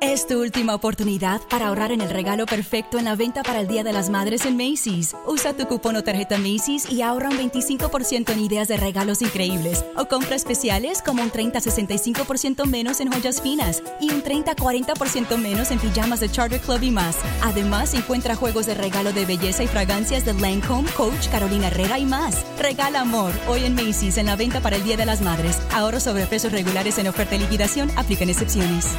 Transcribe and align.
Es 0.00 0.28
tu 0.28 0.40
última 0.40 0.76
oportunidad 0.76 1.40
para 1.50 1.66
ahorrar 1.66 1.90
en 1.90 2.00
el 2.00 2.10
regalo 2.10 2.46
perfecto 2.46 2.98
en 2.98 3.06
la 3.06 3.16
venta 3.16 3.42
para 3.42 3.60
el 3.60 3.66
Día 3.66 3.82
de 3.82 3.92
las 3.92 4.10
Madres 4.10 4.46
en 4.46 4.56
Macy's. 4.56 5.16
Usa 5.26 5.54
tu 5.54 5.66
cupón 5.66 5.96
o 5.96 6.04
tarjeta 6.04 6.38
Macy's 6.38 6.88
y 6.88 7.02
ahorra 7.02 7.30
un 7.30 7.36
25% 7.36 8.30
en 8.30 8.38
ideas 8.38 8.68
de 8.68 8.76
regalos 8.76 9.22
increíbles 9.22 9.84
o 9.96 10.06
compra 10.06 10.36
especiales 10.36 11.02
como 11.02 11.22
un 11.24 11.32
30-65% 11.32 12.66
menos 12.66 13.00
en 13.00 13.10
joyas 13.10 13.42
finas 13.42 13.82
y 14.00 14.12
un 14.12 14.22
30-40% 14.22 15.36
menos 15.36 15.72
en 15.72 15.80
pijamas 15.80 16.20
de 16.20 16.30
Charter 16.30 16.60
Club 16.60 16.82
y 16.82 16.92
más. 16.92 17.16
Además, 17.42 17.92
encuentra 17.94 18.36
juegos 18.36 18.66
de 18.66 18.74
regalo 18.74 19.12
de 19.12 19.26
belleza 19.26 19.64
y 19.64 19.66
fragancias 19.66 20.24
de 20.24 20.34
Lancome, 20.34 20.88
Coach, 20.92 21.28
Carolina 21.28 21.66
Herrera 21.66 21.98
y 21.98 22.04
más. 22.04 22.46
Regala 22.60 23.00
amor 23.00 23.32
hoy 23.48 23.64
en 23.64 23.74
Macy's 23.74 24.16
en 24.16 24.26
la 24.26 24.36
venta 24.36 24.60
para 24.60 24.76
el 24.76 24.84
Día 24.84 24.96
de 24.96 25.06
las 25.06 25.22
Madres. 25.22 25.58
Ahorro 25.72 25.98
sobre 25.98 26.26
precios 26.26 26.52
regulares 26.52 26.98
en 26.98 27.08
oferta 27.08 27.34
y 27.34 27.40
liquidación. 27.40 27.90
Aplican 27.96 28.30
excepciones. 28.30 28.94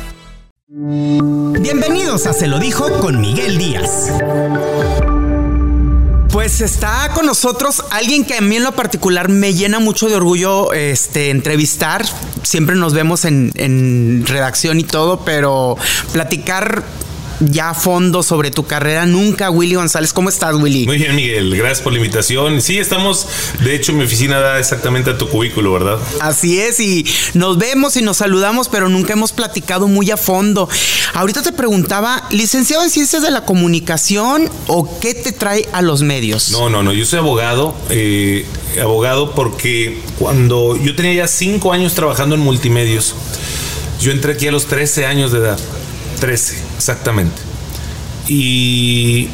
Bienvenidos 0.71 2.27
a 2.27 2.33
Se 2.33 2.45
lo 2.45 2.59
dijo 2.59 2.99
con 2.99 3.19
Miguel 3.19 3.57
Díaz. 3.57 4.11
Pues 6.31 6.61
está 6.61 7.09
con 7.15 7.25
nosotros 7.25 7.83
alguien 7.89 8.23
que 8.23 8.35
a 8.35 8.41
mí 8.41 8.57
en 8.57 8.63
lo 8.63 8.73
particular 8.73 9.29
me 9.29 9.55
llena 9.55 9.79
mucho 9.79 10.09
de 10.09 10.15
orgullo 10.15 10.71
este, 10.73 11.31
entrevistar. 11.31 12.05
Siempre 12.43 12.75
nos 12.75 12.93
vemos 12.93 13.25
en, 13.25 13.51
en 13.55 14.23
redacción 14.27 14.79
y 14.79 14.83
todo, 14.83 15.21
pero 15.25 15.75
platicar 16.11 16.83
ya 17.39 17.71
a 17.71 17.73
fondo 17.73 18.23
sobre 18.23 18.51
tu 18.51 18.65
carrera 18.65 19.05
nunca, 19.05 19.49
Willy 19.49 19.75
González. 19.75 20.13
¿Cómo 20.13 20.29
estás, 20.29 20.55
Willy? 20.55 20.85
Muy 20.85 20.97
bien, 20.97 21.15
Miguel. 21.15 21.55
Gracias 21.55 21.81
por 21.81 21.93
la 21.93 21.99
invitación. 21.99 22.61
Sí, 22.61 22.77
estamos, 22.77 23.27
de 23.63 23.75
hecho, 23.75 23.93
mi 23.93 24.03
oficina 24.03 24.39
da 24.39 24.59
exactamente 24.59 25.11
a 25.11 25.17
tu 25.17 25.29
cubículo, 25.29 25.73
¿verdad? 25.73 25.99
Así 26.21 26.59
es, 26.59 26.79
y 26.79 27.05
nos 27.33 27.57
vemos 27.57 27.97
y 27.97 28.01
nos 28.01 28.17
saludamos, 28.17 28.69
pero 28.69 28.89
nunca 28.89 29.13
hemos 29.13 29.31
platicado 29.31 29.87
muy 29.87 30.11
a 30.11 30.17
fondo. 30.17 30.69
Ahorita 31.13 31.41
te 31.41 31.51
preguntaba, 31.51 32.27
licenciado 32.31 32.83
en 32.83 32.89
Ciencias 32.89 33.21
de 33.21 33.31
la 33.31 33.45
Comunicación 33.45 34.49
o 34.67 34.99
qué 34.99 35.13
te 35.13 35.31
trae 35.31 35.67
a 35.71 35.81
los 35.81 36.01
medios? 36.01 36.51
No, 36.51 36.69
no, 36.69 36.83
no, 36.83 36.93
yo 36.93 37.05
soy 37.05 37.19
abogado. 37.19 37.75
Eh, 37.89 38.45
abogado 38.81 39.31
porque 39.33 40.01
cuando 40.17 40.77
yo 40.77 40.95
tenía 40.95 41.13
ya 41.13 41.27
cinco 41.27 41.73
años 41.73 41.93
trabajando 41.93 42.35
en 42.35 42.41
multimedios, 42.41 43.15
yo 43.99 44.11
entré 44.11 44.33
aquí 44.33 44.47
a 44.47 44.51
los 44.51 44.67
13 44.67 45.05
años 45.05 45.31
de 45.31 45.39
edad. 45.39 45.59
13, 46.19 46.57
exactamente. 46.77 47.41
Y, 48.27 49.27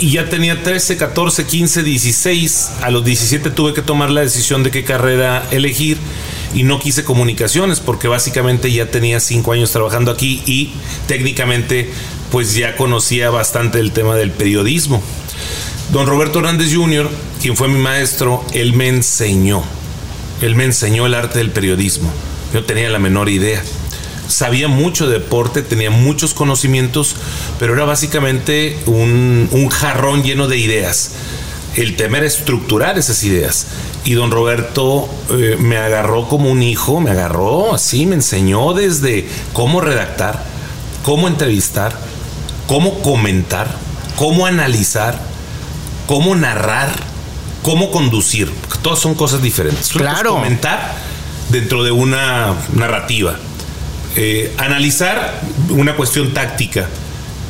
y 0.00 0.10
ya 0.10 0.28
tenía 0.28 0.62
13, 0.62 0.96
14, 0.96 1.46
15, 1.46 1.82
16. 1.82 2.70
A 2.82 2.90
los 2.90 3.04
17 3.04 3.50
tuve 3.50 3.74
que 3.74 3.82
tomar 3.82 4.10
la 4.10 4.20
decisión 4.20 4.62
de 4.62 4.70
qué 4.70 4.84
carrera 4.84 5.46
elegir 5.50 5.98
y 6.54 6.62
no 6.62 6.78
quise 6.78 7.04
comunicaciones 7.04 7.80
porque 7.80 8.08
básicamente 8.08 8.70
ya 8.70 8.86
tenía 8.86 9.20
5 9.20 9.52
años 9.52 9.72
trabajando 9.72 10.10
aquí 10.10 10.42
y 10.46 10.72
técnicamente 11.06 11.90
pues 12.30 12.54
ya 12.54 12.76
conocía 12.76 13.30
bastante 13.30 13.78
el 13.80 13.92
tema 13.92 14.16
del 14.16 14.30
periodismo. 14.30 15.02
Don 15.92 16.06
Roberto 16.06 16.40
Hernández 16.40 16.74
Jr., 16.74 17.08
quien 17.40 17.56
fue 17.56 17.68
mi 17.68 17.78
maestro, 17.78 18.44
él 18.52 18.72
me 18.72 18.88
enseñó, 18.88 19.62
él 20.40 20.54
me 20.54 20.64
enseñó 20.64 21.06
el 21.06 21.14
arte 21.14 21.38
del 21.38 21.50
periodismo. 21.50 22.12
Yo 22.52 22.64
tenía 22.64 22.88
la 22.88 22.98
menor 22.98 23.28
idea 23.28 23.62
sabía 24.28 24.68
mucho 24.68 25.06
de 25.06 25.14
deporte, 25.14 25.62
tenía 25.62 25.90
muchos 25.90 26.34
conocimientos, 26.34 27.16
pero 27.58 27.74
era 27.74 27.84
básicamente 27.84 28.78
un, 28.86 29.68
jarrón 29.70 30.22
lleno 30.22 30.46
de 30.46 30.58
ideas. 30.58 31.12
El 31.76 31.96
tema 31.96 32.18
era 32.18 32.26
estructurar 32.26 32.98
esas 32.98 33.22
ideas. 33.24 33.66
Y 34.04 34.12
don 34.12 34.30
Roberto 34.30 35.08
eh, 35.30 35.56
me 35.58 35.76
agarró 35.76 36.28
como 36.28 36.50
un 36.50 36.62
hijo, 36.62 37.00
me 37.00 37.10
agarró 37.10 37.74
así, 37.74 38.06
me 38.06 38.14
enseñó 38.14 38.74
desde 38.74 39.26
cómo 39.52 39.80
redactar, 39.80 40.44
cómo 41.02 41.26
entrevistar, 41.26 41.98
cómo 42.66 43.00
comentar, 43.00 43.74
cómo 44.16 44.46
analizar, 44.46 45.18
cómo 46.06 46.36
narrar, 46.36 46.90
cómo 47.62 47.90
conducir. 47.90 48.52
Todas 48.82 48.98
son 48.98 49.14
cosas 49.14 49.42
diferentes. 49.42 49.88
Claro. 49.88 50.34
Comentar 50.34 50.94
dentro 51.48 51.82
de 51.82 51.90
una 51.90 52.54
narrativa 52.74 53.36
eh, 54.16 54.52
analizar 54.58 55.40
una 55.70 55.96
cuestión 55.96 56.32
táctica, 56.32 56.88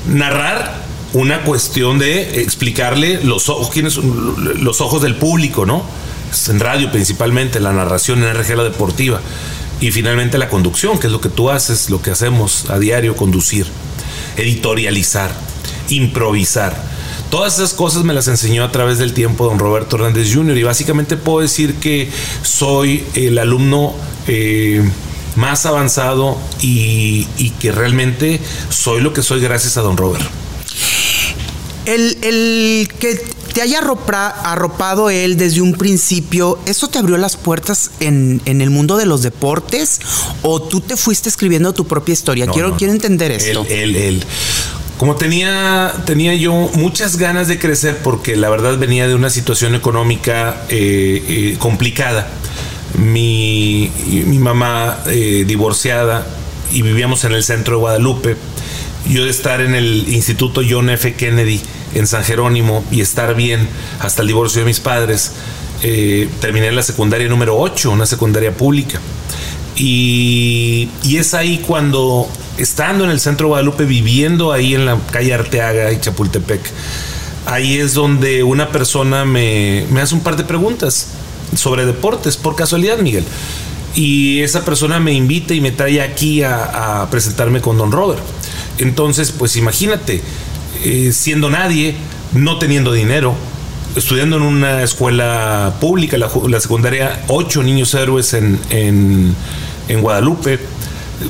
narrar 0.09 0.85
una 1.13 1.43
cuestión 1.43 1.99
de 1.99 2.41
explicarle 2.43 3.23
los 3.23 3.49
ojos, 3.49 3.97
los 3.97 4.81
ojos 4.81 5.03
del 5.03 5.15
público, 5.15 5.67
¿no? 5.67 5.85
En 6.49 6.61
radio 6.61 6.91
principalmente, 6.91 7.61
la 7.61 7.73
narración 7.73 8.25
en 8.25 8.35
RG 8.35 8.57
la 8.57 8.65
deportiva. 8.65 9.21
Y 9.81 9.91
finalmente 9.91 10.39
la 10.39 10.49
conducción, 10.49 10.99
que 10.99 11.07
es 11.07 11.13
lo 11.13 11.21
que 11.21 11.29
tú 11.29 11.51
haces, 11.51 11.91
lo 11.91 12.03
que 12.03 12.11
hacemos 12.11 12.71
a 12.71 12.79
diario, 12.79 13.15
conducir, 13.15 13.67
editorializar, 14.37 15.31
improvisar. 15.89 16.75
Todas 17.31 17.55
esas 17.55 17.75
cosas 17.75 18.05
me 18.05 18.15
las 18.15 18.29
enseñó 18.29 18.65
a 18.65 18.73
través 18.73 18.99
del 18.99 19.13
tiempo 19.13 19.45
don 19.45 19.59
Roberto 19.59 19.97
Hernández 19.97 20.33
Jr. 20.33 20.57
Y 20.57 20.63
básicamente 20.63 21.17
puedo 21.17 21.41
decir 21.41 21.75
que 21.75 22.11
soy 22.43 23.05
el 23.15 23.39
alumno 23.39 23.95
eh, 24.27 24.83
más 25.37 25.67
avanzado 25.67 26.39
y, 26.61 27.27
que 27.61 27.73
realmente 27.73 28.41
soy 28.69 29.01
lo 29.01 29.13
que 29.13 29.23
soy 29.23 29.41
gracias 29.41 29.77
a 29.77 29.83
don 29.83 29.97
Robert. 29.97 30.25
El, 31.87 32.89
que 32.99 33.21
te 33.53 33.63
haya 33.63 33.79
arropado 33.79 35.11
él 35.11 35.37
desde 35.37 35.61
un 35.61 35.75
principio, 35.75 36.59
¿eso 36.67 36.89
te 36.89 36.99
abrió 36.99 37.17
las 37.19 37.37
puertas 37.37 37.91
en, 38.01 38.41
el 38.45 38.71
mundo 38.71 38.97
de 38.97 39.07
los 39.07 39.23
deportes? 39.23 40.01
¿O 40.43 40.63
tú 40.63 40.81
te 40.81 40.97
fuiste 40.97 41.29
escribiendo 41.29 41.73
tu 41.75 41.87
propia 41.87 42.13
historia? 42.13 42.47
quiero, 42.47 42.77
quiero 42.77 42.93
entender 42.93 43.33
esto. 43.33 43.67
Él, 43.69 43.95
él, 43.95 43.97
él. 43.97 44.25
Como 44.99 45.17
tenía, 45.17 45.93
tenía 46.07 46.35
yo 46.35 46.53
muchas 46.75 47.17
ganas 47.17 47.49
de 47.49 47.59
crecer 47.59 47.99
porque 48.03 48.37
la 48.37 48.49
verdad 48.49 48.79
venía 48.79 49.09
de 49.09 49.15
una 49.15 49.29
situación 49.29 49.75
económica 49.75 50.65
eh, 50.69 51.23
eh, 51.29 51.57
complicada 51.59 52.31
mi, 52.99 53.91
mi 54.27 54.39
mamá 54.39 54.99
eh, 55.07 55.45
divorciada 55.47 56.27
y 56.73 56.83
vivíamos 56.83 57.25
en 57.25 57.33
el 57.33 57.43
centro 57.43 57.77
de 57.77 57.81
Guadalupe. 57.81 58.37
Yo 59.09 59.25
de 59.25 59.31
estar 59.31 59.61
en 59.61 59.75
el 59.75 60.09
Instituto 60.09 60.63
John 60.69 60.89
F. 60.91 61.15
Kennedy 61.15 61.61
en 61.95 62.07
San 62.07 62.25
Jerónimo 62.25 62.85
y 62.91 63.01
estar 63.01 63.35
bien 63.35 63.69
hasta 64.01 64.23
el 64.23 64.29
divorcio 64.29 64.61
de 64.61 64.67
mis 64.67 64.81
padres, 64.81 65.33
eh, 65.83 66.29
terminé 66.41 66.73
la 66.73 66.83
secundaria 66.83 67.29
número 67.29 67.57
8, 67.59 67.91
una 67.91 68.07
secundaria 68.07 68.53
pública. 68.53 69.01
Y, 69.77 70.89
y, 71.03 71.17
es 71.17 71.35
ahí 71.35 71.63
cuando, 71.67 72.29
estando 72.59 73.05
en 73.05 73.11
el 73.11 73.21
centro 73.21 73.47
de 73.47 73.49
Guadalupe, 73.49 73.85
viviendo 73.85 74.53
ahí 74.53 74.75
en 74.75 74.87
la 74.87 74.99
calle 75.11 75.35
Arteaga 75.35 75.93
y 75.93 76.01
Chapultepec, 76.01 76.61
ahí 77.47 77.79
es 77.79 77.95
donde 77.95 78.45
una 78.45 78.69
persona 78.71 79.25
me, 79.25 79.85
me 79.91 80.01
hace 80.01 80.15
un 80.15 80.23
par 80.23 80.37
de 80.37 80.45
preguntas 80.45 81.09
sobre 81.57 81.87
deportes, 81.87 82.37
por 82.37 82.57
casualidad, 82.57 82.99
Miguel. 82.99 83.25
Y 83.95 84.41
esa 84.41 84.65
persona 84.65 84.99
me 85.01 85.13
invita 85.13 85.55
y 85.55 85.61
me 85.61 85.71
trae 85.71 86.03
aquí 86.03 86.43
a, 86.43 87.07
presentarme 87.11 87.61
con 87.61 87.79
Don 87.79 87.93
Robert. 87.93 88.23
Entonces, 88.79 89.31
pues 89.31 89.57
imagínate, 89.57 90.21
eh, 90.83 91.13
siendo 91.13 91.49
nadie, 91.49 91.95
no 92.33 92.59
teniendo 92.59 92.93
dinero, 92.93 93.35
estudiando 93.95 94.37
en 94.37 94.43
una 94.43 94.83
escuela 94.83 95.75
pública, 95.81 96.19
la, 96.19 96.61
secundaria, 96.61 97.25
ocho 97.29 97.63
niños 97.63 97.95
héroes 97.95 98.35
en, 98.35 98.59
en, 98.71 99.35
en 99.89 100.01
Guadalupe 100.01 100.59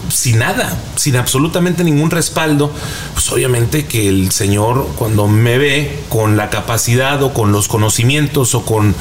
sin 0.08 0.38
nada, 0.38 0.76
sin 0.96 1.16
absolutamente 1.16 1.84
ningún 1.84 2.10
respaldo, 2.10 2.72
pues 3.12 3.30
obviamente 3.30 3.86
que 3.86 4.08
el 4.08 4.30
Señor 4.30 4.88
cuando 4.96 5.26
me 5.28 5.58
ve 5.58 6.00
con 6.08 6.36
la 6.36 6.50
capacidad 6.50 7.22
o 7.22 7.32
con 7.32 7.52
los 7.52 7.68
conocimientos 7.68 8.54
o 8.54 8.64
con, 8.64 8.94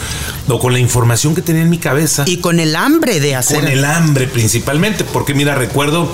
o 0.48 0.60
con 0.60 0.74
la 0.74 0.80
información 0.80 1.36
que 1.36 1.42
tenía 1.42 1.62
en 1.62 1.70
mi 1.70 1.80
cabeza. 1.80 2.24
Y 2.28 2.38
con 2.38 2.60
el 2.60 2.76
hambre 2.76 3.20
de 3.20 3.36
hacer. 3.36 3.60
Con 3.60 3.68
el 3.68 3.86
hambre 3.86 4.28
principalmente, 4.28 5.04
porque 5.04 5.34
mira, 5.34 5.56
recuerdo, 5.56 6.10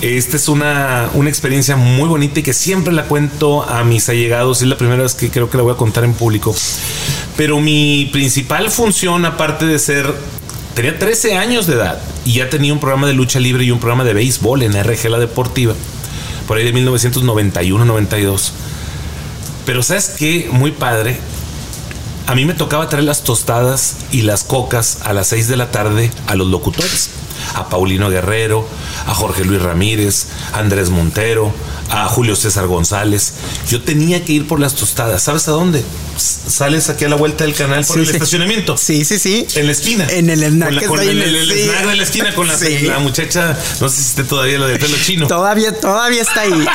esta 0.00 0.36
es 0.36 0.48
una, 0.48 1.10
una 1.14 1.28
experiencia 1.28 1.76
muy 1.76 2.08
bonita 2.08 2.40
y 2.40 2.42
que 2.42 2.52
siempre 2.52 2.92
la 2.92 3.04
cuento 3.04 3.62
a 3.62 3.84
mis 3.84 4.08
allegados, 4.08 4.62
es 4.62 4.68
la 4.68 4.76
primera 4.76 5.02
vez 5.02 5.14
que 5.14 5.30
creo 5.30 5.48
que 5.48 5.56
la 5.56 5.62
voy 5.62 5.72
a 5.72 5.76
contar 5.76 6.04
en 6.04 6.14
público. 6.14 6.54
Pero 7.36 7.60
mi 7.60 8.10
principal 8.12 8.70
función, 8.70 9.24
aparte 9.24 9.64
de 9.64 9.78
ser 9.78 10.12
tenía 10.74 10.98
13 10.98 11.36
años 11.36 11.66
de 11.66 11.74
edad 11.74 12.00
y 12.24 12.34
ya 12.34 12.50
tenía 12.50 12.72
un 12.72 12.80
programa 12.80 13.06
de 13.06 13.14
lucha 13.14 13.40
libre 13.40 13.64
y 13.64 13.70
un 13.70 13.80
programa 13.80 14.04
de 14.04 14.14
béisbol 14.14 14.62
en 14.62 14.72
RG 14.80 15.08
La 15.08 15.18
Deportiva, 15.18 15.74
por 16.46 16.56
ahí 16.56 16.64
de 16.64 16.74
1991-92. 16.74 18.52
Pero 19.66 19.82
sabes 19.82 20.14
qué, 20.18 20.48
muy 20.50 20.72
padre, 20.72 21.18
a 22.26 22.34
mí 22.34 22.44
me 22.44 22.54
tocaba 22.54 22.88
traer 22.88 23.04
las 23.04 23.24
tostadas 23.24 23.96
y 24.10 24.22
las 24.22 24.44
cocas 24.44 24.98
a 25.04 25.12
las 25.12 25.28
6 25.28 25.48
de 25.48 25.56
la 25.56 25.70
tarde 25.70 26.10
a 26.26 26.34
los 26.34 26.48
locutores. 26.48 27.10
a 27.54 27.68
Paulino 27.68 28.08
Guerrero, 28.08 28.66
a 29.06 29.14
Jorge 29.14 29.44
Luis 29.44 29.60
Ramírez, 29.60 30.26
a 30.52 30.58
Andrés 30.60 30.90
Montero, 30.90 31.52
a 31.90 32.06
Julio 32.08 32.36
César 32.36 32.66
González. 32.66 33.34
Yo 33.68 33.82
tenía 33.82 34.24
que 34.24 34.32
ir 34.32 34.46
por 34.46 34.60
las 34.60 34.74
tostadas. 34.74 35.22
¿Sabes 35.24 35.48
a 35.48 35.50
dónde? 35.50 35.82
Sales 36.16 36.88
aquí 36.88 37.04
a 37.04 37.08
la 37.08 37.16
vuelta 37.16 37.44
del 37.44 37.54
canal 37.54 37.84
por 37.84 37.98
el 37.98 38.08
estacionamiento. 38.08 38.76
Sí, 38.76 39.04
sí, 39.04 39.18
sí. 39.18 39.46
En 39.56 39.66
la 39.66 39.72
esquina. 39.72 40.06
En 40.08 40.30
el 40.30 40.42
snack. 40.42 40.86
Con, 40.86 41.00
el, 41.00 41.20
snack 41.20 41.86
de 41.86 41.96
la 41.96 42.02
esquina 42.02 42.34
con 42.34 42.46
la, 42.46 42.56
la, 42.82 42.98
muchacha, 43.00 43.58
no 43.80 43.88
sé 43.88 43.96
si 43.96 44.02
esté 44.02 44.24
todavía 44.24 44.58
lo 44.58 44.68
de 44.68 44.78
pelo 44.78 44.96
chino. 45.04 45.26
Todavía, 45.26 45.78
todavía 45.78 46.22
está 46.22 46.42
ahí. 46.42 46.66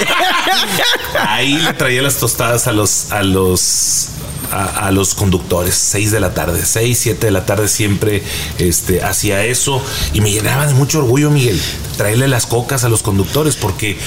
ahí 1.28 1.58
le 1.58 1.74
traía 1.74 2.02
las 2.02 2.18
tostadas 2.18 2.68
a 2.68 2.74
los, 2.74 3.12
a 3.12 3.24
los 3.24 4.10
a, 4.52 4.92
los 4.92 5.14
conductores, 5.14 5.76
6 5.76 6.12
de 6.12 6.20
la 6.20 6.34
tarde, 6.34 6.66
6, 6.66 6.98
7 6.98 7.26
de 7.28 7.32
la 7.32 7.46
tarde 7.46 7.68
siempre 7.68 8.24
este, 8.58 9.04
hacía 9.04 9.44
eso 9.44 9.82
y 10.14 10.22
me 10.22 10.32
llenaba 10.32 10.68
de 10.68 10.74
mucho 10.74 11.00
orgullo, 11.00 11.30
Miguel, 11.30 11.62
traerle 11.98 12.28
las 12.28 12.46
cocas 12.46 12.84
a 12.84 12.90
los 12.90 13.04
conductores 13.04 13.56
porque 13.56 13.98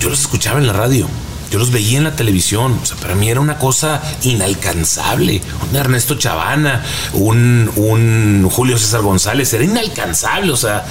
yo 0.00 0.10
los 0.10 0.20
escuchaba 0.20 0.58
en 0.58 0.66
la 0.66 0.72
radio. 0.72 1.08
Yo 1.50 1.58
los 1.58 1.70
veía 1.70 1.98
en 1.98 2.04
la 2.04 2.14
televisión, 2.16 2.78
o 2.82 2.86
sea, 2.86 2.96
para 2.98 3.14
mí 3.14 3.30
era 3.30 3.40
una 3.40 3.58
cosa 3.58 4.02
inalcanzable. 4.22 5.40
Un 5.70 5.76
Ernesto 5.76 6.16
Chavana, 6.16 6.84
un, 7.14 7.70
un 7.76 8.48
Julio 8.50 8.78
César 8.78 9.00
González, 9.00 9.52
era 9.52 9.64
inalcanzable. 9.64 10.52
O 10.52 10.56
sea, 10.56 10.84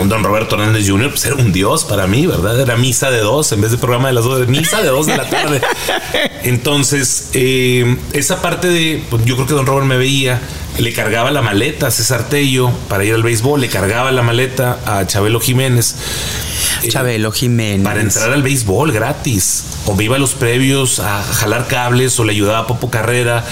un 0.00 0.08
Don 0.08 0.24
Roberto 0.24 0.56
Hernández 0.56 0.88
Jr., 0.88 1.10
pues 1.10 1.24
era 1.24 1.36
un 1.36 1.52
dios 1.52 1.84
para 1.84 2.06
mí, 2.06 2.26
¿verdad? 2.26 2.60
Era 2.60 2.76
misa 2.76 3.10
de 3.10 3.20
dos 3.20 3.52
en 3.52 3.60
vez 3.60 3.70
de 3.70 3.78
programa 3.78 4.08
de 4.08 4.14
las 4.14 4.24
dos, 4.24 4.46
misa 4.48 4.82
de 4.82 4.88
dos 4.88 5.06
de 5.06 5.16
la 5.16 5.28
tarde. 5.28 5.60
Entonces, 6.42 7.30
eh, 7.34 7.96
esa 8.12 8.42
parte 8.42 8.68
de, 8.68 9.04
pues, 9.10 9.24
yo 9.24 9.36
creo 9.36 9.46
que 9.46 9.54
Don 9.54 9.66
Robert 9.66 9.86
me 9.86 9.96
veía, 9.96 10.40
le 10.80 10.92
cargaba 10.92 11.30
la 11.30 11.42
maleta 11.42 11.88
a 11.88 11.90
César 11.90 12.28
Tello 12.28 12.70
para 12.88 13.04
ir 13.04 13.14
al 13.14 13.22
béisbol, 13.22 13.60
le 13.60 13.68
cargaba 13.68 14.10
la 14.12 14.22
maleta 14.22 14.78
a 14.86 15.06
Chabelo 15.06 15.40
Jiménez. 15.40 15.94
Eh, 16.82 16.88
Chabelo 16.88 17.32
Jiménez. 17.32 17.84
Para 17.84 18.00
entrar 18.00 18.32
al 18.32 18.42
béisbol 18.42 18.92
gratis. 18.92 19.64
O 19.86 19.94
me 19.94 20.04
iba 20.04 20.16
a 20.16 20.18
los 20.18 20.32
previos 20.32 20.98
a 21.00 21.22
jalar 21.22 21.66
cables 21.68 22.18
o 22.18 22.24
le 22.24 22.32
ayudaba 22.32 22.60
a 22.60 22.66
Popo 22.66 22.90
Carrera, 22.90 23.44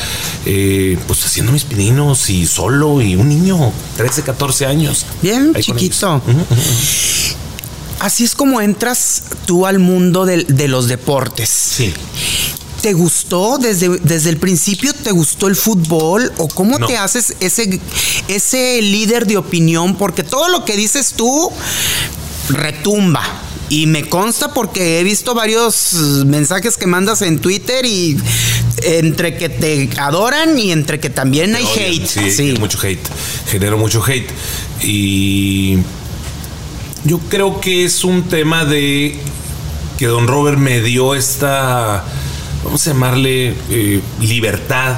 eh, 0.46 0.98
pues 1.06 1.25
haciendo 1.25 1.52
mis 1.52 1.64
pininos 1.64 2.30
y 2.30 2.46
solo 2.46 3.02
y 3.02 3.16
un 3.16 3.28
niño, 3.28 3.72
13, 3.96 4.22
14 4.22 4.66
años. 4.66 5.04
Bien, 5.22 5.54
chiquito. 5.54 6.22
Así 8.00 8.25
es 8.25 8.34
como 8.34 8.60
entras 8.60 9.22
tú 9.44 9.66
al 9.66 9.80
mundo 9.80 10.25
de, 10.25 10.44
de 10.44 10.69
los 10.69 10.86
deportes. 10.86 11.48
Sí. 11.48 11.92
¿Te 12.88 12.94
gustó 12.94 13.58
desde, 13.58 13.99
desde 13.99 14.31
el 14.31 14.38
principio? 14.38 14.94
¿Te 14.94 15.12
gustó 15.12 15.46
el 15.46 15.56
fútbol? 15.56 16.32
¿O 16.38 16.49
cómo 16.49 16.79
te 16.87 16.96
haces 16.96 17.35
ese, 17.38 17.79
ese 18.29 18.81
líder 18.81 19.26
de 19.26 19.37
opinión? 19.37 19.94
Porque 19.99 20.23
todo 20.23 20.49
lo 20.49 20.64
que 20.64 20.75
dices 20.75 21.12
tú 21.12 21.52
retumba. 22.49 23.23
Y 23.69 23.88
me 23.88 24.08
consta 24.08 24.55
porque 24.55 25.00
he 25.00 25.05
visto 25.05 25.35
varios 25.35 25.93
mensajes 26.25 26.79
que 26.79 26.87
mandas 26.87 27.20
en 27.20 27.40
Twitter 27.40 27.85
y 27.85 28.17
entre 28.82 29.37
que 29.37 29.50
te 29.50 29.90
adoran 29.99 30.58
y 30.58 30.73
entre 30.73 30.99
que 30.99 31.11
también 31.11 31.56
hay 31.56 31.67
hate. 31.67 32.06
Sí, 32.06 32.31
sí, 32.31 32.55
mucho 32.58 32.79
hate. 32.82 33.06
Genero 33.50 33.76
mucho 33.76 34.02
hate. 34.02 34.31
Y 34.82 35.76
yo 37.05 37.19
creo 37.29 37.61
que 37.61 37.85
es 37.85 38.02
un 38.02 38.31
tema 38.31 38.64
de 38.64 39.20
que 39.99 40.06
don 40.06 40.26
Robert 40.26 40.56
me 40.56 40.81
dio 40.81 41.14
esta 41.14 42.06
vamos 42.64 42.87
a 42.87 42.90
llamarle 42.90 43.55
eh, 43.70 44.00
libertad 44.20 44.96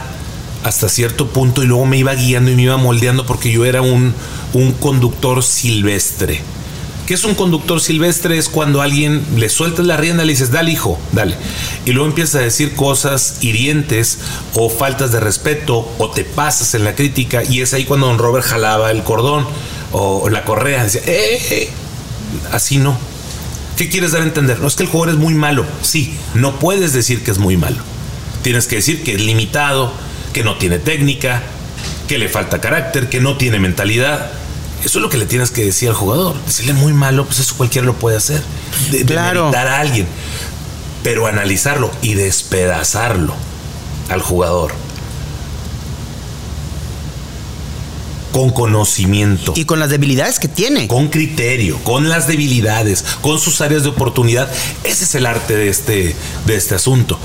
hasta 0.65 0.89
cierto 0.89 1.29
punto 1.29 1.63
y 1.63 1.67
luego 1.67 1.87
me 1.87 1.99
iba 1.99 2.15
guiando 2.15 2.51
y 2.51 2.57
me 2.57 2.63
iba 2.63 2.77
moldeando 2.77 3.25
porque 3.27 3.51
yo 3.51 3.65
era 3.65 3.83
un, 3.83 4.15
un 4.53 4.73
conductor 4.73 5.43
silvestre. 5.43 6.41
¿Qué 7.07 7.15
es 7.15 7.25
un 7.25 7.35
conductor 7.35 7.81
silvestre? 7.81 8.39
Es 8.39 8.49
cuando 8.49 8.83
alguien 8.83 9.25
le 9.37 9.49
sueltas 9.49 9.85
la 9.85 9.97
rienda 9.97 10.25
le 10.25 10.33
dices, 10.33 10.53
dale 10.53 10.71
hijo, 10.71 10.97
dale. 11.11 11.35
Y 11.85 11.91
luego 11.91 12.09
empieza 12.09 12.39
a 12.39 12.43
decir 12.43 12.77
cosas 12.77 13.39
hirientes 13.41 14.19
o 14.55 14.71
faltas 14.71 15.11
de 15.11 15.19
respeto 15.19 15.91
o 15.99 16.11
te 16.11 16.25
pasas 16.25 16.75
en 16.75 16.85
la 16.85 16.95
crítica 16.95 17.43
y 17.43 17.63
es 17.63 17.75
ahí 17.75 17.85
cuando 17.85 18.07
don 18.07 18.19
Robert 18.19 18.47
jalaba 18.47 18.93
el 18.93 19.03
cordón 19.03 19.45
o 19.91 20.29
la 20.29 20.45
correa. 20.45 20.85
Decía, 20.85 21.01
eh, 21.05 21.35
eh, 21.35 21.47
eh". 21.51 21.71
así 22.53 22.79
no 22.79 23.10
¿Qué 23.81 23.89
quieres 23.89 24.13
dar 24.13 24.21
a 24.21 24.25
entender? 24.25 24.61
No 24.61 24.69
es 24.69 24.77
que 24.77 24.83
el 24.83 24.91
jugador 24.91 25.15
es 25.15 25.19
muy 25.19 25.33
malo. 25.33 25.65
Sí, 25.81 26.15
no 26.35 26.59
puedes 26.59 26.93
decir 26.93 27.25
que 27.25 27.31
es 27.31 27.39
muy 27.39 27.57
malo. 27.57 27.79
Tienes 28.43 28.67
que 28.67 28.77
decir 28.77 29.03
que 29.03 29.15
es 29.15 29.23
limitado, 29.23 29.91
que 30.35 30.45
no 30.45 30.59
tiene 30.59 30.79
técnica, 30.79 31.41
que 32.07 32.19
le 32.19 32.29
falta 32.29 32.61
carácter, 32.61 33.09
que 33.09 33.23
no 33.23 33.39
tiene 33.39 33.59
mentalidad. 33.59 34.33
Eso 34.85 34.99
es 34.99 35.03
lo 35.03 35.09
que 35.09 35.17
le 35.17 35.25
tienes 35.25 35.51
que 35.51 35.65
decir 35.65 35.89
al 35.89 35.95
jugador. 35.95 36.37
Decirle 36.45 36.75
muy 36.75 36.93
malo, 36.93 37.25
pues 37.25 37.39
eso 37.39 37.55
cualquiera 37.57 37.87
lo 37.87 37.95
puede 37.95 38.19
hacer. 38.19 38.43
De, 38.91 39.03
claro. 39.07 39.51
a 39.51 39.81
alguien. 39.81 40.07
Pero 41.03 41.27
analizarlo 41.27 41.91
y 42.03 42.13
despedazarlo 42.13 43.35
al 44.11 44.21
jugador 44.21 44.73
con 48.33 48.51
conocimiento. 48.51 49.53
Y 49.57 49.65
con 49.65 49.79
las 49.79 49.91
debilidades 49.91 50.39
que 50.39 50.49
tiene. 50.49 50.87
Con 50.87 51.09
criterio, 51.09 51.79
con 51.85 52.09
las 52.09 52.27
debilidades, 52.29 53.05
con 53.21 53.39
sus 53.39 53.61
áreas 53.61 53.83
de 53.83 53.89
oportunidad. 53.91 54.51
Ese 54.85 55.05
es 55.05 55.15
el 55.15 55.27
arte 55.27 55.57
de 55.57 55.69
este, 55.69 56.15
de 56.47 56.57
este 56.57 56.75
asunto. 56.75 57.19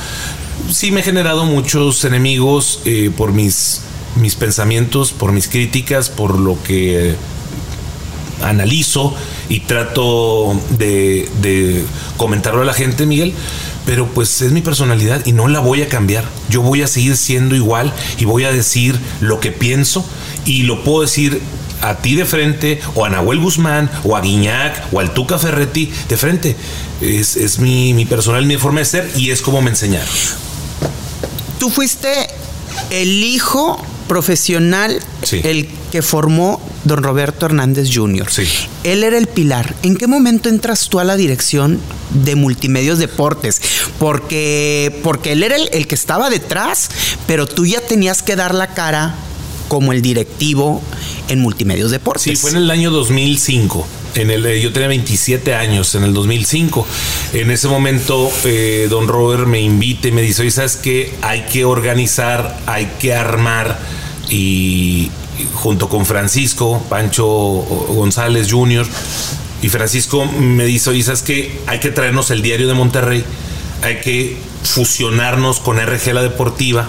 Sí 0.72 0.92
me 0.92 1.02
he 1.02 1.04
generado 1.04 1.46
muchos 1.46 2.04
enemigos 2.06 2.80
eh, 2.86 3.12
por 3.16 3.34
mis, 3.34 3.81
mis 4.16 4.36
pensamientos, 4.36 5.12
por 5.12 5.31
mis 5.31 5.48
críticas, 5.48 6.10
por 6.10 6.40
lo 6.40 6.62
que 6.63 7.16
analizo 8.42 9.16
y 9.48 9.62
trato 9.62 10.60
de, 10.72 11.30
de 11.42 11.86
comentarlo 12.18 12.62
a 12.62 12.66
la 12.66 12.74
gente, 12.74 13.06
Miguel 13.06 13.34
pero 13.86 14.07
pues 14.07 14.42
es 14.42 14.52
mi 14.52 14.62
personalidad 14.62 15.25
y 15.25 15.31
no 15.31 15.48
la 15.48 15.60
voy 15.60 15.81
a 15.81 15.88
cambiar. 15.88 16.25
Yo 16.50 16.62
voy 16.62 16.81
a 16.81 16.88
seguir 16.88 17.16
siendo 17.16 17.56
igual 17.56 17.94
y 18.18 18.25
voy 18.25 18.44
a 18.44 18.52
decir 18.52 19.00
lo 19.22 19.40
que 19.40 19.52
pienso 19.52 20.06
y 20.45 20.63
lo 20.63 20.83
puedo 20.83 21.01
decir 21.01 21.42
a 21.81 21.95
ti 21.95 22.15
de 22.15 22.25
frente, 22.25 22.80
o 22.95 23.06
a 23.06 23.09
Nahuel 23.09 23.39
Guzmán, 23.39 23.89
o 24.03 24.15
a 24.15 24.21
Guiñac, 24.21 24.94
o 24.94 25.00
al 25.00 25.13
Tuca 25.13 25.38
Ferretti 25.38 25.92
de 26.09 26.18
frente. 26.18 26.56
Es, 27.01 27.59
mi, 27.59 27.94
mi 27.94 28.06
personal, 28.06 28.45
mi 28.45 28.57
forma 28.57 28.80
de 28.80 28.86
ser 28.86 29.12
y 29.15 29.31
es 29.31 29.42
como 29.42 29.62
me 29.62 29.69
enseñaron. 29.69 30.07
Tú 31.59 31.69
fuiste 31.69 32.27
el 32.89 33.24
hijo 33.24 33.81
profesional, 34.07 35.00
el 35.31 35.68
que 35.92 36.01
formó 36.01 36.62
don 36.83 37.01
Roberto 37.01 37.45
Hernández 37.45 37.89
Jr. 37.94 38.31
Sí. 38.31 38.47
Él 38.83 39.03
era 39.03 39.18
el 39.18 39.27
pilar. 39.27 39.75
¿En 39.81 39.95
qué 39.95 40.07
momento 40.07 40.50
entras 40.50 40.89
tú 40.89 41.00
a 41.00 41.03
la 41.03 41.15
dirección 41.15 41.80
de 42.12 42.36
Multimedios 42.36 43.00
Deportes? 43.00 43.62
Porque, 43.97 45.00
porque 45.03 45.31
él 45.31 45.44
era 45.44 45.56
el, 45.56 45.69
el 45.71 45.88
que 45.88 45.95
estaba 45.95 46.30
detrás, 46.30 46.89
pero 47.27 47.47
tú 47.47 47.65
ya 47.65 47.81
tenías 47.81 48.21
que 48.21 48.36
dar 48.36 48.53
la 48.53 48.74
cara 48.74 49.15
como 49.75 49.92
el 49.92 50.01
directivo 50.01 50.81
en 51.27 51.42
Multimedios 51.42 51.92
Deportes. 51.92 52.24
Sí, 52.24 52.36
fue 52.38 52.51
en 52.51 52.56
el 52.56 52.72
año 52.72 52.92
2005. 52.92 53.86
En 54.16 54.31
el, 54.31 54.45
eh, 54.45 54.62
yo 54.62 54.72
tenía 54.72 54.88
27 54.88 55.54
años 55.54 55.94
en 55.95 56.06
el 56.06 56.13
2005. 56.13 56.88
En 57.33 57.51
ese 57.51 57.68
momento, 57.68 58.31
eh, 58.45 58.88
don 58.89 59.09
Robert 59.09 59.45
me 59.47 59.59
invita 59.59 60.07
y 60.07 60.14
me 60.14 60.21
dice, 60.21 60.44
oye, 60.44 60.52
¿sabes 60.52 60.78
qué? 60.78 61.14
Hay 61.21 61.42
que 61.52 61.66
organizar, 61.66 62.57
hay 62.68 62.90
que 63.02 63.14
armar 63.14 63.78
y, 64.30 65.11
junto 65.56 65.90
con 65.90 66.06
Francisco, 66.06 66.81
Pancho 66.88 67.28
González 67.28 68.50
Jr., 68.50 68.88
y 69.61 69.68
Francisco 69.68 70.26
me 70.26 70.64
dice, 70.64 70.92
oye, 70.92 71.04
¿sabes 71.04 71.21
qué? 71.21 71.59
Hay 71.68 71.80
que 71.80 71.90
traernos 71.90 72.31
el 72.31 72.42
diario 72.42 72.69
de 72.69 72.76
Monterrey, 72.76 73.26
hay 73.81 74.00
que 74.00 74.38
fusionarnos 74.64 75.59
con 75.59 75.78
RG 75.78 76.14
La 76.14 76.21
Deportiva, 76.21 76.88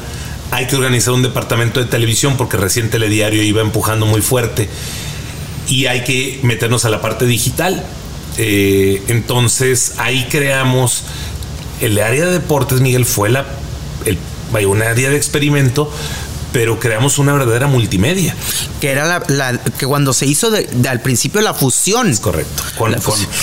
hay 0.50 0.66
que 0.66 0.76
organizar 0.76 1.12
un 1.14 1.22
departamento 1.22 1.80
de 1.80 1.86
televisión 1.86 2.36
porque 2.36 2.56
recién 2.56 2.90
Telediario 2.90 3.42
iba 3.42 3.60
empujando 3.60 4.06
muy 4.06 4.20
fuerte 4.20 4.68
y 5.68 5.86
hay 5.86 6.04
que 6.04 6.38
meternos 6.42 6.84
a 6.84 6.88
la 6.88 7.00
parte 7.00 7.26
digital. 7.26 7.84
Eh, 8.38 9.02
entonces 9.08 9.94
ahí 9.98 10.26
creamos 10.30 11.04
el 11.80 11.98
área 11.98 12.26
de 12.26 12.32
deportes, 12.32 12.80
Miguel, 12.80 13.04
fue 13.04 13.28
la, 13.28 13.46
el, 14.04 14.18
una 14.66 14.90
área 14.90 15.10
de 15.10 15.16
experimento 15.16 15.90
pero 16.56 16.80
creamos 16.80 17.18
una 17.18 17.34
verdadera 17.34 17.66
multimedia. 17.66 18.34
Que 18.80 18.90
era 18.90 19.22
la, 19.28 19.60
que 19.78 19.86
cuando 19.86 20.14
se 20.14 20.24
hizo 20.24 20.50
de, 20.50 20.66
al 20.88 21.02
principio 21.02 21.42
la 21.42 21.52
fusión. 21.52 22.08
Es 22.08 22.18
correcto. 22.18 22.62
Con, 22.78 22.94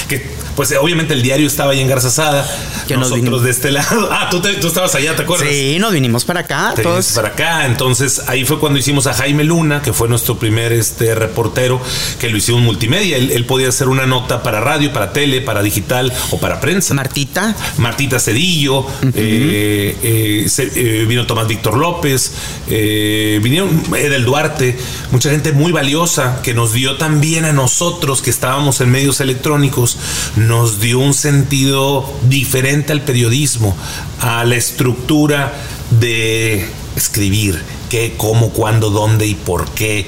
que, 0.08 0.32
pues 0.56 0.74
obviamente 0.82 1.14
el 1.14 1.22
diario 1.22 1.46
estaba 1.46 1.74
ahí 1.74 1.82
en 1.82 1.88
Garzasada. 1.88 2.44
Que 2.88 2.98
nosotros 2.98 3.44
de 3.44 3.52
este 3.52 3.70
lado. 3.72 4.10
Ah, 4.12 4.30
¿tú, 4.32 4.42
tú, 4.42 4.68
estabas 4.68 4.96
allá, 4.96 5.16
¿te 5.16 5.22
acuerdas? 5.22 5.48
Sí, 5.48 5.78
nos 5.80 5.94
vinimos 5.94 6.26
para 6.26 6.40
acá. 6.40 6.74
Todos. 6.82 7.10
para 7.10 7.28
acá. 7.28 7.68
Entonces 7.68 8.24
ahí 8.26 8.46
fue 8.46 8.60
cuando 8.60 8.80
hicimos 8.80 9.06
a 9.06 9.14
Jaime 9.14 9.44
Luna, 9.44 9.84
que 9.84 9.94
fue 9.94 10.10
nuestro 10.10 10.40
primer 10.40 10.74
este, 10.74 11.14
reportero, 11.14 11.80
que 12.20 12.30
lo 12.30 12.38
hicimos 12.38 12.62
multimedia. 12.62 13.18
Él, 13.18 13.46
podía 13.46 13.70
hacer 13.70 13.90
una 13.90 14.08
nota 14.08 14.42
para 14.42 14.60
radio, 14.60 14.92
para 14.92 15.14
tele, 15.14 15.42
para 15.42 15.62
digital 15.62 16.12
o 16.32 16.40
para 16.40 16.60
prensa. 16.60 16.96
Martita. 16.96 17.56
Martita 17.78 18.20
Cedillo. 18.20 18.88
Eh, 19.14 19.96
eh, 20.02 20.48
eh, 20.58 21.06
vino 21.08 21.28
Tomás 21.28 21.48
Víctor 21.48 21.78
López. 21.78 22.32
Eh, 22.70 23.03
eh, 23.06 23.40
vinieron 23.44 23.84
Edel 23.98 24.24
Duarte, 24.24 24.78
mucha 25.12 25.30
gente 25.30 25.52
muy 25.52 25.74
valiosa 25.74 26.40
que 26.42 26.54
nos 26.54 26.72
dio 26.72 26.96
también 26.96 27.44
a 27.44 27.52
nosotros 27.52 28.22
que 28.22 28.30
estábamos 28.30 28.80
en 28.80 28.92
medios 28.92 29.20
electrónicos, 29.20 29.98
nos 30.38 30.80
dio 30.80 31.00
un 31.00 31.14
sentido 31.14 32.10
diferente 32.30 32.94
al 32.94 33.02
periodismo, 33.02 33.76
a 34.22 34.46
la 34.46 34.56
estructura 34.56 35.52
de 36.00 36.66
escribir, 36.96 37.62
qué, 37.90 38.14
cómo, 38.16 38.52
cuándo, 38.52 38.90
dónde 38.90 39.28
y 39.28 39.36
por 39.36 39.70
qué 39.72 40.08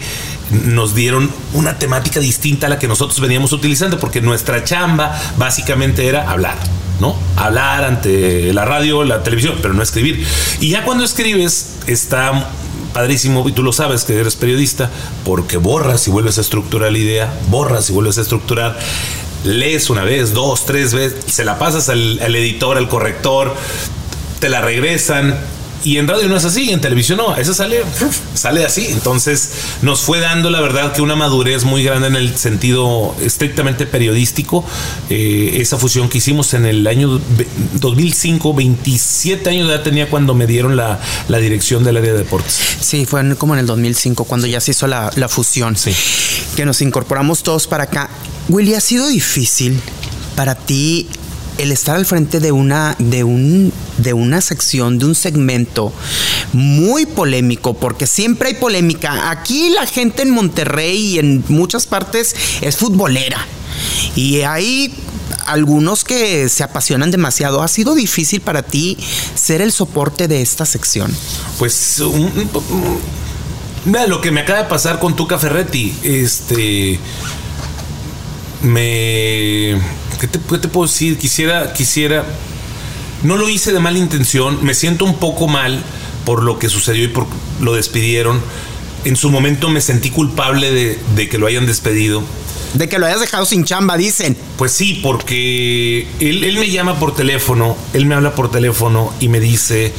nos 0.52 0.96
dieron 0.96 1.30
una 1.54 1.78
temática 1.78 2.22
distinta 2.22 2.68
a 2.68 2.70
la 2.70 2.80
que 2.80 2.88
nosotros 2.88 3.20
veníamos 3.20 3.52
utilizando, 3.52 4.00
porque 4.00 4.22
nuestra 4.22 4.64
chamba 4.64 5.20
básicamente 5.38 6.08
era 6.08 6.32
hablar, 6.32 6.58
¿no? 7.02 7.18
Hablar 7.36 7.84
ante 7.84 8.54
la 8.54 8.64
radio, 8.64 9.04
la 9.04 9.22
televisión, 9.22 9.56
pero 9.62 9.74
no 9.74 9.84
escribir. 9.84 10.26
Y 10.62 10.70
ya 10.70 10.86
cuando 10.86 11.04
escribes 11.04 11.76
está 11.88 12.52
padrísimo, 12.96 13.48
y 13.50 13.52
tú 13.52 13.62
lo 13.62 13.74
sabes 13.74 14.06
que 14.06 14.18
eres 14.18 14.38
periodista, 14.38 14.90
porque 15.26 15.58
borras 15.58 16.08
y 16.08 16.12
vuelves 16.12 16.38
a 16.38 16.42
estructurar 16.42 16.94
la 16.94 16.98
idea, 16.98 17.40
borras 17.50 17.90
y 17.90 17.94
vuelves 17.94 18.18
a 18.18 18.22
estructurar 18.22 18.80
lees 19.44 19.90
una 19.90 20.06
vez, 20.06 20.34
dos, 20.34 20.66
tres 20.66 20.94
veces, 20.94 21.26
se 21.28 21.44
la 21.44 21.60
pasas 21.60 21.90
al, 21.90 22.20
al, 22.22 22.34
editor, 22.38 22.78
al 22.78 22.88
corrector, 22.88 23.54
te 24.40 24.48
la 24.48 24.62
regresan, 24.62 25.38
y 25.86 26.00
en 26.00 26.08
radio 26.08 26.28
no 26.28 26.36
es 26.36 26.44
así, 26.44 26.72
en 26.72 26.82
televisión 26.82 27.20
no, 27.20 27.36
eso 27.36 27.54
sale, 27.54 27.84
sale 28.34 28.66
así. 28.66 28.88
Entonces 28.88 29.52
nos 29.84 30.02
fue 30.02 30.20
dando 30.20 30.50
la 30.50 30.60
verdad 30.60 30.92
que 30.94 31.04
una 31.04 31.16
madurez 31.16 31.64
muy 31.64 31.84
grande 31.84 32.08
en 32.08 32.16
el 32.16 32.36
sentido 32.36 33.16
estrictamente 33.22 33.86
periodístico. 33.86 34.66
Eh, 35.12 35.58
esa 35.62 35.78
fusión 35.78 36.10
que 36.10 36.18
hicimos 36.18 36.56
en 36.56 36.66
el 36.66 36.88
año 36.88 37.22
2005, 37.74 38.56
27 38.56 39.48
años 39.48 39.68
de 39.68 39.76
edad 39.76 39.84
tenía 39.84 40.10
cuando 40.10 40.34
me 40.34 40.48
dieron 40.48 40.76
la, 40.76 41.00
la 41.28 41.38
dirección 41.38 41.84
del 41.84 41.98
área 41.98 42.14
de 42.14 42.18
deportes. 42.18 42.60
Sí, 42.82 43.06
fue 43.06 43.36
como 43.36 43.54
en 43.54 43.60
el 43.60 43.68
2005 43.68 44.24
cuando 44.24 44.48
ya 44.48 44.60
se 44.62 44.72
hizo 44.72 44.88
la, 44.88 45.12
la 45.16 45.30
fusión. 45.30 45.76
Sí. 45.76 45.92
Que 46.56 46.66
nos 46.66 46.82
incorporamos 46.82 47.44
todos 47.44 47.68
para 47.68 47.84
acá. 47.84 48.10
Willy, 48.50 48.74
¿ha 48.74 48.82
sido 48.82 49.08
difícil 49.08 49.80
para 50.36 50.56
ti 50.56 51.08
el 51.58 51.72
estar 51.72 51.96
al 51.96 52.06
frente 52.06 52.40
de 52.40 52.52
una, 52.52 52.96
de 53.00 53.24
un, 53.24 53.72
de 53.98 54.14
una 54.14 54.42
sección, 54.42 55.00
de 55.00 55.06
un 55.06 55.16
segmento 55.16 55.94
muy 56.54 57.06
polémico, 57.06 57.74
porque 57.74 58.08
siempre 58.08 58.50
hay 58.50 58.56
polémica. 58.56 59.30
Aquí 59.30 59.70
la 59.70 59.86
gente 59.86 60.24
en 60.24 60.32
Monterrey 60.32 61.16
y 61.16 61.20
en 61.20 61.44
muchas 61.48 61.86
partes 61.86 62.36
es 62.62 62.78
futbolera. 62.78 63.46
Y 64.16 64.42
hay 64.42 64.94
algunos 65.46 66.04
que 66.04 66.50
se 66.50 66.64
apasionan 66.64 67.12
demasiado. 67.12 67.62
¿Ha 67.62 67.68
sido 67.68 67.96
difícil 67.96 68.42
para 68.42 68.64
ti 68.64 68.98
ser 69.36 69.62
el 69.62 69.72
soporte 69.72 70.28
de 70.28 70.42
esta 70.42 70.66
sección? 70.66 71.16
Pues 71.58 72.00
un, 72.00 72.24
un, 72.26 73.00
lo 74.08 74.22
que 74.22 74.32
me 74.32 74.42
acaba 74.42 74.64
de 74.64 74.70
pasar 74.70 75.00
con 75.00 75.16
Tuca 75.16 75.38
Ferretti, 75.38 75.94
este 76.04 77.00
me 78.66 79.80
¿qué 80.20 80.28
te, 80.28 80.40
qué 80.40 80.58
te, 80.58 80.68
puedo 80.68 80.88
decir? 80.88 81.18
Quisiera, 81.18 81.74
quisiera. 81.74 82.26
No 83.24 83.38
lo 83.38 83.50
hice 83.50 83.72
de 83.72 83.80
mala 83.80 83.98
intención. 83.98 84.64
Me 84.64 84.74
siento 84.74 85.06
un 85.06 85.16
poco 85.16 85.48
mal 85.48 85.82
por 86.26 86.44
lo 86.44 86.60
que 86.60 86.70
sucedió 86.70 87.04
y 87.04 87.08
por 87.08 87.28
lo 87.62 87.76
despidieron. 87.76 88.42
En 89.06 89.16
su 89.16 89.30
momento 89.30 89.70
me 89.70 89.82
sentí 89.82 90.10
culpable 90.10 90.72
de, 90.72 91.00
de 91.16 91.30
que 91.30 91.38
lo 91.38 91.48
hayan 91.48 91.66
despedido. 91.66 92.24
De 92.74 92.90
que 92.90 93.00
lo 93.00 93.06
hayas 93.06 93.22
dejado 93.22 93.46
sin 93.46 93.64
chamba, 93.64 93.98
dicen. 93.98 94.36
Pues 94.58 94.72
sí, 94.72 95.00
porque 95.02 96.08
él, 96.20 96.44
él 96.44 96.58
me 96.58 96.70
llama 96.70 97.00
por 97.00 97.16
teléfono, 97.16 97.78
él 97.94 98.06
me 98.06 98.16
habla 98.16 98.36
por 98.36 98.52
teléfono 98.52 99.14
y 99.20 99.30
me 99.30 99.40
dice, 99.40 99.94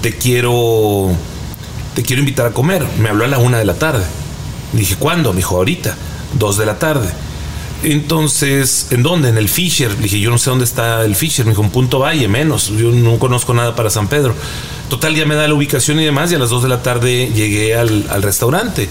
te 0.00 0.16
quiero, 0.16 1.10
te 1.94 2.02
quiero 2.02 2.20
invitar 2.20 2.46
a 2.46 2.52
comer. 2.52 2.86
Me 3.00 3.08
habló 3.08 3.24
a 3.24 3.28
la 3.28 3.38
una 3.38 3.58
de 3.58 3.64
la 3.64 3.74
tarde. 3.74 4.04
dije, 4.72 4.96
¿cuándo? 4.96 5.32
Me 5.32 5.38
dijo, 5.38 5.56
ahorita, 5.56 5.96
dos 6.38 6.56
de 6.56 6.66
la 6.66 6.78
tarde. 6.78 7.10
Entonces, 7.82 8.88
¿en 8.90 9.02
dónde? 9.02 9.30
En 9.30 9.38
el 9.38 9.48
Fisher. 9.48 9.96
Dije, 9.96 10.20
yo 10.20 10.30
no 10.30 10.38
sé 10.38 10.50
dónde 10.50 10.64
está 10.64 11.04
el 11.04 11.16
Fisher. 11.16 11.46
Me 11.46 11.52
dijo, 11.52 11.62
un 11.62 11.70
punto 11.70 11.98
valle, 11.98 12.28
menos. 12.28 12.68
Yo 12.68 12.90
no 12.90 13.18
conozco 13.18 13.54
nada 13.54 13.74
para 13.74 13.88
San 13.90 14.08
Pedro. 14.08 14.34
Total, 14.88 15.14
ya 15.14 15.24
me 15.24 15.34
da 15.34 15.48
la 15.48 15.54
ubicación 15.54 15.98
y 16.00 16.04
demás. 16.04 16.30
Y 16.30 16.34
a 16.34 16.38
las 16.38 16.50
2 16.50 16.64
de 16.64 16.68
la 16.68 16.82
tarde 16.82 17.30
llegué 17.34 17.74
al, 17.74 18.04
restaurante. 18.22 18.88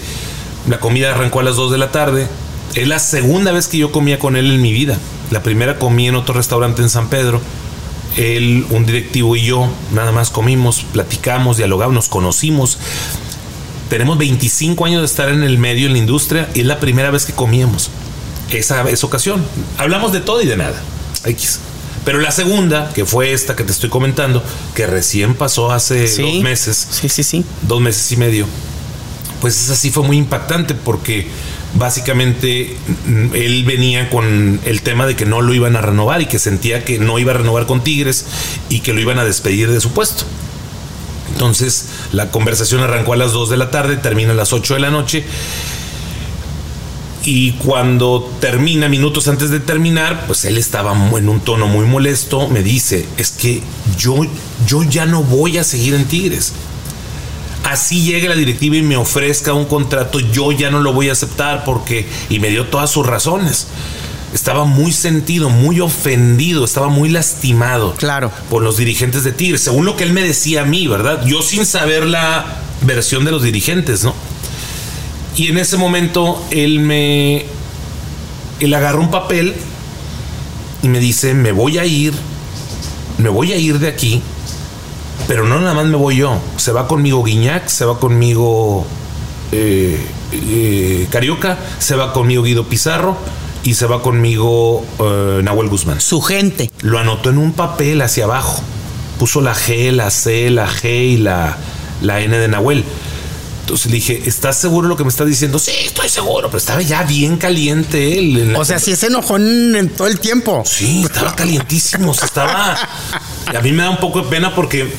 La 0.68 0.80
comida 0.80 1.12
arrancó 1.12 1.40
a 1.40 1.44
las 1.44 1.56
2 1.56 1.70
de 1.70 1.78
la 1.78 1.92
tarde. 1.92 2.26
Es 2.74 2.88
la 2.88 2.98
segunda 2.98 3.52
vez 3.52 3.68
que 3.68 3.78
yo 3.78 3.92
comía 3.92 4.18
con 4.18 4.36
él 4.36 4.50
en 4.50 4.60
mi 4.60 4.72
vida. 4.72 4.98
La 5.30 5.42
primera 5.42 5.78
comí 5.78 6.08
en 6.08 6.16
otro 6.16 6.34
restaurante 6.34 6.82
en 6.82 6.90
San 6.90 7.08
Pedro. 7.08 7.40
Él, 8.16 8.66
un 8.70 8.86
directivo 8.86 9.36
y 9.36 9.44
yo, 9.44 9.68
nada 9.92 10.10
más 10.10 10.30
comimos, 10.30 10.84
platicamos, 10.92 11.58
dialogamos, 11.58 12.08
conocimos. 12.08 12.76
Tenemos 13.88 14.18
25 14.18 14.84
años 14.84 15.00
de 15.00 15.06
estar 15.06 15.28
en 15.28 15.44
el 15.44 15.58
medio, 15.58 15.86
en 15.86 15.92
la 15.92 15.98
industria, 15.98 16.48
y 16.54 16.60
es 16.60 16.66
la 16.66 16.80
primera 16.80 17.12
vez 17.12 17.24
que 17.24 17.32
comíamos 17.32 17.90
esa, 18.58 18.88
esa 18.90 19.06
ocasión. 19.06 19.44
Hablamos 19.78 20.12
de 20.12 20.20
todo 20.20 20.40
y 20.42 20.46
de 20.46 20.56
nada. 20.56 20.80
X. 21.24 21.60
Pero 22.04 22.18
la 22.20 22.30
segunda, 22.30 22.90
que 22.94 23.04
fue 23.04 23.32
esta 23.32 23.54
que 23.56 23.62
te 23.64 23.72
estoy 23.72 23.90
comentando, 23.90 24.42
que 24.74 24.86
recién 24.86 25.34
pasó 25.34 25.70
hace 25.70 26.06
Sí. 26.08 26.22
dos 26.22 26.42
meses, 26.42 26.88
Sí, 26.90 27.08
sí, 27.10 27.22
sí. 27.22 27.44
dos 27.62 27.80
meses 27.82 28.10
y 28.12 28.16
medio, 28.16 28.46
pues 29.42 29.60
esa 29.62 29.76
sí 29.76 29.90
fue 29.90 30.02
muy 30.04 30.16
impactante 30.16 30.74
porque 30.74 31.28
básicamente 31.74 32.76
mm, 33.06 33.34
él 33.34 33.64
venía 33.64 34.08
con 34.10 34.60
el 34.64 34.80
tema 34.82 35.06
de 35.06 35.14
que 35.14 35.26
no 35.26 35.40
lo 35.42 35.52
iban 35.54 35.76
a 35.76 35.82
renovar 35.82 36.20
y 36.22 36.26
que 36.26 36.38
sentía 36.38 36.84
que 36.84 36.98
no 36.98 37.18
iba 37.18 37.32
a 37.32 37.36
renovar 37.36 37.66
con 37.66 37.84
Tigres 37.84 38.24
y 38.70 38.80
que 38.80 38.92
lo 38.94 39.00
iban 39.00 39.18
a 39.18 39.24
despedir 39.24 39.70
de 39.70 39.80
su 39.80 39.92
puesto. 39.92 40.24
Entonces 41.32 41.86
la 42.12 42.30
conversación 42.30 42.80
arrancó 42.82 43.12
a 43.12 43.16
las 43.16 43.32
2 43.32 43.50
de 43.50 43.56
la 43.56 43.70
tarde, 43.70 43.96
termina 43.96 44.32
a 44.32 44.34
las 44.34 44.52
8 44.52 44.74
de 44.74 44.80
la 44.80 44.90
noche 44.90 45.24
y 47.24 47.52
cuando 47.52 48.30
termina, 48.40 48.88
minutos 48.88 49.28
antes 49.28 49.50
de 49.50 49.60
terminar, 49.60 50.26
pues 50.26 50.44
él 50.44 50.56
estaba 50.56 50.92
en 51.16 51.28
un 51.28 51.40
tono 51.40 51.66
muy 51.66 51.86
molesto. 51.86 52.48
Me 52.48 52.62
dice: 52.62 53.06
Es 53.18 53.30
que 53.30 53.62
yo, 53.98 54.26
yo 54.66 54.82
ya 54.84 55.06
no 55.06 55.22
voy 55.22 55.58
a 55.58 55.64
seguir 55.64 55.94
en 55.94 56.06
Tigres. 56.06 56.52
Así 57.64 58.02
llegue 58.02 58.28
la 58.28 58.34
directiva 58.34 58.76
y 58.76 58.82
me 58.82 58.96
ofrezca 58.96 59.52
un 59.52 59.66
contrato, 59.66 60.18
yo 60.18 60.50
ya 60.50 60.70
no 60.70 60.80
lo 60.80 60.92
voy 60.94 61.10
a 61.10 61.12
aceptar 61.12 61.64
porque. 61.64 62.06
Y 62.30 62.38
me 62.38 62.48
dio 62.48 62.66
todas 62.66 62.90
sus 62.90 63.06
razones. 63.06 63.66
Estaba 64.32 64.64
muy 64.64 64.92
sentido, 64.92 65.50
muy 65.50 65.80
ofendido, 65.80 66.64
estaba 66.64 66.88
muy 66.88 67.08
lastimado. 67.08 67.94
Claro. 67.96 68.30
Por 68.48 68.62
los 68.62 68.76
dirigentes 68.76 69.24
de 69.24 69.32
Tigres, 69.32 69.60
según 69.60 69.84
lo 69.84 69.96
que 69.96 70.04
él 70.04 70.12
me 70.12 70.22
decía 70.22 70.62
a 70.62 70.64
mí, 70.64 70.86
¿verdad? 70.86 71.24
Yo 71.26 71.42
sin 71.42 71.66
saber 71.66 72.06
la 72.06 72.62
versión 72.82 73.24
de 73.24 73.32
los 73.32 73.42
dirigentes, 73.42 74.04
¿no? 74.04 74.14
Y 75.40 75.48
en 75.48 75.56
ese 75.56 75.78
momento 75.78 76.38
él 76.50 76.80
me. 76.80 77.46
Él 78.60 78.74
agarró 78.74 79.00
un 79.00 79.10
papel 79.10 79.54
y 80.82 80.88
me 80.88 81.00
dice: 81.00 81.32
Me 81.32 81.50
voy 81.50 81.78
a 81.78 81.86
ir. 81.86 82.12
Me 83.16 83.30
voy 83.30 83.52
a 83.52 83.56
ir 83.56 83.78
de 83.78 83.88
aquí. 83.88 84.20
Pero 85.26 85.46
no 85.46 85.58
nada 85.58 85.72
más 85.72 85.86
me 85.86 85.96
voy 85.96 86.18
yo. 86.18 86.38
Se 86.58 86.72
va 86.72 86.86
conmigo 86.86 87.24
Guiñac, 87.24 87.68
se 87.68 87.86
va 87.86 87.98
conmigo 87.98 88.84
eh, 89.50 89.98
eh, 90.32 91.08
Carioca, 91.10 91.58
se 91.78 91.96
va 91.96 92.12
conmigo 92.12 92.42
Guido 92.42 92.64
Pizarro 92.64 93.16
y 93.62 93.72
se 93.72 93.86
va 93.86 94.02
conmigo 94.02 94.84
eh, 94.98 95.40
Nahuel 95.42 95.70
Guzmán. 95.70 96.02
Su 96.02 96.20
gente. 96.20 96.70
Lo 96.82 96.98
anotó 96.98 97.30
en 97.30 97.38
un 97.38 97.52
papel 97.52 98.02
hacia 98.02 98.24
abajo. 98.24 98.60
Puso 99.18 99.40
la 99.40 99.54
G, 99.54 99.90
la 99.90 100.10
C, 100.10 100.50
la 100.50 100.68
G 100.68 101.12
y 101.12 101.16
la, 101.16 101.56
la 102.02 102.20
N 102.20 102.36
de 102.36 102.48
Nahuel. 102.48 102.84
Entonces 103.70 103.92
le 103.92 103.98
dije, 103.98 104.22
¿estás 104.26 104.58
seguro 104.58 104.88
de 104.88 104.88
lo 104.88 104.96
que 104.96 105.04
me 105.04 105.10
estás 105.10 105.28
diciendo? 105.28 105.56
Sí, 105.60 105.70
estoy 105.84 106.08
seguro, 106.08 106.48
pero 106.48 106.58
estaba 106.58 106.82
ya 106.82 107.04
bien 107.04 107.36
caliente 107.36 108.18
él. 108.18 108.52
O 108.56 108.64
sea, 108.64 108.80
sí 108.80 108.96
se 108.96 109.06
enojó 109.06 109.36
en, 109.36 109.76
en 109.76 109.88
todo 109.90 110.08
el 110.08 110.18
tiempo. 110.18 110.64
Sí, 110.66 111.02
estaba 111.04 111.36
calientísimo. 111.36 112.10
estaba. 112.10 112.76
A 113.46 113.60
mí 113.62 113.70
me 113.70 113.84
da 113.84 113.90
un 113.90 113.98
poco 113.98 114.22
de 114.22 114.28
pena 114.28 114.56
porque 114.56 114.92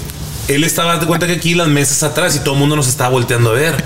él 0.47 0.63
estaba 0.63 0.97
de 0.99 1.05
cuenta 1.05 1.27
que 1.27 1.33
aquí 1.33 1.53
las 1.53 1.67
mesas 1.67 2.01
atrás 2.03 2.33
y 2.37 2.39
todo 2.39 2.53
el 2.53 2.61
mundo 2.61 2.77
nos 2.77 2.87
estaba 2.87 3.09
volteando 3.09 3.49
a 3.49 3.53
ver. 3.55 3.83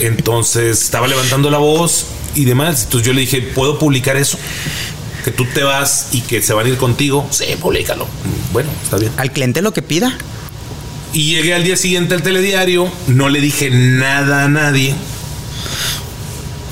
Entonces 0.00 0.82
estaba 0.82 1.06
levantando 1.06 1.48
la 1.48 1.58
voz 1.58 2.06
y 2.34 2.46
demás. 2.46 2.82
Entonces 2.82 3.06
yo 3.06 3.12
le 3.12 3.20
dije, 3.20 3.42
¿puedo 3.42 3.78
publicar 3.78 4.16
eso? 4.16 4.40
Que 5.24 5.30
tú 5.30 5.46
te 5.54 5.62
vas 5.62 6.08
y 6.10 6.22
que 6.22 6.42
se 6.42 6.52
van 6.52 6.66
a 6.66 6.68
ir 6.68 6.78
contigo. 6.78 7.24
Sí, 7.30 7.44
públicalo. 7.60 8.08
Bueno, 8.52 8.70
está 8.82 8.96
bien. 8.96 9.12
Al 9.18 9.30
cliente 9.30 9.62
lo 9.62 9.72
que 9.72 9.82
pida. 9.82 10.18
Y 11.16 11.24
llegué 11.24 11.54
al 11.54 11.64
día 11.64 11.78
siguiente 11.78 12.14
al 12.14 12.20
telediario, 12.20 12.92
no 13.06 13.30
le 13.30 13.40
dije 13.40 13.70
nada 13.70 14.44
a 14.44 14.48
nadie. 14.48 14.94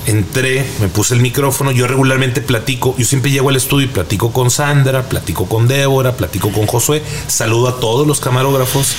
Entré, 0.05 0.63
me 0.79 0.87
puse 0.87 1.15
el 1.15 1.19
micrófono, 1.19 1.71
yo 1.71 1.87
regularmente 1.87 2.41
platico, 2.41 2.93
yo 2.95 3.05
siempre 3.05 3.31
llego 3.31 3.49
al 3.49 3.55
estudio 3.55 3.87
y 3.87 3.89
platico 3.89 4.31
con 4.31 4.51
Sandra, 4.51 5.09
platico 5.09 5.47
con 5.47 5.67
Débora, 5.67 6.15
platico 6.15 6.51
con 6.51 6.67
Josué, 6.67 7.01
saludo 7.25 7.69
a 7.69 7.79
todos 7.79 8.05
los 8.05 8.19
camarógrafos, 8.19 8.95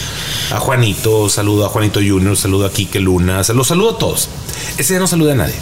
a 0.50 0.58
Juanito, 0.58 1.28
saludo 1.28 1.64
a 1.64 1.68
Juanito 1.68 2.00
Junior, 2.00 2.36
saludo 2.36 2.66
a 2.66 2.72
Quique 2.72 2.98
Luna, 2.98 3.42
los 3.54 3.68
saludo 3.68 3.90
a 3.90 3.98
todos. 3.98 4.28
Ese 4.78 4.94
día 4.94 4.98
no 5.00 5.06
saludé 5.06 5.30
a 5.30 5.36
nadie. 5.36 5.54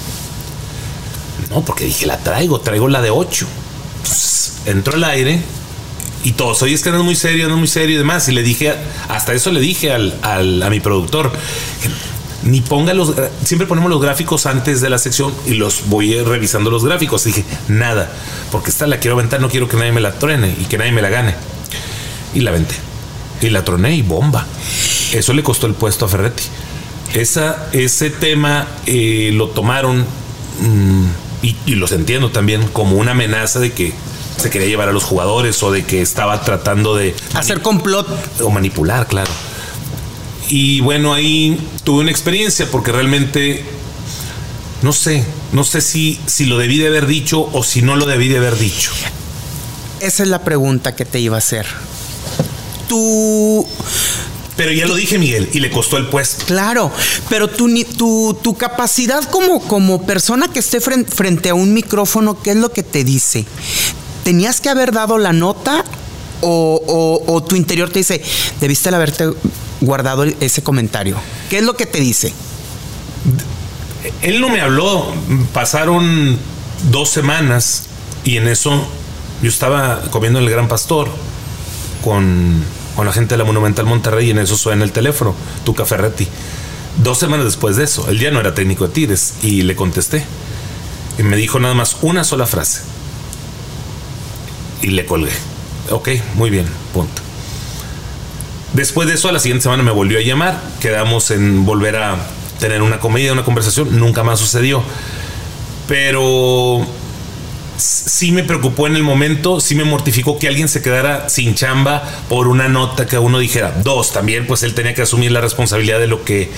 No, 1.50 1.62
porque 1.62 1.84
dije, 1.84 2.06
la 2.06 2.16
traigo, 2.20 2.58
traigo 2.62 2.88
la 2.88 3.02
de 3.02 3.10
8. 3.10 3.46
Entonces, 3.98 4.62
entró 4.64 4.94
al 4.94 5.04
aire 5.04 5.42
y 6.24 6.32
todos, 6.32 6.60
oye, 6.62 6.74
es 6.74 6.82
que 6.82 6.88
es 6.88 6.94
muy 6.96 7.14
serio, 7.14 7.46
es 7.48 7.54
muy 7.54 7.68
serio 7.68 7.94
y 7.94 7.98
demás. 7.98 8.28
Y 8.28 8.32
le 8.32 8.42
dije, 8.42 8.74
hasta 9.08 9.32
eso 9.34 9.52
le 9.52 9.60
dije 9.60 9.92
al, 9.92 10.18
al- 10.22 10.62
a 10.62 10.70
mi 10.70 10.80
productor, 10.80 11.30
ni 12.42 12.60
ponga 12.60 12.92
los, 12.94 13.14
siempre 13.44 13.66
ponemos 13.66 13.90
los 13.90 14.00
gráficos 14.02 14.46
antes 14.46 14.80
de 14.80 14.90
la 14.90 14.98
sección 14.98 15.32
y 15.46 15.54
los 15.54 15.86
voy 15.86 16.18
revisando 16.22 16.70
los 16.70 16.84
gráficos. 16.84 17.24
dije, 17.24 17.44
nada, 17.68 18.10
porque 18.50 18.70
esta 18.70 18.86
la 18.86 18.98
quiero 19.00 19.14
aventar, 19.16 19.40
no 19.40 19.48
quiero 19.48 19.68
que 19.68 19.76
nadie 19.76 19.92
me 19.92 20.00
la 20.00 20.18
truene 20.18 20.54
y 20.60 20.64
que 20.64 20.76
nadie 20.78 20.92
me 20.92 21.02
la 21.02 21.08
gane. 21.10 21.34
Y 22.34 22.40
la 22.40 22.50
aventé. 22.50 22.74
Y 23.40 23.50
la 23.50 23.64
troné 23.64 23.94
y 23.94 24.02
bomba. 24.02 24.46
Eso 25.12 25.32
le 25.34 25.42
costó 25.42 25.66
el 25.66 25.74
puesto 25.74 26.06
a 26.06 26.08
Ferretti. 26.08 26.44
Esa, 27.14 27.68
ese 27.72 28.10
tema 28.10 28.66
eh, 28.86 29.30
lo 29.34 29.48
tomaron, 29.48 30.00
mm, 30.60 31.06
y 31.66 31.74
los 31.76 31.92
entiendo 31.92 32.30
también, 32.30 32.66
como 32.68 32.96
una 32.96 33.12
amenaza 33.12 33.60
de 33.60 33.72
que 33.72 33.92
se 34.36 34.50
quería 34.50 34.68
llevar 34.68 34.88
a 34.88 34.92
los 34.92 35.04
jugadores 35.04 35.62
o 35.62 35.70
de 35.70 35.84
que 35.84 36.02
estaba 36.02 36.40
tratando 36.42 36.96
de 36.96 37.14
hacer 37.34 37.62
complot 37.62 38.06
o 38.42 38.50
manipular, 38.50 39.06
claro. 39.06 39.30
Y 40.48 40.80
bueno, 40.80 41.14
ahí 41.14 41.58
tuve 41.84 42.02
una 42.02 42.10
experiencia 42.10 42.70
porque 42.70 42.92
realmente 42.92 43.64
no 44.82 44.92
sé, 44.92 45.24
no 45.52 45.64
sé 45.64 45.80
si, 45.80 46.20
si 46.26 46.44
lo 46.44 46.58
debí 46.58 46.78
de 46.78 46.88
haber 46.88 47.06
dicho 47.06 47.48
o 47.52 47.64
si 47.64 47.80
no 47.80 47.96
lo 47.96 48.06
debí 48.06 48.28
de 48.28 48.38
haber 48.38 48.58
dicho. 48.58 48.92
Esa 50.00 50.22
es 50.22 50.28
la 50.28 50.44
pregunta 50.44 50.94
que 50.94 51.04
te 51.04 51.20
iba 51.20 51.36
a 51.36 51.38
hacer. 51.38 51.66
Tú 52.88 53.66
pero 54.56 54.70
ya 54.70 54.86
lo 54.86 54.94
dije, 54.94 55.18
Miguel, 55.18 55.48
y 55.52 55.60
le 55.60 55.70
costó 55.70 55.96
el 55.96 56.06
puesto. 56.06 56.44
Claro, 56.46 56.92
pero 57.28 57.48
tu, 57.48 57.68
tu, 57.96 58.38
tu 58.40 58.54
capacidad 58.56 59.24
como, 59.24 59.60
como 59.60 60.02
persona 60.06 60.48
que 60.48 60.60
esté 60.60 60.80
frente, 60.80 61.10
frente, 61.10 61.48
a 61.48 61.54
un 61.54 61.74
micrófono, 61.74 62.40
¿qué 62.40 62.50
es 62.50 62.56
lo 62.56 62.72
que 62.72 62.82
te 62.82 63.02
dice? 63.02 63.44
¿Tenías 64.24 64.62
que 64.62 64.70
haber 64.70 64.90
dado 64.92 65.18
la 65.18 65.34
nota 65.34 65.84
o, 66.40 67.44
tu 67.46 67.56
interior 67.56 67.90
te 67.90 68.00
dice, 68.00 68.22
debiste 68.58 68.88
haberte 68.88 69.28
guardado 69.82 70.24
ese 70.24 70.62
comentario? 70.62 71.16
¿Qué 71.50 71.58
es 71.58 71.62
lo 71.62 71.76
que 71.76 71.84
te 71.84 72.00
dice? 72.00 72.32
Él 74.22 74.40
no 74.40 74.48
me 74.48 74.62
habló, 74.62 75.06
pasaron 75.52 76.38
dos 76.90 77.10
semanas 77.10 77.84
y 78.24 78.38
en 78.38 78.48
eso 78.48 78.86
yo 79.42 79.48
estaba 79.50 80.00
comiendo 80.10 80.38
en 80.38 80.46
el 80.46 80.50
Gran 80.50 80.68
Pastor 80.68 81.08
con, 82.02 82.64
la 82.96 83.12
gente 83.12 83.34
de 83.34 83.38
la 83.38 83.44
Monumental 83.44 83.84
Monterrey 83.84 84.28
y 84.28 84.30
en 84.30 84.38
eso 84.38 84.56
suena 84.56 84.84
el 84.84 84.92
teléfono, 84.92 85.34
tu 85.64 85.74
Ferretti. 85.74 86.26
Dos 87.02 87.18
semanas 87.18 87.44
después 87.44 87.76
de 87.76 87.84
eso, 87.84 88.08
él 88.08 88.18
ya 88.18 88.30
no 88.30 88.40
era 88.40 88.54
técnico 88.54 88.86
de 88.86 88.94
Tires 88.94 89.34
y 89.42 89.62
le 89.62 89.76
contesté. 89.76 90.24
Y 91.18 91.22
me 91.24 91.36
dijo 91.36 91.60
nada 91.60 91.74
más 91.74 91.98
una 92.00 92.24
sola 92.24 92.46
frase 92.46 92.93
y 94.84 94.90
le 94.90 95.06
colgué. 95.06 95.32
Ok, 95.90 96.10
muy 96.34 96.50
bien, 96.50 96.66
punto. 96.92 97.22
Después 98.74 99.08
de 99.08 99.14
eso, 99.14 99.28
a 99.28 99.32
la 99.32 99.38
siguiente 99.38 99.62
semana 99.62 99.82
me 99.82 99.92
volvió 99.92 100.18
a 100.18 100.22
llamar. 100.22 100.60
Quedamos 100.80 101.30
en 101.30 101.64
volver 101.64 101.96
a 101.96 102.16
tener 102.58 102.82
una 102.82 103.00
comedia, 103.00 103.32
una 103.32 103.44
conversación. 103.44 103.98
Nunca 103.98 104.22
más 104.24 104.38
sucedió. 104.40 104.82
Pero 105.88 106.86
sí 107.76 108.30
me 108.32 108.44
preocupó 108.44 108.86
en 108.86 108.96
el 108.96 109.02
momento, 109.02 109.60
sí 109.60 109.74
me 109.74 109.84
mortificó 109.84 110.38
que 110.38 110.48
alguien 110.48 110.68
se 110.68 110.82
quedara 110.82 111.28
sin 111.28 111.54
chamba 111.54 112.02
por 112.28 112.48
una 112.48 112.68
nota 112.68 113.06
que 113.06 113.18
uno 113.18 113.38
dijera. 113.38 113.72
Dos, 113.82 114.12
también 114.12 114.46
pues 114.46 114.62
él 114.62 114.74
tenía 114.74 114.94
que 114.94 115.02
asumir 115.02 115.32
la 115.32 115.40
responsabilidad 115.40 115.98
de 115.98 116.06
lo 116.06 116.24
que 116.24 116.50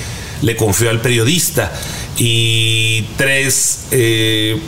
le 0.42 0.56
confió 0.56 0.90
al 0.90 1.00
periodista. 1.00 1.72
Y 2.16 3.02
tres, 3.16 3.86
eh, 3.90 4.58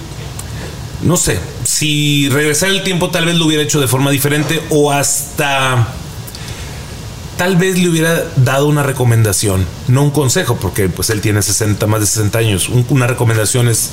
no 1.02 1.16
sé, 1.16 1.38
si 1.68 2.30
regresara 2.30 2.72
el 2.72 2.82
tiempo 2.82 3.10
tal 3.10 3.26
vez 3.26 3.37
lo 3.37 3.44
hubiera 3.44 3.62
hecho 3.62 3.78
de 3.78 3.87
forma 3.87 4.10
diferente 4.10 4.62
o 4.70 4.90
hasta 4.90 5.87
tal 7.37 7.58
vez 7.58 7.78
le 7.78 7.90
hubiera 7.90 8.25
dado 8.37 8.66
una 8.68 8.82
recomendación, 8.82 9.66
no 9.87 10.02
un 10.02 10.10
consejo, 10.10 10.56
porque 10.56 10.88
pues 10.88 11.10
él 11.10 11.20
tiene 11.20 11.42
60, 11.42 11.87
más 11.87 12.00
de 12.00 12.06
60 12.06 12.38
años. 12.38 12.70
una 12.88 13.06
recomendación 13.06 13.68
es 13.68 13.90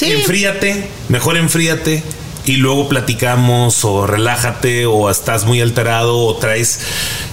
enfríate, 0.00 0.88
mejor 1.10 1.36
enfríate 1.36 2.02
y 2.46 2.56
luego 2.56 2.88
platicamos 2.88 3.84
o 3.84 4.06
relájate 4.06 4.86
o 4.86 5.10
estás 5.10 5.44
muy 5.44 5.60
alterado 5.60 6.16
o 6.16 6.36
traes... 6.36 6.80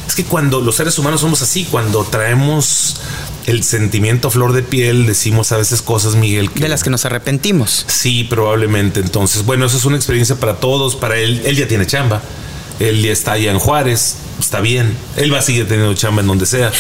Es 0.06 0.14
que 0.14 0.26
cuando 0.26 0.60
los 0.60 0.76
seres 0.76 1.00
humanos 1.00 1.22
somos 1.22 1.42
así, 1.42 1.64
cuando 1.64 2.04
traemos 2.04 2.98
el 3.48 3.64
sentimiento 3.64 4.30
flor 4.30 4.52
de 4.52 4.62
piel, 4.62 5.08
decimos 5.08 5.54
a 5.54 5.58
veces 5.58 5.82
cosas, 5.82 6.16
Miguel. 6.16 6.50
de 6.54 6.68
las 6.68 6.84
que 6.84 6.90
nos 6.90 7.06
arrepentimos. 7.06 7.86
Sí, 7.88 8.26
probablemente. 8.26 9.00
Entonces, 9.00 9.46
bueno, 9.46 9.66
eso 9.66 9.78
es 9.78 9.86
una 9.86 9.96
experiencia 9.96 10.36
para 10.36 10.58
todos. 10.58 10.98
Para 10.98 11.18
él, 11.18 11.42
él 11.46 11.56
ya 11.56 11.66
tiene 11.68 11.88
chamba. 11.88 12.22
Él 12.80 13.02
ya 13.02 13.12
está 13.12 13.34
allá 13.34 13.52
en 13.52 13.60
Juárez, 13.60 14.16
está 14.40 14.62
bien. 14.62 14.96
Él 15.16 15.34
va 15.34 15.40
a 15.40 15.42
seguir 15.42 15.68
teniendo 15.68 15.94
chamba 15.94 16.22
en 16.22 16.28
donde 16.28 16.46
sea. 16.46 16.72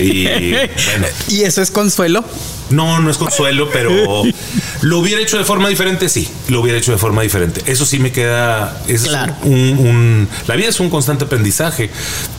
Y, 0.00 0.24
bueno. 0.24 1.06
¿Y 1.28 1.42
eso 1.42 1.62
es 1.62 1.70
consuelo? 1.70 2.24
No, 2.70 2.98
no 3.00 3.10
es 3.10 3.18
consuelo, 3.18 3.68
pero 3.70 3.90
lo 4.80 4.98
hubiera 4.98 5.20
hecho 5.20 5.36
de 5.36 5.44
forma 5.44 5.68
diferente, 5.68 6.08
sí, 6.08 6.28
lo 6.48 6.60
hubiera 6.62 6.78
hecho 6.78 6.92
de 6.92 6.98
forma 6.98 7.22
diferente. 7.22 7.62
Eso 7.66 7.84
sí 7.84 7.98
me 7.98 8.10
queda. 8.10 8.82
Es 8.88 9.02
claro. 9.02 9.36
un, 9.44 10.28
la 10.46 10.56
vida 10.56 10.68
es 10.68 10.80
un 10.80 10.88
constante 10.88 11.24
aprendizaje 11.24 11.90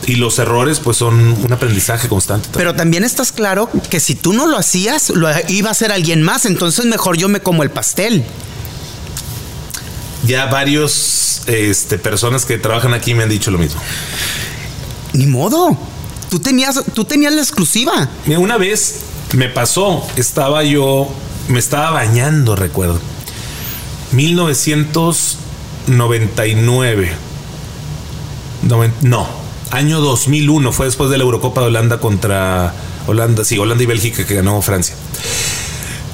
y 0.06 0.16
los 0.16 0.38
errores, 0.38 0.80
pues, 0.80 0.96
son 0.96 1.14
un 1.14 1.52
aprendizaje 1.52 2.08
constante. 2.08 2.48
Pero 2.52 2.74
también 2.74 3.04
estás 3.04 3.32
claro 3.32 3.70
que 3.88 4.00
si 4.00 4.14
tú 4.14 4.32
no 4.32 4.46
lo 4.46 4.56
hacías, 4.56 5.10
lo 5.10 5.28
iba 5.48 5.68
a 5.68 5.72
hacer 5.72 5.92
alguien 5.92 6.22
más. 6.22 6.44
Entonces, 6.44 6.84
mejor 6.86 7.16
yo 7.16 7.28
me 7.28 7.40
como 7.40 7.62
el 7.62 7.70
pastel. 7.70 8.24
Ya 10.24 10.46
varios 10.46 11.42
este, 11.46 11.98
personas 11.98 12.44
que 12.44 12.58
trabajan 12.58 12.94
aquí 12.94 13.14
me 13.14 13.22
han 13.22 13.28
dicho 13.28 13.50
lo 13.50 13.58
mismo. 13.58 13.80
Ni 15.12 15.26
modo. 15.26 15.76
Tú 16.30 16.40
tenías, 16.40 16.82
tú 16.94 17.04
tenías 17.04 17.32
la 17.32 17.40
exclusiva. 17.40 18.08
Una 18.26 18.56
vez 18.56 19.00
me 19.32 19.48
pasó, 19.48 20.06
estaba 20.16 20.64
yo, 20.64 21.08
me 21.48 21.58
estaba 21.58 21.90
bañando, 21.90 22.56
recuerdo. 22.56 23.00
1999. 24.12 27.10
No, 29.02 29.28
año 29.70 30.00
2001, 30.00 30.72
fue 30.72 30.86
después 30.86 31.10
de 31.10 31.18
la 31.18 31.24
Eurocopa 31.24 31.60
de 31.60 31.66
Holanda 31.68 31.98
contra 31.98 32.74
Holanda, 33.06 33.44
sí, 33.44 33.58
Holanda 33.58 33.84
y 33.84 33.86
Bélgica 33.86 34.26
que 34.26 34.34
ganó 34.34 34.60
Francia. 34.62 34.96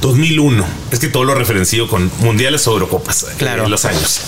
2001, 0.02 0.64
es 0.90 0.98
que 0.98 1.08
todo 1.08 1.24
lo 1.24 1.34
referencio 1.34 1.88
con 1.88 2.10
mundiales 2.20 2.66
o 2.68 2.72
Eurocopas, 2.72 3.22
eh, 3.22 3.26
claro. 3.38 3.66
los 3.68 3.86
años. 3.86 4.20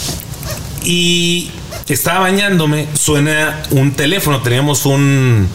Y 0.82 1.50
estaba 1.88 2.20
bañándome, 2.20 2.88
suena 2.94 3.62
un 3.70 3.92
teléfono, 3.92 4.40
teníamos 4.40 4.86
un, 4.86 5.48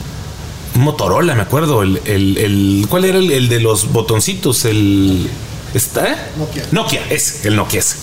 Motorola, 0.75 1.35
me 1.35 1.41
acuerdo. 1.41 1.83
El, 1.83 1.99
el, 2.05 2.85
¿Cuál 2.89 3.05
era 3.05 3.17
el, 3.17 3.49
de 3.49 3.59
los 3.59 3.91
botoncitos? 3.91 4.65
El. 4.65 5.29
¿Está? 5.73 6.31
Nokia. 6.37 6.65
Nokia, 6.71 7.05
ese, 7.09 7.47
el 7.47 7.55
Nokia 7.55 7.79
ese. 7.79 7.97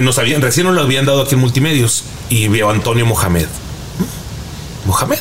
Nos 0.00 0.18
habían, 0.18 0.42
recién 0.42 0.66
nos 0.66 0.74
lo 0.74 0.82
habían 0.82 1.06
dado 1.06 1.22
aquí 1.22 1.34
en 1.34 1.40
Multimedios 1.40 2.04
y 2.28 2.48
veo 2.48 2.68
a 2.68 2.72
Antonio 2.72 3.06
Mohamed. 3.06 3.46
Mohamed. 4.84 5.18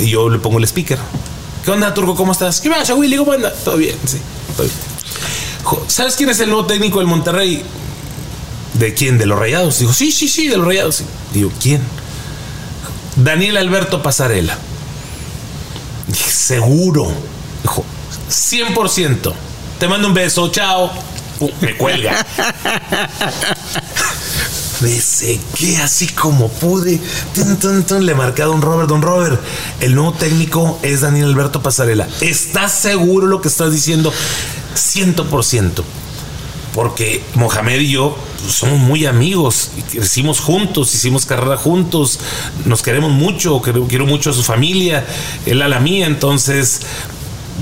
Y 0.00 0.10
yo 0.10 0.30
le 0.30 0.38
pongo 0.38 0.58
el 0.58 0.64
speaker. 0.64 0.98
¿Qué 1.64 1.70
onda, 1.70 1.94
Turco? 1.94 2.14
¿Cómo 2.16 2.32
estás? 2.32 2.60
¿Qué 2.60 2.68
pasa, 2.68 2.94
Willy? 2.94 3.16
¿Cómo 3.16 3.32
anda? 3.32 3.52
Todo 3.52 3.76
bien, 3.76 3.96
sí, 4.04 4.18
todo 4.56 4.66
bien. 4.66 4.76
¿Sabes 5.88 6.16
quién 6.16 6.28
es 6.28 6.40
el 6.40 6.48
nuevo 6.50 6.66
técnico 6.66 6.98
del 6.98 7.06
Monterrey? 7.06 7.62
¿De 8.74 8.94
quién? 8.94 9.16
¿De 9.16 9.26
los 9.26 9.38
rayados? 9.38 9.78
Digo, 9.78 9.92
sí, 9.92 10.10
sí, 10.10 10.28
sí, 10.28 10.48
de 10.48 10.56
los 10.56 10.66
rayados. 10.66 11.02
Digo, 11.32 11.52
¿quién? 11.60 11.80
Daniel 13.16 13.58
Alberto 13.58 14.02
Pasarela. 14.02 14.58
Seguro. 16.12 17.12
Dijo, 17.62 17.84
100%. 18.28 19.32
Te 19.78 19.88
mando 19.88 20.08
un 20.08 20.14
beso, 20.14 20.50
chao. 20.50 20.90
Uh, 21.38 21.50
me 21.60 21.76
cuelga. 21.76 22.26
me 24.82 25.00
sequé 25.00 25.78
así 25.78 26.08
como 26.08 26.48
pude. 26.48 27.00
Le 28.00 28.14
marqué 28.14 28.42
a 28.42 28.46
don 28.46 28.60
Robert. 28.60 28.88
Don 28.88 29.02
Robert, 29.02 29.40
el 29.80 29.94
nuevo 29.94 30.12
técnico 30.12 30.78
es 30.82 31.00
Daniel 31.00 31.26
Alberto 31.26 31.62
Pasarela. 31.62 32.08
¿Estás 32.20 32.72
seguro 32.72 33.26
lo 33.26 33.40
que 33.40 33.48
estás 33.48 33.72
diciendo? 33.72 34.12
100% 34.74 35.82
porque 36.74 37.22
Mohamed 37.34 37.80
y 37.80 37.90
yo 37.90 38.16
somos 38.48 38.78
muy 38.78 39.06
amigos, 39.06 39.70
crecimos 39.90 40.40
juntos, 40.40 40.94
hicimos 40.94 41.26
carrera 41.26 41.56
juntos, 41.56 42.18
nos 42.64 42.82
queremos 42.82 43.12
mucho, 43.12 43.60
quiero, 43.60 44.06
mucho 44.06 44.30
a 44.30 44.32
su 44.32 44.42
familia, 44.42 45.06
él 45.46 45.62
a 45.62 45.68
la 45.68 45.78
mía, 45.80 46.06
entonces 46.06 46.80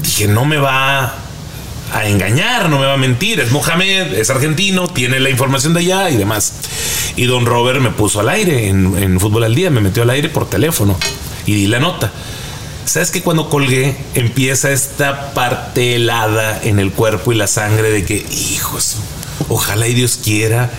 dije, 0.03 0.27
no 0.27 0.45
me 0.45 0.57
va 0.57 1.15
a 1.93 2.07
engañar, 2.07 2.69
no 2.69 2.79
me 2.79 2.87
va 2.87 2.95
a 2.95 2.97
mentir, 2.97 3.41
es 3.41 3.51
Mohamed, 3.51 4.15
es 4.15 4.31
argentino, 4.31 4.89
tiene 4.89 5.21
la 5.21 5.31
información 5.31 5.75
de 5.75 5.81
allá 5.81 6.11
y 6.11 6.17
demás. 6.17 6.53
Y 7.17 7.27
don 7.27 7.47
Robert 7.47 7.81
me 7.81 7.91
puso 7.91 8.21
al 8.21 8.29
aire 8.29 8.69
en, 8.69 9.21
Fútbol 9.21 9.45
al 9.45 9.55
Día, 9.55 9.71
me 9.71 9.81
metió 9.81 10.03
al 10.03 10.11
aire 10.11 10.29
por 10.29 10.49
teléfono 10.49 10.97
y 11.47 11.55
di 11.55 11.67
la 11.67 11.81
nota. 11.81 12.13
¿Sabes 12.85 13.11
que 13.11 13.23
cuando 13.23 13.49
colgué 13.49 13.97
empieza 14.15 14.71
esta 14.73 15.33
parte 15.35 15.97
helada 15.97 16.61
en 16.63 16.79
el 16.79 16.93
cuerpo 16.93 17.33
y 17.33 17.37
la 17.37 17.47
sangre 17.47 17.91
de 17.91 18.05
que, 18.05 18.17
hijos, 18.17 18.97
ojalá 19.49 19.87
y 19.87 19.95
Dios 19.95 20.19
quiera 20.23 20.71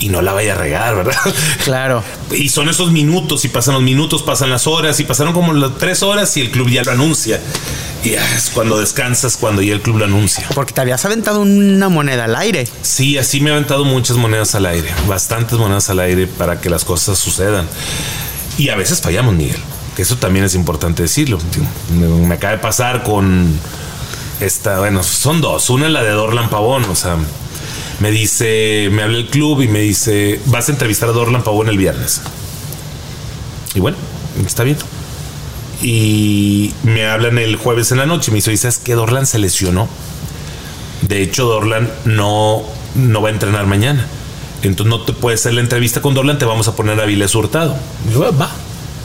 y 0.00 0.08
no 0.08 0.22
la 0.22 0.32
vaya 0.32 0.54
a 0.54 0.56
regar, 0.56 0.96
¿verdad? 0.96 1.16
Claro. 1.64 2.02
Y 2.30 2.48
son 2.48 2.68
esos 2.68 2.92
minutos, 2.92 3.44
y 3.44 3.48
pasan 3.48 3.74
los 3.74 3.82
minutos, 3.82 4.22
pasan 4.22 4.50
las 4.50 4.66
horas, 4.66 4.98
y 5.00 5.04
pasaron 5.04 5.32
como 5.32 5.52
las 5.52 5.76
tres 5.78 6.02
horas 6.02 6.36
y 6.36 6.40
el 6.40 6.50
club 6.50 6.68
ya 6.68 6.82
lo 6.82 6.92
anuncia. 6.92 7.40
Y 8.04 8.10
es 8.10 8.50
cuando 8.54 8.78
descansas, 8.78 9.36
cuando 9.36 9.60
ya 9.60 9.74
el 9.74 9.82
club 9.82 9.98
lo 9.98 10.04
anuncia. 10.04 10.46
Porque 10.54 10.72
te 10.72 10.80
habías 10.80 11.04
aventado 11.04 11.40
una 11.40 11.88
moneda 11.88 12.24
al 12.24 12.36
aire. 12.36 12.68
Sí, 12.82 13.18
así 13.18 13.40
me 13.40 13.50
he 13.50 13.52
aventado 13.52 13.84
muchas 13.84 14.16
monedas 14.16 14.54
al 14.54 14.66
aire, 14.66 14.88
bastantes 15.08 15.58
monedas 15.58 15.90
al 15.90 15.98
aire 16.00 16.26
para 16.26 16.60
que 16.60 16.70
las 16.70 16.84
cosas 16.84 17.18
sucedan. 17.18 17.66
Y 18.56 18.70
a 18.70 18.76
veces 18.76 19.00
fallamos, 19.00 19.34
Miguel, 19.34 19.60
que 19.96 20.02
eso 20.02 20.16
también 20.16 20.44
es 20.44 20.54
importante 20.54 21.02
decirlo. 21.02 21.38
Me, 21.98 22.06
me 22.06 22.34
acaba 22.34 22.52
de 22.52 22.58
pasar 22.58 23.02
con 23.02 23.58
esta, 24.40 24.78
bueno, 24.78 25.02
son 25.02 25.40
dos. 25.40 25.68
Una 25.70 25.86
es 25.86 25.92
la 25.92 26.02
de 26.02 26.10
Dorlan 26.10 26.48
Pavón, 26.50 26.84
o 26.84 26.94
sea, 26.94 27.16
me 28.00 28.10
dice, 28.10 28.88
me 28.92 29.02
habla 29.02 29.18
el 29.18 29.26
club 29.26 29.62
y 29.62 29.68
me 29.68 29.80
dice, 29.80 30.40
vas 30.46 30.68
a 30.68 30.72
entrevistar 30.72 31.08
a 31.08 31.12
Dorlan 31.12 31.42
Pavón 31.42 31.68
el 31.68 31.78
viernes. 31.78 32.22
Y 33.74 33.80
bueno, 33.80 33.96
está 34.46 34.62
bien. 34.62 34.76
Y 35.82 36.72
me 36.84 37.06
hablan 37.06 37.38
el 37.38 37.56
jueves 37.56 37.90
en 37.92 37.98
la 37.98 38.06
noche 38.06 38.30
y 38.30 38.32
me 38.32 38.36
dice, 38.36 38.56
¿sabes 38.56 38.78
qué? 38.78 38.94
Dorlan 38.94 39.26
se 39.26 39.38
lesionó. 39.38 39.88
De 41.02 41.22
hecho, 41.22 41.46
Dorlan 41.46 41.90
no, 42.04 42.62
no 42.94 43.22
va 43.22 43.28
a 43.28 43.32
entrenar 43.32 43.66
mañana. 43.66 44.06
Entonces 44.62 44.90
no 44.90 45.02
te 45.02 45.12
puedes 45.12 45.40
hacer 45.40 45.54
la 45.54 45.60
entrevista 45.60 46.00
con 46.00 46.14
Dorlan, 46.14 46.38
te 46.38 46.44
vamos 46.44 46.68
a 46.68 46.76
poner 46.76 47.00
a 47.00 47.04
Viles 47.04 47.34
Hurtado. 47.34 47.76
Y 48.08 48.12
yo, 48.12 48.36
va, 48.36 48.50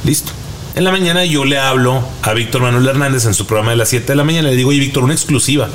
listo. 0.04 0.32
En 0.76 0.84
la 0.84 0.92
mañana 0.92 1.24
yo 1.26 1.46
le 1.46 1.60
hablo 1.60 2.04
a 2.24 2.34
Víctor 2.34 2.62
Manuel 2.62 2.88
Hernández 2.88 3.26
en 3.26 3.36
su 3.36 3.46
programa 3.46 3.72
de 3.72 3.78
las 3.78 3.90
7 3.90 4.08
de 4.08 4.16
la 4.16 4.24
mañana. 4.24 4.50
Le 4.50 4.56
digo, 4.56 4.70
oye, 4.70 4.80
Víctor, 4.80 5.04
una 5.04 5.14
exclusiva. 5.14 5.70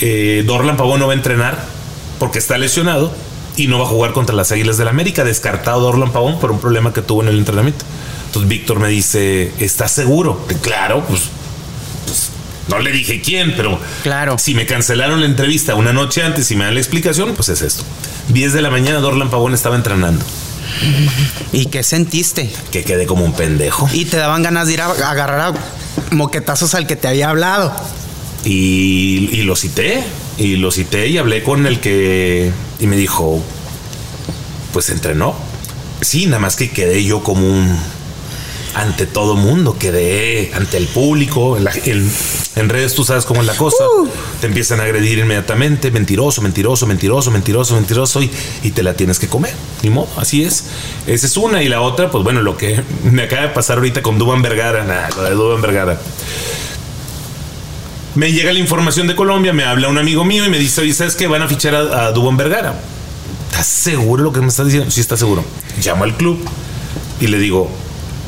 Eh, 0.00 0.44
Dorlan 0.46 0.76
Pavón 0.76 1.00
no 1.00 1.06
va 1.06 1.12
a 1.12 1.16
entrenar 1.16 1.77
porque 2.18 2.38
está 2.38 2.58
lesionado 2.58 3.12
y 3.56 3.66
no 3.66 3.78
va 3.78 3.84
a 3.84 3.88
jugar 3.88 4.12
contra 4.12 4.34
las 4.34 4.52
Águilas 4.52 4.76
del 4.76 4.86
la 4.86 4.90
América. 4.90 5.24
Descartado 5.24 5.80
Dorlan 5.80 6.12
Pavón 6.12 6.38
por 6.38 6.50
un 6.50 6.60
problema 6.60 6.92
que 6.92 7.02
tuvo 7.02 7.22
en 7.22 7.28
el 7.28 7.38
entrenamiento. 7.38 7.84
Entonces 8.26 8.48
Víctor 8.48 8.78
me 8.78 8.88
dice, 8.88 9.52
¿estás 9.58 9.92
seguro? 9.92 10.46
Claro, 10.62 11.04
pues, 11.08 11.22
pues, 12.06 12.30
no 12.68 12.78
le 12.78 12.92
dije 12.92 13.22
quién, 13.22 13.54
pero 13.56 13.78
claro. 14.02 14.36
si 14.38 14.54
me 14.54 14.66
cancelaron 14.66 15.20
la 15.20 15.26
entrevista 15.26 15.74
una 15.74 15.92
noche 15.92 16.22
antes 16.22 16.50
y 16.50 16.56
me 16.56 16.64
dan 16.64 16.74
la 16.74 16.80
explicación, 16.80 17.34
pues 17.34 17.48
es 17.48 17.62
esto. 17.62 17.84
10 18.28 18.52
de 18.52 18.62
la 18.62 18.70
mañana 18.70 19.00
Dorlan 19.00 19.30
Pavón 19.30 19.54
estaba 19.54 19.76
entrenando. 19.76 20.24
¿Y 21.52 21.66
qué 21.66 21.82
sentiste? 21.82 22.50
Que 22.70 22.84
quedé 22.84 23.06
como 23.06 23.24
un 23.24 23.32
pendejo. 23.32 23.88
Y 23.92 24.04
te 24.04 24.18
daban 24.18 24.42
ganas 24.42 24.66
de 24.66 24.74
ir 24.74 24.82
a 24.82 24.90
agarrar 24.90 25.40
a 25.40 26.14
moquetazos 26.14 26.74
al 26.74 26.86
que 26.86 26.96
te 26.96 27.08
había 27.08 27.30
hablado. 27.30 27.74
Y, 28.44 29.30
y, 29.32 29.42
lo 29.42 29.56
cité, 29.56 30.04
y 30.38 30.56
lo 30.56 30.70
cité 30.70 31.08
y 31.08 31.18
hablé 31.18 31.42
con 31.42 31.66
el 31.66 31.80
que... 31.80 32.52
Y 32.78 32.86
me 32.86 32.96
dijo, 32.96 33.42
pues 34.72 34.88
entrenó. 34.90 35.34
Sí, 36.00 36.26
nada 36.26 36.38
más 36.38 36.56
que 36.56 36.70
quedé 36.70 37.04
yo 37.04 37.22
como 37.22 37.46
un... 37.46 37.76
Ante 38.74 39.06
todo 39.06 39.34
mundo, 39.34 39.76
quedé 39.76 40.52
ante 40.54 40.76
el 40.76 40.86
público, 40.86 41.56
en, 41.56 41.64
la, 41.64 41.72
en, 41.84 42.08
en 42.54 42.68
redes 42.68 42.94
tú 42.94 43.02
sabes 43.02 43.24
cómo 43.24 43.40
es 43.40 43.46
la 43.46 43.56
cosa, 43.56 43.82
uh. 43.82 44.08
te 44.40 44.46
empiezan 44.46 44.78
a 44.78 44.84
agredir 44.84 45.18
inmediatamente, 45.18 45.90
mentiroso, 45.90 46.42
mentiroso, 46.42 46.86
mentiroso, 46.86 47.30
mentiroso, 47.32 47.74
mentiroso, 47.74 48.22
y, 48.22 48.30
y, 48.62 48.70
te 48.70 48.84
la 48.84 48.94
tienes 48.94 49.18
que 49.18 49.26
comer, 49.26 49.52
ni 49.82 49.90
modo, 49.90 50.06
así 50.16 50.44
es. 50.44 50.66
Esa 51.08 51.26
es 51.26 51.36
una, 51.38 51.62
y 51.62 51.68
la 51.68 51.80
otra, 51.80 52.10
pues 52.10 52.22
bueno, 52.22 52.40
lo 52.42 52.56
que 52.56 52.80
me 53.10 53.22
acaba 53.22 53.42
de 53.42 53.48
pasar 53.48 53.78
ahorita 53.78 54.02
con 54.02 54.16
Duban 54.16 54.42
Vergara, 54.42 54.84
nada, 54.84 55.08
lo 55.16 55.22
de 55.24 55.30
Duban 55.30 55.60
Vergara. 55.62 55.98
Me 58.18 58.32
llega 58.32 58.52
la 58.52 58.58
información 58.58 59.06
de 59.06 59.14
Colombia, 59.14 59.52
me 59.52 59.62
habla 59.62 59.86
un 59.86 59.96
amigo 59.96 60.24
mío 60.24 60.44
y 60.44 60.48
me 60.50 60.58
dice, 60.58 60.80
oye, 60.80 60.92
¿sabes 60.92 61.14
qué? 61.14 61.28
Van 61.28 61.40
a 61.40 61.46
fichar 61.46 61.76
a, 61.76 62.06
a 62.06 62.10
Duban 62.10 62.36
Vergara. 62.36 62.74
¿Estás 63.48 63.68
seguro 63.68 64.24
lo 64.24 64.32
que 64.32 64.40
me 64.40 64.48
estás 64.48 64.66
diciendo? 64.66 64.90
Sí, 64.90 65.00
está 65.00 65.16
seguro. 65.16 65.44
Llamo 65.84 66.02
al 66.02 66.16
club 66.16 66.44
y 67.20 67.28
le 67.28 67.38
digo, 67.38 67.70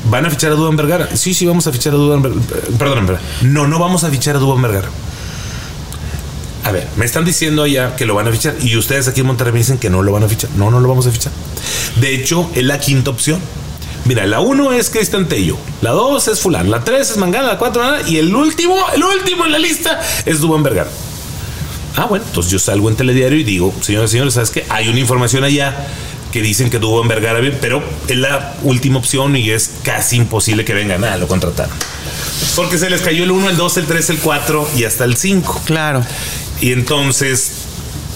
¿Van 0.09 0.25
a 0.25 0.31
fichar 0.31 0.53
a 0.53 0.55
Duban 0.55 0.77
Vergara? 0.77 1.09
Sí, 1.17 1.35
sí, 1.35 1.45
vamos 1.45 1.67
a 1.67 1.73
fichar 1.73 1.93
a 1.93 1.97
Duban 1.97 2.23
Vergara. 2.23 2.41
Perdón, 2.79 3.05
perdón. 3.07 3.23
No, 3.43 3.67
no 3.67 3.81
vamos 3.81 4.05
a 4.05 4.11
fichar 4.11 4.37
a 4.37 4.39
Duban 4.39 4.63
Vergara. 4.63 4.89
A 6.63 6.71
ver, 6.71 6.87
me 6.97 7.05
están 7.05 7.25
diciendo 7.25 7.65
allá 7.65 7.97
que 7.97 8.07
lo 8.07 8.15
van 8.15 8.29
a 8.29 8.31
fichar 8.31 8.55
y 8.63 8.77
ustedes 8.77 9.09
aquí 9.09 9.23
en 9.23 9.27
Monterrey 9.27 9.53
me 9.53 9.59
dicen 9.59 9.79
que 9.79 9.91
no 9.91 10.05
lo 10.05 10.13
van 10.13 10.23
a 10.23 10.29
fichar. 10.29 10.51
No, 10.57 10.71
no 10.71 10.79
lo 10.79 10.89
vamos 10.89 11.09
a 11.09 11.11
fichar. 11.11 11.33
De 11.97 12.15
hecho, 12.15 12.49
es 12.55 12.63
la 12.63 12.79
quinta 12.79 13.11
opción. 13.11 13.41
Mira, 14.05 14.27
la 14.27 14.41
uno 14.41 14.73
es 14.73 14.91
Cristian 14.91 15.29
Tello, 15.29 15.57
la 15.83 15.91
dos 15.91 16.27
es 16.29 16.41
Fulán, 16.41 16.71
la 16.71 16.83
tres 16.83 17.11
es 17.11 17.17
Mangana, 17.17 17.49
la 17.49 17.59
cuatro 17.59 17.83
nada, 17.83 18.09
y 18.09 18.17
el 18.17 18.35
último, 18.35 18.77
el 18.95 19.05
último 19.05 19.45
en 19.45 19.53
la 19.53 19.59
lista 19.59 20.01
es 20.25 20.41
Duban 20.41 20.63
Vergara. 20.63 20.91
Ah, 21.97 22.07
bueno, 22.07 22.25
entonces 22.27 22.51
yo 22.51 22.59
salgo 22.59 22.89
en 22.89 22.97
telediario 22.97 23.39
y 23.39 23.45
digo, 23.45 23.75
señores, 23.81 24.11
señores, 24.11 24.35
¿sabes 24.35 24.51
qué? 24.51 24.65
Hay 24.69 24.89
una 24.89 25.01
información 25.01 25.45
allá 25.45 25.87
que 26.33 26.41
dicen 26.43 26.71
que 26.71 26.79
Duban 26.79 27.09
Vergara 27.09 27.41
pero 27.61 27.83
es 28.09 28.17
la 28.17 28.55
última 28.63 28.99
opción 28.99 29.37
y 29.37 29.51
es 29.51 29.71
casi 29.83 30.17
imposible 30.17 30.65
que 30.65 30.73
venga 30.73 30.97
nada, 30.99 31.17
lo 31.17 31.29
contrataron. 31.29 31.75
Porque 32.57 32.79
se 32.79 32.89
les 32.91 33.03
cayó 33.03 33.25
el 33.25 33.31
1, 33.31 33.51
el 33.51 33.57
2, 33.57 33.77
el 33.79 33.87
3, 33.87 34.11
el 34.11 34.19
4 34.19 34.69
y 34.77 34.85
hasta 34.85 35.05
el 35.05 35.17
5. 35.17 35.63
Claro. 35.67 36.05
Y 36.61 36.73
entonces 36.73 37.60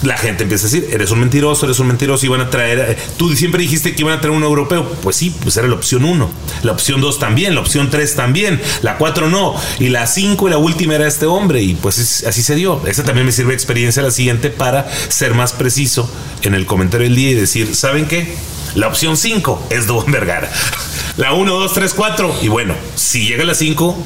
la 0.05 0.17
gente 0.17 0.43
empieza 0.43 0.67
a 0.67 0.69
decir, 0.69 0.89
eres 0.91 1.11
un 1.11 1.19
mentiroso, 1.19 1.65
eres 1.65 1.79
un 1.79 1.87
mentiroso, 1.87 2.25
iban 2.25 2.41
a 2.41 2.49
traer, 2.49 2.97
tú 3.17 3.35
siempre 3.35 3.61
dijiste 3.61 3.95
que 3.95 4.01
iban 4.01 4.17
a 4.17 4.21
traer 4.21 4.35
un 4.35 4.43
europeo, 4.43 4.89
pues 5.03 5.15
sí, 5.15 5.35
pues 5.41 5.57
era 5.57 5.67
la 5.67 5.75
opción 5.75 6.05
1, 6.05 6.29
la 6.63 6.71
opción 6.71 7.01
2 7.01 7.19
también, 7.19 7.55
la 7.55 7.61
opción 7.61 7.89
3 7.89 8.15
también, 8.15 8.61
la 8.81 8.97
4 8.97 9.29
no, 9.29 9.55
y 9.79 9.89
la 9.89 10.07
5 10.07 10.47
y 10.47 10.51
la 10.51 10.57
última 10.57 10.95
era 10.95 11.07
este 11.07 11.25
hombre, 11.25 11.61
y 11.61 11.73
pues 11.75 12.23
así 12.25 12.43
se 12.43 12.55
dio. 12.55 12.81
Esa 12.87 13.03
también 13.03 13.25
me 13.25 13.31
sirve 13.31 13.49
de 13.49 13.55
experiencia 13.55 14.01
la 14.01 14.11
siguiente 14.11 14.49
para 14.49 14.89
ser 15.09 15.33
más 15.33 15.53
preciso 15.53 16.09
en 16.43 16.53
el 16.53 16.65
comentario 16.65 17.07
del 17.07 17.15
día 17.15 17.31
y 17.31 17.35
decir, 17.35 17.75
¿saben 17.75 18.07
qué? 18.07 18.35
La 18.75 18.87
opción 18.87 19.17
5 19.17 19.67
es 19.69 19.87
Don 19.87 20.11
Vergara. 20.11 20.51
La 21.17 21.31
1, 21.33 21.49
2, 21.49 21.73
3, 21.73 21.93
4. 21.93 22.35
Y 22.41 22.49
bueno, 22.49 22.75
si 22.95 23.25
llega 23.25 23.45
la 23.45 23.55
5, 23.55 23.97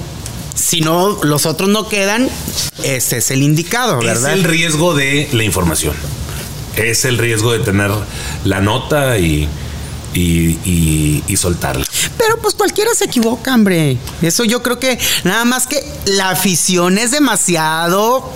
si 0.56 0.82
no, 0.82 1.24
los 1.24 1.46
otros 1.46 1.70
no 1.70 1.88
quedan, 1.88 2.30
ese 2.84 3.18
es 3.18 3.32
el 3.32 3.44
indicado, 3.44 4.00
¿verdad? 4.00 4.32
Es 4.32 4.38
el 4.38 4.44
riesgo 4.44 4.94
de 4.94 5.30
la 5.32 5.44
información. 5.44 5.96
Es 6.76 7.06
el 7.06 7.18
riesgo 7.18 7.52
de 7.52 7.60
tener 7.60 7.92
la 8.46 8.62
nota 8.62 9.18
y, 9.18 9.48
y, 10.14 10.58
y, 10.66 11.24
y, 11.28 11.38
soltarla. 11.38 11.86
Pero 12.18 12.40
pues 12.42 12.56
cualquiera 12.56 12.94
se 12.94 13.06
equivoca, 13.06 13.54
hombre. 13.54 13.98
Eso 14.22 14.44
yo 14.46 14.62
creo 14.64 14.80
que 14.80 14.98
nada 15.24 15.46
más 15.46 15.68
que 15.68 15.84
la 16.06 16.30
afición 16.30 16.98
es 16.98 17.12
demasiado 17.12 18.32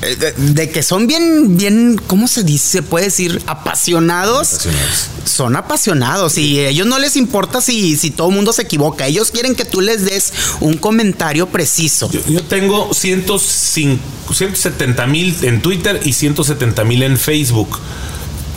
de, 0.00 0.32
de, 0.32 0.70
que 0.70 0.82
son 0.82 1.06
bien, 1.06 1.56
bien, 1.56 2.00
¿cómo 2.06 2.28
se 2.28 2.44
dice? 2.44 2.68
Se 2.78 2.82
puede 2.82 3.06
decir 3.06 3.42
apasionados. 3.46 4.52
apasionados. 4.54 5.10
Son 5.24 5.56
apasionados 5.56 6.38
y 6.38 6.60
a 6.60 6.68
ellos 6.68 6.86
no 6.86 6.98
les 6.98 7.16
importa 7.16 7.60
si, 7.60 7.96
si 7.96 8.10
todo 8.10 8.28
el 8.28 8.34
mundo 8.34 8.52
se 8.52 8.62
equivoca. 8.62 9.06
Ellos 9.06 9.30
quieren 9.30 9.54
que 9.54 9.64
tú 9.64 9.80
les 9.80 10.04
des 10.04 10.32
un 10.60 10.76
comentario 10.76 11.46
preciso. 11.48 12.10
Yo, 12.10 12.20
yo 12.28 12.42
tengo 12.42 12.92
105, 12.92 14.34
170 14.34 15.06
mil 15.06 15.36
en 15.42 15.62
Twitter 15.62 16.00
y 16.04 16.12
170 16.12 16.84
mil 16.84 17.02
en 17.02 17.16
Facebook. 17.18 17.78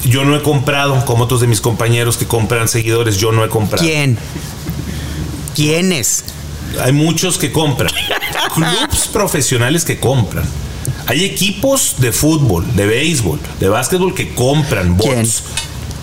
Yo 0.06 0.24
no 0.24 0.36
he 0.36 0.42
comprado, 0.42 1.04
como 1.06 1.26
otros 1.26 1.42
de 1.42 1.48
mis 1.48 1.62
compañeros 1.62 2.18
que 2.18 2.26
compran 2.26 2.68
seguidores, 2.68 3.18
yo 3.18 3.32
no 3.32 3.44
he 3.44 3.50
comprado. 3.50 3.84
¿Quién? 3.86 4.18
¿Quiénes? 5.56 6.24
Hay 6.82 6.94
muchos 6.94 7.38
que 7.38 7.52
compran. 7.52 7.92
Clubs 8.54 9.08
profesionales 9.12 9.84
que 9.84 10.00
compran. 10.00 10.46
Hay 11.10 11.26
equipos 11.26 11.96
de 11.98 12.12
fútbol, 12.12 12.64
de 12.76 12.86
béisbol, 12.86 13.40
de 13.60 13.68
básquetbol 13.68 14.14
que 14.14 14.36
compran 14.36 14.96
bots. 14.96 15.10
¿Quién? 15.10 15.28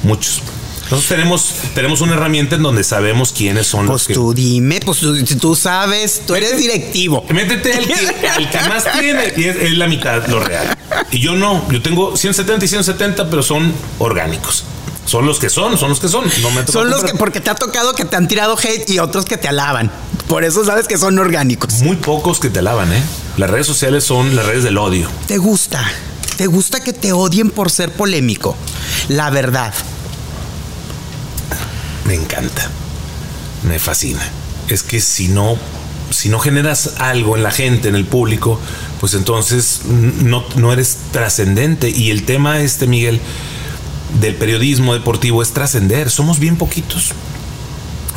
Muchos. 0.03 0.43
Nosotros 0.91 1.07
tenemos, 1.07 1.55
tenemos 1.77 2.01
una 2.01 2.15
herramienta 2.15 2.57
en 2.57 2.63
donde 2.65 2.83
sabemos 2.83 3.33
quiénes 3.33 3.69
son 3.69 3.87
pues 3.87 3.89
los 3.89 4.07
que. 4.09 4.15
tú 4.15 4.35
dime, 4.35 4.81
pues 4.85 4.99
tú, 4.99 5.17
tú 5.41 5.55
sabes, 5.55 6.23
tú 6.27 6.35
eres 6.35 6.57
directivo. 6.57 7.25
Métete 7.33 7.73
al 7.75 7.87
que, 7.87 8.29
al 8.29 8.51
que 8.51 8.59
más 8.69 8.85
tiene 8.99 9.33
y 9.37 9.45
es, 9.45 9.55
es, 9.55 9.79
la 9.79 9.87
mitad 9.87 10.27
lo 10.27 10.41
real. 10.41 10.77
Y 11.13 11.21
yo 11.21 11.37
no, 11.37 11.71
yo 11.71 11.81
tengo 11.83 12.17
170 12.17 12.65
y 12.65 12.69
170, 12.69 13.31
pero 13.31 13.45
son 13.45 13.73
orgánicos. 14.01 14.65
Son 15.07 15.25
los 15.25 15.39
que 15.39 15.49
son, 15.49 15.79
son 15.79 15.91
los 15.91 16.01
que 16.01 16.09
son. 16.09 16.25
No 16.43 16.51
me 16.51 16.67
son 16.67 16.91
los 16.91 17.05
que, 17.05 17.15
porque 17.15 17.41
te 17.41 17.49
ha 17.49 17.55
tocado 17.55 17.95
que 17.95 18.05
te 18.05 18.17
han 18.17 18.27
tirado 18.29 18.57
hate 18.59 18.91
y 18.91 18.99
otros 18.99 19.25
que 19.25 19.37
te 19.37 19.49
alaban. 19.49 19.91
Por 20.29 20.45
eso 20.45 20.65
sabes 20.65 20.89
que 20.89 20.99
son 20.99 21.19
orgánicos. 21.19 21.75
Muy 21.83 21.97
pocos 21.97 22.41
que 22.41 22.51
te 22.51 22.59
alaban, 22.59 22.93
¿eh? 22.93 23.03
Las 23.37 23.49
redes 23.49 23.67
sociales 23.67 24.03
son 24.05 24.35
las 24.35 24.45
redes 24.47 24.65
del 24.65 24.77
odio. 24.79 25.09
¿Te 25.29 25.39
gusta? 25.39 25.85
¿Te 26.37 26.49
gusta 26.49 26.81
que 26.81 26.93
te 26.93 27.13
odien 27.13 27.51
por 27.51 27.71
ser 27.71 27.93
polémico? 27.93 28.57
La 29.09 29.31
verdad. 29.31 29.73
Me 32.05 32.15
encanta. 32.15 32.69
Me 33.63 33.79
fascina. 33.79 34.23
Es 34.69 34.83
que 34.83 35.01
si 35.01 35.29
no, 35.29 35.57
si 36.11 36.29
no 36.29 36.41
generas 36.41 36.95
algo 36.99 37.37
en 37.37 37.45
la 37.45 37.53
gente, 37.53 37.89
en 37.89 37.95
el 37.95 38.05
público, 38.05 38.61
pues 39.01 39.15
entonces 39.15 39.83
no, 39.87 40.45
no 40.57 40.73
eres 40.73 40.99
trascendente. 41.13 41.91
Y 41.91 42.11
el 42.11 42.25
tema 42.25 42.61
este, 42.61 42.87
Miguel, 42.87 43.21
del 44.21 44.35
periodismo 44.35 44.95
deportivo 44.95 45.43
es 45.43 45.53
trascender. 45.53 46.11
Somos 46.11 46.39
bien 46.39 46.57
poquitos. 46.57 47.13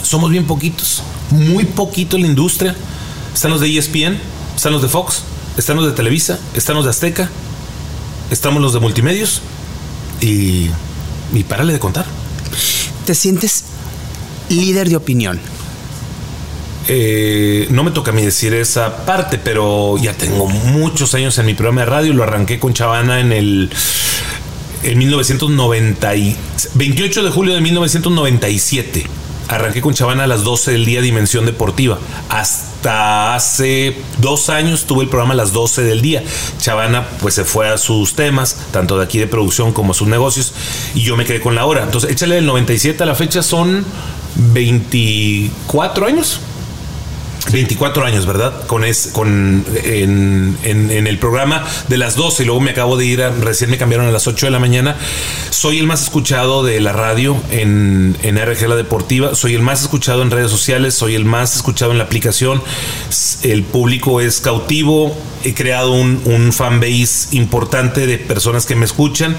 Somos 0.01 0.31
bien 0.31 0.45
poquitos. 0.45 1.03
Muy 1.31 1.65
poquito 1.65 2.15
en 2.15 2.23
la 2.23 2.27
industria. 2.29 2.75
Están 3.33 3.51
los 3.51 3.61
de 3.61 3.77
ESPN, 3.77 4.17
están 4.55 4.73
los 4.73 4.81
de 4.81 4.87
Fox, 4.87 5.23
están 5.57 5.75
los 5.75 5.85
de 5.85 5.91
Televisa, 5.91 6.39
están 6.55 6.75
los 6.75 6.85
de 6.85 6.91
Azteca, 6.91 7.29
estamos 8.31 8.61
los 8.61 8.73
de 8.73 8.79
multimedios 8.79 9.41
y 10.19 10.69
y 11.33 11.43
párale 11.43 11.73
de 11.73 11.79
contar. 11.79 12.05
¿Te 13.05 13.15
sientes 13.15 13.65
líder 14.49 14.89
de 14.89 14.95
opinión? 14.95 15.39
Eh, 16.87 17.67
no 17.69 17.83
me 17.83 17.91
toca 17.91 18.11
a 18.11 18.13
mí 18.13 18.23
decir 18.23 18.53
esa 18.53 19.05
parte, 19.05 19.37
pero 19.37 19.97
ya 19.97 20.13
tengo 20.13 20.47
muchos 20.47 21.13
años 21.13 21.37
en 21.37 21.45
mi 21.45 21.53
programa 21.53 21.81
de 21.81 21.85
radio. 21.85 22.13
Lo 22.13 22.23
arranqué 22.23 22.59
con 22.59 22.73
Chavana 22.73 23.19
en 23.19 23.31
el 23.31 23.69
en 24.83 24.97
1990 24.97 26.11
28 26.73 27.23
de 27.23 27.29
julio 27.29 27.53
de 27.53 27.61
1997. 27.61 29.07
Arranqué 29.47 29.81
con 29.81 29.93
Chavana 29.95 30.25
a 30.25 30.27
las 30.27 30.43
12 30.43 30.71
del 30.71 30.85
día 30.85 31.01
Dimensión 31.01 31.45
Deportiva. 31.45 31.97
Hasta 32.29 33.33
hace 33.33 33.97
dos 34.19 34.49
años 34.49 34.85
tuve 34.85 35.03
el 35.03 35.09
programa 35.09 35.33
a 35.33 35.37
las 35.37 35.53
12 35.53 35.81
del 35.81 36.01
día. 36.01 36.23
Chavana 36.59 37.07
pues 37.19 37.33
se 37.33 37.45
fue 37.45 37.67
a 37.67 37.79
sus 37.79 38.13
temas, 38.13 38.57
tanto 38.71 38.97
de 38.97 39.05
aquí 39.05 39.17
de 39.17 39.25
producción 39.25 39.73
como 39.73 39.91
a 39.91 39.95
sus 39.95 40.07
negocios, 40.07 40.53
y 40.93 41.01
yo 41.01 41.17
me 41.17 41.25
quedé 41.25 41.41
con 41.41 41.55
la 41.55 41.65
hora. 41.65 41.83
Entonces 41.83 42.11
échale 42.11 42.35
del 42.35 42.45
97 42.45 43.01
a 43.01 43.05
la 43.07 43.15
fecha 43.15 43.41
son 43.41 43.83
24 44.35 46.05
años. 46.05 46.41
24 47.51 48.05
años, 48.05 48.25
¿verdad? 48.25 48.65
Con, 48.67 48.83
es, 48.83 49.09
con 49.11 49.65
en, 49.83 50.57
el 50.63 51.17
programa 51.17 51.65
de 51.87 51.97
las 51.97 52.15
12 52.15 52.43
y 52.43 52.45
luego 52.45 52.61
me 52.61 52.71
acabo 52.71 52.97
de 52.97 53.05
ir, 53.05 53.23
a, 53.23 53.29
recién 53.29 53.69
me 53.69 53.77
cambiaron 53.77 54.07
a 54.07 54.11
las 54.11 54.27
8 54.27 54.47
de 54.47 54.51
la 54.51 54.59
mañana. 54.59 54.95
Soy 55.49 55.79
el 55.79 55.87
más 55.87 56.03
escuchado 56.03 56.63
de 56.63 56.79
la 56.79 56.91
radio 56.91 57.41
en, 57.51 58.15
en 58.23 58.37
RG 58.37 58.67
La 58.67 58.75
Deportiva, 58.75 59.35
soy 59.35 59.55
el 59.55 59.61
más 59.61 59.81
escuchado 59.81 60.21
en 60.21 60.31
redes 60.31 60.51
sociales, 60.51 60.93
soy 60.95 61.15
el 61.15 61.25
más 61.25 61.55
escuchado 61.55 61.91
en 61.91 61.97
la 61.97 62.03
aplicación. 62.05 62.61
El 63.43 63.63
público 63.63 64.21
es 64.21 64.41
cautivo, 64.41 65.17
he 65.43 65.53
creado 65.53 65.93
un, 65.93 66.21
un 66.25 66.53
fanbase 66.53 67.29
importante 67.31 68.05
de 68.05 68.17
personas 68.17 68.65
que 68.65 68.75
me 68.75 68.85
escuchan 68.85 69.35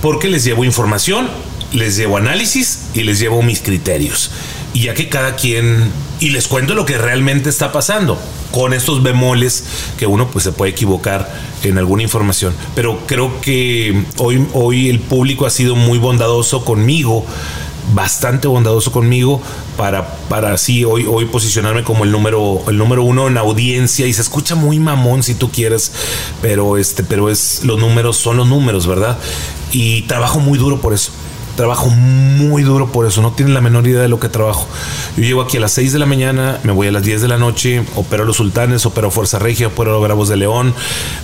porque 0.00 0.28
les 0.28 0.44
llevo 0.44 0.64
información, 0.64 1.28
les 1.72 1.96
llevo 1.96 2.16
análisis 2.18 2.88
y 2.94 3.04
les 3.04 3.18
llevo 3.18 3.42
mis 3.42 3.60
criterios. 3.60 4.30
Y 4.74 4.82
ya 4.82 4.94
que 4.94 5.08
cada 5.08 5.36
quien 5.36 5.90
y 6.20 6.30
les 6.30 6.48
cuento 6.48 6.74
lo 6.74 6.84
que 6.84 6.98
realmente 6.98 7.48
está 7.48 7.72
pasando 7.72 8.18
con 8.50 8.72
estos 8.72 9.02
bemoles 9.02 9.64
que 9.98 10.06
uno 10.06 10.28
pues 10.30 10.44
se 10.44 10.52
puede 10.52 10.72
equivocar 10.72 11.32
en 11.62 11.78
alguna 11.78 12.02
información. 12.02 12.54
Pero 12.74 13.06
creo 13.06 13.40
que 13.40 14.04
hoy, 14.18 14.46
hoy 14.52 14.90
el 14.90 15.00
público 15.00 15.46
ha 15.46 15.50
sido 15.50 15.74
muy 15.76 15.98
bondadoso 15.98 16.64
conmigo 16.64 17.24
bastante 17.92 18.48
bondadoso 18.48 18.90
conmigo 18.92 19.40
para, 19.76 20.16
para 20.28 20.54
así 20.54 20.84
hoy, 20.84 21.06
hoy 21.06 21.26
posicionarme 21.26 21.84
como 21.84 22.04
el 22.04 22.12
número, 22.12 22.62
el 22.68 22.78
número 22.78 23.02
uno 23.02 23.26
en 23.28 23.36
audiencia 23.36 24.06
y 24.06 24.12
se 24.12 24.22
escucha 24.22 24.54
muy 24.54 24.78
mamón 24.78 25.22
si 25.22 25.34
tú 25.34 25.50
quieres, 25.50 25.92
pero 26.40 26.78
este, 26.78 27.02
pero 27.04 27.28
es 27.28 27.62
los 27.64 27.78
números 27.78 28.16
son 28.16 28.36
los 28.38 28.46
números, 28.46 28.86
¿verdad? 28.86 29.18
Y 29.72 30.02
trabajo 30.02 30.40
muy 30.40 30.58
duro 30.58 30.80
por 30.80 30.94
eso. 30.94 31.12
Trabajo 31.56 31.88
muy 31.88 32.62
duro 32.64 32.90
por 32.90 33.06
eso, 33.06 33.22
no 33.22 33.32
tienen 33.32 33.54
la 33.54 33.60
menor 33.60 33.86
idea 33.86 34.02
de 34.02 34.08
lo 34.08 34.18
que 34.18 34.28
trabajo. 34.28 34.66
Yo 35.16 35.22
llego 35.22 35.42
aquí 35.42 35.56
a 35.56 35.60
las 35.60 35.72
6 35.72 35.92
de 35.92 35.98
la 36.00 36.06
mañana, 36.06 36.58
me 36.64 36.72
voy 36.72 36.88
a 36.88 36.92
las 36.92 37.04
10 37.04 37.22
de 37.22 37.28
la 37.28 37.38
noche, 37.38 37.84
opero 37.94 38.24
los 38.24 38.36
sultanes, 38.36 38.84
opero 38.86 39.10
Fuerza 39.10 39.38
Regia, 39.38 39.68
opero 39.68 39.92
los 39.92 40.02
Bravos 40.02 40.28
de 40.28 40.36
León, 40.36 40.74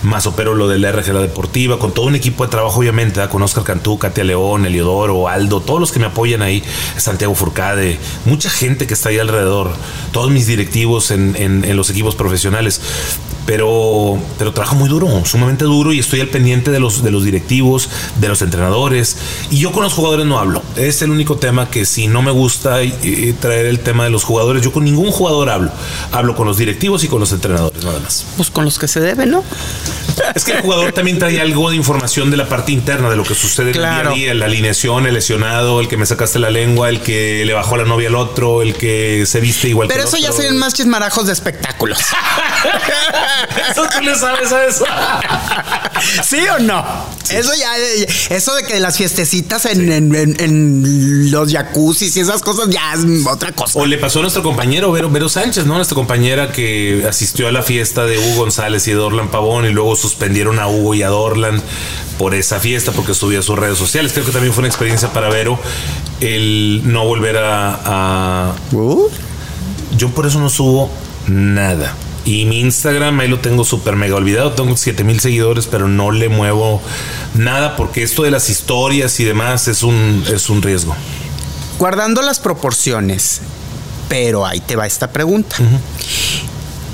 más 0.03 0.27
opero 0.27 0.55
lo 0.55 0.69
del 0.69 0.85
RG 0.85 1.13
La 1.13 1.21
Deportiva, 1.21 1.79
con 1.79 1.93
todo 1.93 2.07
un 2.07 2.15
equipo 2.15 2.45
de 2.45 2.51
trabajo, 2.51 2.79
obviamente, 2.79 3.21
con 3.29 3.43
Oscar 3.43 3.65
Cantú, 3.65 3.99
Katia 3.99 4.23
León, 4.25 4.67
Eliodoro, 4.67 5.29
Aldo, 5.29 5.61
todos 5.61 5.81
los 5.81 5.91
que 5.91 5.99
me 5.99 6.07
apoyan 6.07 6.43
ahí, 6.43 6.63
Santiago 6.97 7.35
Furcade, 7.35 7.99
mucha 8.25 8.51
gente 8.51 8.87
que 8.87 8.95
está 8.95 9.09
ahí 9.09 9.19
alrededor, 9.19 9.73
todos 10.13 10.31
mis 10.31 10.47
directivos 10.47 11.11
en 11.11 11.77
los 11.77 11.91
equipos 11.91 12.15
profesionales 12.15 12.81
pero, 13.47 14.19
pero 14.39 14.53
trabajo 14.53 14.77
muy 14.77 14.89
duro, 14.89 15.25
sumamente 15.25 15.65
duro 15.65 15.93
y 15.93 15.99
estoy 15.99 16.21
al 16.21 16.29
pendiente 16.29 16.71
de 16.71 16.81
los, 16.81 17.03
de 17.03 17.11
los 17.11 17.25
directivos, 17.25 17.89
de 18.21 18.29
los 18.29 18.43
entrenadores. 18.43 19.17
Y 19.51 19.59
yo 19.59 19.73
con 19.73 19.83
los 19.83 19.93
jugadores 19.93 20.27
no 20.27 20.39
hablo. 20.39 20.63
Es 20.77 21.03
el 21.03 21.11
único 21.11 21.37
tema 21.37 21.71
que 21.71 21.85
si 21.85 22.07
no 22.07 22.23
me 22.23 22.31
gusta 22.31 22.79
traer 23.41 23.67
el 23.67 23.81
tema 23.81 24.05
de 24.05 24.11
los 24.11 24.25
jugadores, 24.25 24.63
yo 24.63 24.73
con 24.73 24.85
ningún 24.85 25.11
jugador 25.11 25.51
hablo. 25.51 25.71
Hablo 26.13 26.37
con 26.37 26.47
los 26.47 26.59
directivos 26.59 27.05
y 27.05 27.09
con 27.09 27.21
los 27.21 27.33
entrenadores, 27.33 27.85
nada 27.85 27.99
más. 28.01 28.27
Pues 28.37 28.51
con 28.51 28.65
los 28.65 28.79
que 28.79 28.89
se 28.89 29.01
deben, 29.01 29.31
¿no? 29.31 29.45
Es 30.35 30.45
que 30.45 30.53
el 30.53 30.61
jugador 30.63 30.93
también 30.93 31.19
trae 31.19 31.41
algo 31.41 31.71
de 31.71 31.77
información 31.77 32.31
de 32.31 32.37
la 32.37 32.49
parte 32.49 32.73
interna, 32.73 33.11
de 33.11 33.17
lo 33.17 33.25
que 33.25 33.35
sucede 33.35 33.73
claro. 33.73 33.91
en 33.91 34.07
el 34.09 34.15
día 34.15 34.31
a 34.31 34.35
día, 34.35 34.35
la 34.35 34.47
alineación, 34.47 35.07
el 35.07 35.15
lesionado, 35.15 35.81
el 35.81 35.89
que 35.89 35.97
me 35.97 36.07
sacaste 36.07 36.39
la 36.39 36.51
lengua, 36.51 36.89
el 36.89 37.01
que 37.01 37.45
le 37.45 37.53
bajó 37.53 37.77
la 37.77 37.85
novia 37.85 38.09
al 38.09 38.15
otro, 38.15 38.63
el 38.63 38.75
que 38.75 39.25
se 39.27 39.41
viste 39.41 39.69
igual 39.69 39.89
Pero 39.89 40.03
que 40.03 40.09
eso 40.09 40.17
ya 40.19 40.33
serían 40.33 40.59
más 40.59 40.75
chismarajos 40.75 41.27
de 41.27 41.33
espectáculos. 41.33 41.99
¿Eso 43.71 43.87
tú 43.93 44.03
le 44.03 44.15
sabes 44.15 44.53
a 44.53 44.65
eso? 44.67 44.85
¿Sí 46.23 46.39
o 46.49 46.59
no? 46.59 46.85
Eso 47.31 47.53
ya, 47.55 47.77
eso 48.31 48.55
de 48.55 48.65
que 48.65 48.81
las 48.81 48.97
fiestecitas 48.97 49.67
en, 49.67 51.31
los 51.31 51.53
jacuzzis 51.53 52.17
y 52.17 52.21
esas 52.21 52.43
cosas 52.43 52.69
ya 52.71 52.95
es 52.95 53.27
otra 53.27 53.53
cosa. 53.53 53.79
O 53.79 53.87
le 53.87 53.99
pasó 53.99 54.19
a 54.19 54.23
nuestro 54.23 54.43
compañero 54.43 54.91
Vero, 54.93 55.11
Vero 55.11 55.29
Sánchez, 55.29 55.67
¿no? 55.67 55.75
Nuestra 55.75 55.95
compañera 55.95 56.53
que 56.53 57.05
asistió 57.09 57.49
a 57.49 57.53
la 57.53 57.63
fiesta 57.63 58.05
de 58.05 58.19
Hugo 58.19 58.37
González 58.41 58.87
y 58.89 58.91
de 58.91 58.97
Dorlan 58.97 59.31
Pavón 59.31 59.67
y 59.67 59.71
luego 59.71 59.97
suspendieron 60.11 60.59
a 60.59 60.67
Hugo 60.67 60.95
y 60.95 61.03
a 61.03 61.09
Dorlan 61.09 61.63
por 62.19 62.35
esa 62.35 62.59
fiesta 62.59 62.93
porque 62.93 63.15
subió 63.15 63.39
a 63.41 63.43
sus 63.43 63.59
redes 63.59 63.79
sociales. 63.79 64.13
Creo 64.13 64.27
que 64.27 64.33
también 64.33 64.53
fue 64.53 64.63
una 64.63 64.69
experiencia 64.69 65.13
para 65.13 65.29
Vero 65.29 65.59
el 66.21 66.83
no 66.85 67.05
volver 67.05 67.37
a... 67.39 68.55
Uh. 68.73 69.09
Yo 69.97 70.11
por 70.11 70.27
eso 70.27 70.41
no 70.41 70.51
subo 70.51 70.91
nada. 71.29 71.95
Y 72.25 72.45
mi 72.45 72.61
Instagram 72.61 73.21
ahí 73.21 73.29
lo 73.29 73.39
tengo 73.39 73.65
súper 73.65 73.97
mega 73.97 74.17
olvidado. 74.17 74.53
Tengo 74.53 74.77
7 74.77 75.05
mil 75.05 75.21
seguidores, 75.21 75.67
pero 75.67 75.89
no 75.89 76.11
le 76.11 76.29
muevo 76.29 76.83
nada 77.35 77.77
porque 77.77 78.03
esto 78.03 78.25
de 78.25 78.31
las 78.31 78.51
historias 78.51 79.19
y 79.21 79.25
demás 79.25 79.69
es 79.69 79.83
un, 79.83 80.25
es 80.33 80.51
un 80.51 80.61
riesgo. 80.61 80.95
Guardando 81.79 82.21
las 82.21 82.41
proporciones, 82.41 83.41
pero 84.09 84.45
ahí 84.45 84.61
te 84.61 84.77
va 84.77 84.87
esta 84.87 85.13
pregunta. 85.13 85.57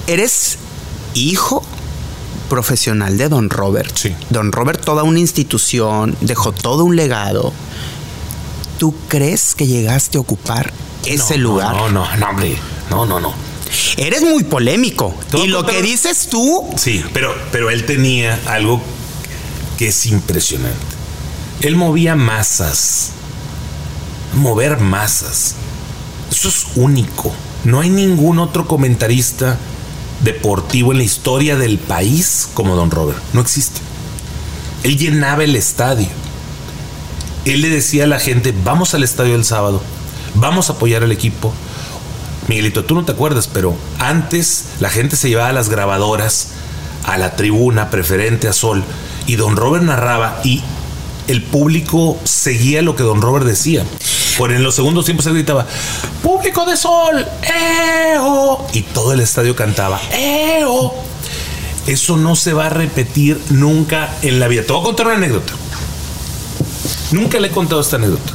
¿Eres 0.07 0.59
hijo 1.15 1.65
profesional 2.49 3.19
de 3.19 3.29
Don 3.29 3.51
Robert? 3.51 3.95
Sí. 3.97 4.15
Don 4.31 4.53
Robert, 4.53 4.85
toda 4.85 5.03
una 5.03 5.19
institución, 5.19 6.17
dejó 6.21 6.53
todo 6.53 6.85
un 6.85 6.97
legado. 6.97 7.53
¿Tú 8.79 8.95
crees 9.09 9.55
que 9.55 9.67
llegaste 9.67 10.19
a 10.19 10.21
ocupar 10.21 10.73
ese 11.05 11.39
No, 11.39 11.45
lugar? 11.45 11.75
No, 11.75 11.89
no, 11.89 12.17
no, 12.17 12.29
hombre. 12.29 12.57
No, 12.91 13.07
no, 13.07 13.21
no. 13.21 13.35
Eres 13.97 14.23
muy 14.23 14.45
polémico. 14.45 15.15
Y 15.35 15.49
lo 15.49 15.65
que 15.67 15.83
dices 15.83 16.29
tú, 16.31 16.65
Sí, 16.77 17.03
pero, 17.13 17.35
pero 17.53 17.71
él 17.71 17.85
tenía 17.87 18.39
algo 18.47 18.81
que 19.79 19.89
es 19.89 20.07
impresionante. 20.07 20.79
Él 21.61 21.77
movía 21.77 22.15
masas. 22.17 23.11
Mover 24.35 24.79
masas. 24.79 25.55
Eso 26.31 26.49
es 26.49 26.67
único. 26.77 27.33
No 27.65 27.81
hay 27.81 27.89
ningún 27.91 28.39
otro 28.39 28.67
comentarista 28.69 29.59
deportivo 30.27 30.93
en 30.93 30.99
la 30.99 31.05
historia 31.05 31.57
del 31.57 31.79
país 31.79 32.49
como 32.53 32.77
Don 32.77 32.91
Robert. 32.91 33.19
No 33.33 33.41
existe. 33.41 33.81
Él 34.83 34.99
llenaba 34.99 35.45
el 35.45 35.57
estadio. 35.57 36.09
Él 37.47 37.63
le 37.63 37.71
decía 37.71 38.05
a 38.05 38.09
la 38.09 38.19
gente, 38.19 38.53
vamos 38.65 38.93
al 38.95 39.05
estadio 39.05 39.37
el 39.37 39.45
sábado, 39.45 39.81
vamos 40.35 40.69
a 40.69 40.75
apoyar 40.75 41.05
al 41.05 41.13
equipo. 41.13 41.55
Miguelito, 42.49 42.85
tú 42.85 42.97
no 42.97 43.05
te 43.05 43.13
acuerdas, 43.13 43.49
pero 43.49 43.77
antes 44.01 44.65
la 44.81 44.91
gente 44.91 45.17
se 45.17 45.29
llevaba 45.29 45.53
las 45.53 45.69
grabadoras 45.69 46.49
a 47.05 47.17
la 47.19 47.37
tribuna 47.37 47.89
preferente 47.89 48.49
a 48.49 48.53
Sol 48.53 48.83
y 49.29 49.37
Don 49.37 49.57
Robert 49.57 49.85
narraba 49.85 50.41
y 50.43 50.63
el 51.29 51.43
público 51.43 52.19
seguía 52.25 52.83
lo 52.83 52.97
que 52.97 53.05
Don 53.05 53.23
Robert 53.23 53.47
decía. 53.47 53.85
Por 54.37 54.53
en 54.53 54.63
los 54.63 54.75
segundos 54.75 55.05
tiempos 55.05 55.27
él 55.27 55.35
gritaba, 55.35 55.67
público 56.23 56.67
de 56.67 56.77
Sol, 56.77 57.27
¡Eo! 57.43 58.67
Y 58.73 58.83
todo 58.83 59.13
el 59.13 59.21
estadio 59.21 59.57
cantaba, 59.57 60.01
¡Eo! 60.13 60.93
Eso 61.87 62.17
no 62.17 62.35
se 62.35 62.53
va 62.53 62.67
a 62.67 62.71
repetir 62.71 63.41
nunca 63.51 64.15
en 64.23 64.41
la 64.41 64.49
vida. 64.49 64.63
Te 64.63 64.73
voy 64.73 64.83
a 64.83 64.85
contar 64.85 65.07
una 65.07 65.17
anécdota. 65.17 65.53
Nunca 67.13 67.39
le 67.39 67.49
he 67.49 67.51
contado 67.51 67.81
esta 67.81 67.97
anécdota. 67.97 68.33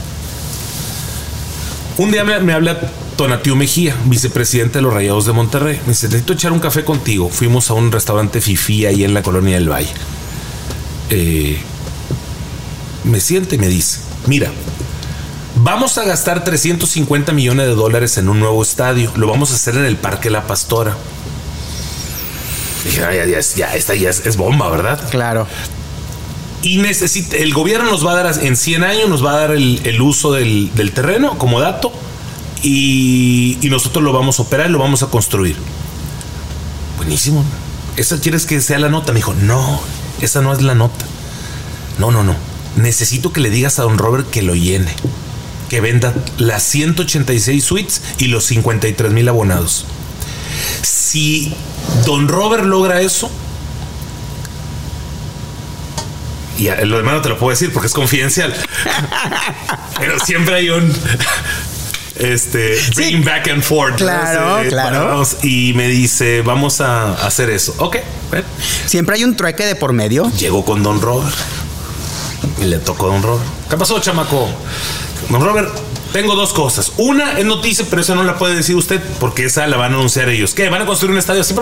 Un 1.97 2.11
día 2.11 2.23
me, 2.23 2.53
habla 2.53 2.79
Tonatiu 3.17 3.55
Mejía, 3.55 3.95
vicepresidente 4.05 4.79
de 4.79 4.83
los 4.83 4.93
Rayados 4.93 5.25
de 5.25 5.33
Monterrey. 5.33 5.81
Me 5.85 5.89
dice, 5.89 6.07
necesito 6.07 6.33
echar 6.33 6.53
un 6.53 6.59
café 6.59 6.85
contigo. 6.85 7.29
Fuimos 7.29 7.69
a 7.69 7.73
un 7.73 7.91
restaurante 7.91 8.39
Fifi 8.39 8.85
ahí 8.85 9.03
en 9.03 9.13
la 9.13 9.21
colonia 9.21 9.55
del 9.55 9.69
Valle. 9.69 9.91
Eh, 11.09 11.59
me 13.03 13.19
siente 13.19 13.55
y 13.55 13.59
me 13.59 13.67
dice, 13.67 13.99
mira, 14.27 14.49
vamos 15.55 15.97
a 15.97 16.03
gastar 16.05 16.43
350 16.43 17.31
millones 17.33 17.67
de 17.67 17.75
dólares 17.75 18.17
en 18.17 18.29
un 18.29 18.39
nuevo 18.39 18.61
estadio. 18.63 19.11
Lo 19.15 19.27
vamos 19.27 19.51
a 19.51 19.55
hacer 19.55 19.75
en 19.75 19.85
el 19.85 19.97
Parque 19.97 20.29
La 20.29 20.47
Pastora. 20.47 20.95
Dije, 22.85 23.03
"Ah, 23.03 23.13
ya, 23.13 23.25
ya, 23.25 23.39
ya, 23.39 23.75
esta 23.75 23.93
ya 23.95 24.09
es, 24.09 24.25
es 24.25 24.37
bomba, 24.37 24.69
¿verdad? 24.69 24.99
claro. 25.09 25.47
Y 26.63 26.77
necesita, 26.77 27.37
el 27.37 27.53
gobierno 27.55 27.89
nos 27.89 28.05
va 28.05 28.11
a 28.11 28.23
dar, 28.23 28.43
en 28.43 28.55
100 28.55 28.83
años 28.83 29.09
nos 29.09 29.25
va 29.25 29.31
a 29.33 29.37
dar 29.37 29.51
el, 29.51 29.81
el 29.83 29.99
uso 29.99 30.31
del, 30.31 30.69
del 30.75 30.91
terreno 30.91 31.35
como 31.39 31.59
dato 31.59 31.91
y, 32.61 33.57
y 33.61 33.69
nosotros 33.71 34.03
lo 34.03 34.13
vamos 34.13 34.37
a 34.37 34.43
operar 34.43 34.69
y 34.69 34.71
lo 34.71 34.77
vamos 34.77 35.01
a 35.01 35.07
construir. 35.07 35.55
Buenísimo. 36.97 37.43
¿Esa 37.97 38.19
quieres 38.19 38.45
que 38.45 38.61
sea 38.61 38.77
la 38.77 38.89
nota? 38.89 39.11
Me 39.11 39.17
dijo, 39.17 39.33
no, 39.33 39.81
esa 40.21 40.41
no 40.43 40.53
es 40.53 40.61
la 40.61 40.75
nota. 40.75 41.03
No, 41.97 42.11
no, 42.11 42.23
no. 42.23 42.35
necesito 42.75 43.33
que 43.33 43.41
le 43.41 43.49
digas 43.49 43.79
a 43.79 43.83
don 43.83 43.97
Robert 43.97 44.29
que 44.29 44.43
lo 44.43 44.53
llene, 44.53 44.93
que 45.71 45.79
venda 45.79 46.13
las 46.38 46.63
186 46.63 47.63
suites 47.63 48.01
y 48.17 48.25
los 48.25 48.43
53 48.43 49.10
mil 49.10 49.29
abonados. 49.29 49.86
Si 50.81 51.53
don 52.05 52.27
Robert 52.27 52.65
logra 52.65 52.99
eso, 52.99 53.31
y 56.57 56.65
lo 56.84 56.97
demás 56.97 57.13
no 57.13 57.21
te 57.21 57.29
lo 57.29 57.38
puedo 57.39 57.51
decir 57.51 57.71
porque 57.71 57.88
es 57.88 57.93
confidencial, 57.93 58.53
pero 59.97 60.19
siempre 60.19 60.55
hay 60.55 60.71
un 60.71 60.93
este 62.15 62.77
bring 62.93 63.23
back 63.23 63.47
and 63.47 63.63
forth 63.63 63.95
claro, 63.95 64.67
claro. 64.67 65.23
y 65.41 65.71
me 65.73 65.88
dice 65.88 66.41
vamos 66.41 66.81
a 66.81 67.13
hacer 67.25 67.49
eso 67.49 67.73
ok 67.79 67.97
siempre 68.86 69.15
hay 69.15 69.23
un 69.23 69.36
trueque 69.36 69.65
de 69.65 69.75
por 69.75 69.93
medio 69.93 70.29
llegó 70.38 70.63
con 70.63 70.84
don 70.84 71.01
Robert 71.01 71.34
y 72.62 72.65
le 72.65 72.77
tocó 72.77 73.10
a 73.10 73.13
don 73.13 73.23
Robert 73.23 73.45
¿qué 73.69 73.77
pasó 73.77 73.99
chamaco? 73.99 74.49
Robert 75.39 75.69
tengo 76.11 76.35
dos 76.35 76.51
cosas. 76.53 76.91
Una 76.97 77.39
es 77.39 77.45
noticia, 77.45 77.85
pero 77.89 78.01
esa 78.01 78.15
no 78.15 78.23
la 78.23 78.37
puede 78.37 78.55
decir 78.55 78.75
usted 78.75 79.01
porque 79.19 79.45
esa 79.45 79.65
la 79.67 79.77
van 79.77 79.93
a 79.93 79.95
anunciar 79.95 80.29
ellos. 80.29 80.53
¿Qué? 80.53 80.69
¿Van 80.69 80.81
a 80.81 80.85
construir 80.85 81.11
un 81.11 81.19
estadio 81.19 81.41
así? 81.41 81.55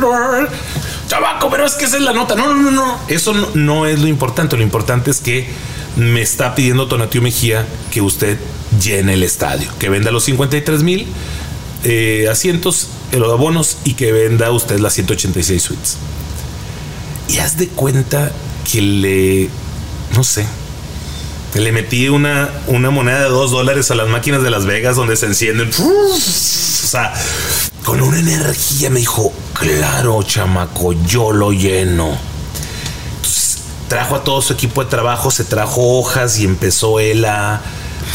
Chabaco, 1.07 1.49
pero 1.49 1.65
es 1.65 1.75
que 1.75 1.85
esa 1.85 1.97
es 1.97 2.03
la 2.03 2.13
nota. 2.13 2.35
No, 2.35 2.53
no, 2.53 2.55
no, 2.55 2.71
no. 2.71 2.99
Eso 3.07 3.33
no, 3.53 3.85
es 3.85 3.99
lo 3.99 4.07
importante. 4.07 4.57
Lo 4.57 4.63
importante 4.63 5.11
es 5.11 5.19
que 5.19 5.47
me 5.95 6.21
está 6.21 6.55
pidiendo 6.55 6.87
Tonatio 6.87 7.21
Mejía 7.21 7.65
que 7.91 8.01
usted 8.01 8.39
llene 8.81 9.13
el 9.13 9.23
estadio, 9.23 9.69
que 9.79 9.89
venda 9.89 10.11
los 10.11 10.23
53 10.25 10.83
mil 10.83 11.07
eh, 11.83 12.27
asientos, 12.31 12.89
los 13.11 13.31
abonos 13.31 13.77
y 13.83 13.93
que 13.93 14.11
venda 14.11 14.51
usted 14.51 14.79
las 14.79 14.93
186 14.93 15.61
suites. 15.61 15.97
Y 17.27 17.37
haz 17.37 17.57
de 17.57 17.67
cuenta 17.67 18.31
que 18.71 18.81
le, 18.81 19.49
no 20.15 20.23
sé, 20.23 20.45
le 21.55 21.71
metí 21.71 22.09
una, 22.09 22.49
una 22.67 22.91
moneda 22.91 23.23
de 23.23 23.29
dos 23.29 23.51
dólares 23.51 23.89
a 23.91 23.95
las 23.95 24.07
máquinas 24.07 24.43
de 24.43 24.49
Las 24.49 24.65
Vegas 24.65 24.95
donde 24.95 25.15
se 25.15 25.25
encienden. 25.25 25.69
O 25.79 26.15
sea, 26.17 27.13
con 27.83 28.01
una 28.01 28.19
energía 28.19 28.89
me 28.89 28.99
dijo, 28.99 29.33
claro, 29.53 30.21
chamaco, 30.23 30.93
yo 30.93 31.31
lo 31.31 31.51
lleno. 31.51 32.17
trajo 33.87 34.15
a 34.15 34.23
todo 34.23 34.41
su 34.41 34.53
equipo 34.53 34.83
de 34.83 34.89
trabajo, 34.89 35.31
se 35.31 35.43
trajo 35.43 35.97
hojas 35.97 36.37
y 36.39 36.45
empezó 36.45 36.99
él 36.99 37.25
a, 37.25 37.61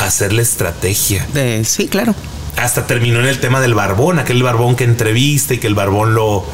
hacer 0.01 0.33
la 0.33 0.43
estrategia. 0.43 1.27
sí, 1.65 1.89
claro. 1.89 2.15
Hasta 2.57 2.87
terminó 2.87 3.19
en 3.19 3.27
el 3.27 3.41
tema 3.41 3.61
del 3.61 3.75
barbón, 3.75 4.21
aquel 4.21 4.43
barbón 4.43 4.77
que 4.77 4.85
entrevista 4.85 5.55
y 5.55 5.59
que 5.59 5.67
el 5.67 5.75
barbón 5.75 6.15
lo, 6.15 6.47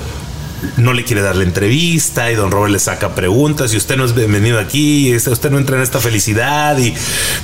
no 0.77 0.93
le 0.93 1.05
quiere 1.05 1.23
dar 1.23 1.37
la 1.37 1.45
entrevista 1.45 2.31
y 2.31 2.35
don 2.35 2.51
Robert 2.51 2.73
le 2.73 2.79
saca 2.79 3.15
preguntas 3.15 3.73
y 3.73 3.77
usted 3.77 3.97
no 3.97 4.05
es 4.05 4.15
bienvenido 4.15 4.59
aquí, 4.59 5.15
usted 5.15 5.51
no 5.51 5.59
entra 5.59 5.77
en 5.77 5.83
esta 5.83 6.01
felicidad 6.01 6.77
y 6.79 6.95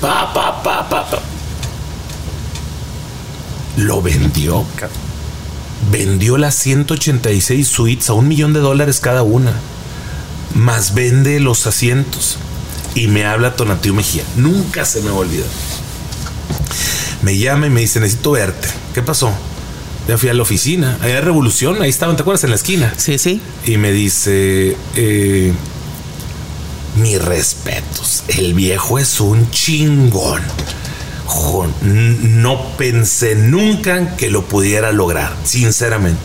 pa, 0.00 0.32
pa, 0.32 0.62
pa, 0.62 0.88
pa, 0.88 1.06
Lo 3.76 4.02
vendió. 4.02 4.64
Vendió 5.90 6.36
las 6.36 6.54
186 6.56 7.68
suites 7.68 8.10
a 8.10 8.14
un 8.14 8.28
millón 8.28 8.52
de 8.52 8.60
dólares 8.60 9.00
cada 9.00 9.22
una. 9.22 9.52
Más 10.54 10.94
vende 10.94 11.38
los 11.40 11.66
asientos. 11.66 12.38
Y 12.94 13.08
me 13.08 13.26
habla 13.26 13.56
Tonatiu 13.56 13.94
Mejía. 13.94 14.24
Nunca 14.36 14.86
se 14.86 15.02
me 15.02 15.10
va 15.10 15.16
a 15.16 15.20
olvidar. 15.20 15.46
Me 17.22 17.36
llama 17.36 17.66
y 17.66 17.70
me 17.70 17.82
dice, 17.82 18.00
necesito 18.00 18.32
verte. 18.32 18.68
¿Qué 18.94 19.02
pasó? 19.02 19.32
Ya 20.08 20.16
fui 20.16 20.28
a 20.28 20.34
la 20.34 20.42
oficina, 20.42 20.98
allá 21.00 21.16
de 21.16 21.20
Revolución, 21.20 21.82
ahí 21.82 21.88
estaban, 21.88 22.14
¿te 22.14 22.22
acuerdas? 22.22 22.44
En 22.44 22.50
la 22.50 22.56
esquina. 22.56 22.94
Sí, 22.96 23.18
sí. 23.18 23.40
Y 23.64 23.76
me 23.76 23.90
dice, 23.90 24.76
eh, 24.94 25.52
mis 26.96 27.20
respetos, 27.22 28.22
el 28.28 28.54
viejo 28.54 29.00
es 29.00 29.20
un 29.20 29.50
chingón. 29.50 30.42
no 31.82 32.76
pensé 32.78 33.34
nunca 33.34 34.16
que 34.16 34.30
lo 34.30 34.44
pudiera 34.44 34.92
lograr, 34.92 35.34
sinceramente, 35.42 36.22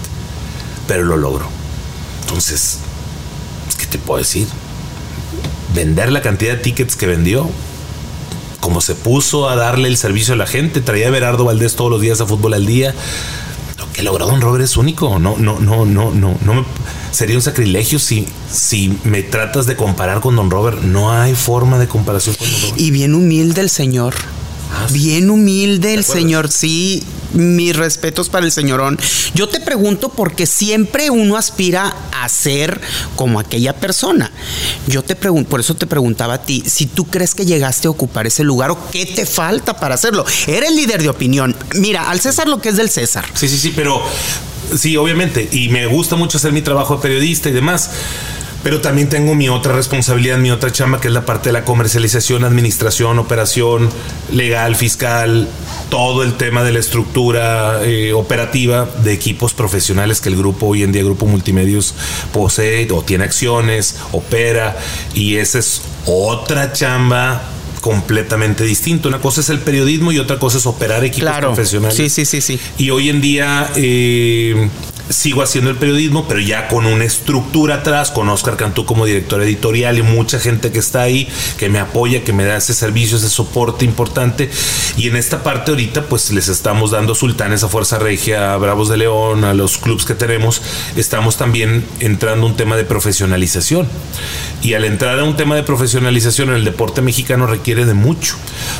pero 0.88 1.04
lo 1.04 1.18
logró. 1.18 1.48
Entonces, 2.22 2.78
¿qué 3.80 3.88
te 3.88 3.98
puedo 3.98 4.20
decir? 4.20 4.48
Vender 5.74 6.12
la 6.12 6.22
cantidad 6.22 6.54
de 6.54 6.60
tickets 6.60 6.96
que 6.96 7.08
vendió, 7.08 7.50
como 8.60 8.80
se 8.80 8.94
puso 8.94 9.50
a 9.50 9.56
darle 9.56 9.88
el 9.88 9.98
servicio 9.98 10.36
a 10.36 10.38
la 10.38 10.46
gente, 10.46 10.82
traía 10.82 11.08
a 11.08 11.12
Berardo 11.12 11.46
Valdés 11.46 11.76
todos 11.76 11.90
los 11.90 12.00
días 12.00 12.22
a 12.22 12.28
fútbol 12.28 12.54
al 12.54 12.68
día 12.68 12.94
que 13.94 14.04
logró 14.04 14.26
Don 14.26 14.42
Robert 14.42 14.64
es 14.64 14.78
único. 14.78 15.20
No, 15.20 15.38
no, 15.38 15.60
no, 15.60 15.86
no, 15.86 16.12
no, 16.12 16.38
no 16.44 16.54
me, 16.54 16.64
sería 17.12 17.36
un 17.36 17.42
sacrilegio 17.42 18.00
si, 18.00 18.28
si 18.50 18.98
me 19.04 19.24
tratas 19.24 19.66
de 19.66 19.76
comparar 19.76 20.22
con 20.22 20.36
Don 20.36 20.50
Robert. 20.50 20.82
No 20.82 21.12
hay 21.12 21.36
forma 21.36 21.80
de 21.80 21.88
comparación 21.88 22.36
con 22.36 22.50
Don 22.50 22.62
Robert. 22.62 22.80
Y 22.80 22.92
bien 22.92 23.16
humilde 23.16 23.62
el 23.62 23.70
señor. 23.70 24.16
Bien 24.92 25.30
humilde 25.30 25.94
el 25.94 26.04
señor, 26.04 26.50
sí. 26.52 27.04
Mis 27.34 27.76
respetos 27.78 28.28
para 28.28 28.46
el 28.46 28.52
señorón. 28.52 29.00
Yo 29.34 29.48
te 29.48 29.62
pregunto 29.62 30.10
porque 30.10 30.46
siempre 30.46 31.10
uno 31.10 31.38
aspira 31.38 31.96
a 32.22 32.28
ser 32.28 32.82
como 33.16 33.40
aquella 33.40 33.74
persona. 33.74 34.30
Yo 34.88 35.02
te 35.02 35.16
pregunto, 35.16 35.50
por 35.50 35.62
eso 35.62 35.76
te 35.76 35.88
preguntaba 35.88 36.34
a 36.34 36.42
ti, 36.42 36.62
si 36.66 36.88
tú 36.88 37.06
crees 37.06 37.34
que 37.34 37.46
llegaste 37.46 37.88
a 37.88 37.92
ocupar 37.92 38.28
ese 38.28 38.44
lugar 38.44 38.72
o 38.72 38.90
qué 38.92 39.06
te 39.06 39.26
falta 39.26 39.80
para 39.80 39.96
hacerlo. 39.96 40.26
Eres 40.46 40.74
líder 40.74 41.02
de 41.02 41.10
opinión. 41.10 41.56
Mira, 41.76 42.10
al 42.10 42.20
César 42.20 42.50
lo 42.50 42.62
que 42.62 42.70
es 42.70 42.76
del 42.76 42.90
César. 42.90 43.26
Sí, 43.34 43.48
sí, 43.48 43.58
sí, 43.58 43.72
pero 43.74 44.02
sí, 44.78 44.98
obviamente. 44.98 45.48
Y 45.54 45.70
me 45.70 45.88
gusta 45.88 46.18
mucho 46.18 46.38
hacer 46.38 46.52
mi 46.52 46.62
trabajo 46.62 46.98
de 46.98 47.02
periodista 47.02 47.48
y 47.48 47.54
demás 47.54 47.90
pero 48.64 48.82
también 48.82 49.10
tengo 49.10 49.36
mi 49.36 49.50
otra 49.50 49.74
responsabilidad, 49.74 50.38
mi 50.38 50.52
otra 50.52 50.72
chamba, 50.72 51.02
que 51.02 51.08
es 51.08 51.14
la 51.14 51.26
parte 51.26 51.50
de 51.50 51.54
la 51.54 51.66
comercialización, 51.66 52.44
administración, 52.44 53.20
operación, 53.20 53.90
legal, 54.32 54.76
fiscal, 54.76 55.48
todo 55.90 56.24
el 56.24 56.34
tema 56.34 56.64
de 56.64 56.72
la 56.72 56.80
estructura 56.80 57.84
eh, 57.84 58.14
operativa 58.14 58.88
de 59.04 59.14
equipos 59.14 59.54
profesionales 59.54 60.22
que 60.22 60.30
el 60.30 60.38
grupo 60.38 60.68
hoy 60.68 60.84
en 60.84 60.92
día, 60.92 61.04
Grupo 61.04 61.26
Multimedios, 61.26 61.96
posee 62.32 62.88
o 62.92 63.02
tiene 63.02 63.24
acciones, 63.24 63.98
opera, 64.12 64.78
y 65.14 65.38
esa 65.38 65.60
es 65.60 65.82
otra 66.06 66.72
chamba 66.72 67.42
completamente 67.82 68.64
distinto. 68.64 69.10
Una 69.10 69.20
cosa 69.20 69.42
es 69.42 69.50
el 69.50 69.60
periodismo 69.60 70.12
y 70.12 70.20
otra 70.20 70.38
cosa 70.40 70.60
es 70.60 70.66
operar 70.66 71.04
equipos 71.04 71.36
profesionales. 71.38 71.98
Sí, 71.98 72.10
sí, 72.10 72.26
sí, 72.26 72.42
sí. 72.42 72.60
Y 72.78 72.92
hoy 72.92 73.10
en 73.10 73.22
día 73.22 73.72
eh, 73.76 74.70
sigo 75.12 75.42
haciendo 75.42 75.70
el 75.70 75.78
periodismo, 75.78 76.28
pero 76.28 76.40
ya 76.40 76.68
con 76.68 76.86
una 76.86 77.04
estructura 77.04 77.76
atrás, 77.76 78.12
con 78.12 78.30
Oscar 78.30 78.58
Cantú 78.58 78.86
como 78.86 79.06
director 79.06 79.42
editorial 79.42 79.98
y 79.98 80.02
mucha 80.02 80.40
gente 80.40 80.72
que 80.72 80.80
está 80.80 81.02
ahí, 81.02 81.28
que 81.58 81.70
me 81.70 81.80
apoya, 81.80 82.24
que 82.24 82.34
me 82.34 82.46
da 82.46 82.58
ese 82.58 82.74
servicio, 82.74 83.18
ese 83.18 83.30
soporte 83.30 83.86
importante. 83.86 84.50
Y 84.98 85.08
en 85.08 85.16
esta 85.16 85.44
parte 85.44 85.72
ahorita, 85.72 86.04
pues 86.04 86.32
les 86.32 86.48
estamos 86.48 86.92
dando 86.92 87.16
sultanes 87.16 87.64
a 87.64 87.68
Fuerza 87.68 88.00
Regia, 88.00 88.54
a 88.54 88.58
Bravos 88.58 88.90
de 88.90 88.98
León, 88.98 89.44
a 89.44 89.54
los 89.54 89.78
clubs 89.78 90.06
que 90.06 90.16
tenemos. 90.16 90.62
Estamos 90.96 91.38
también 91.38 91.86
entrando 92.00 92.46
un 92.46 92.56
tema 92.56 92.78
de 92.78 92.84
profesionalización. 92.84 93.88
Y 94.62 94.76
al 94.76 94.86
entrar 94.86 95.20
a 95.20 95.24
un 95.24 95.36
tema 95.36 95.56
de 95.56 95.64
profesionalización 95.64 96.50
en 96.50 96.56
el 96.56 96.66
deporte 96.66 97.02
mexicano 97.02 97.48
requiere 97.48 97.86
de 97.86 97.96
mucho, 97.96 98.36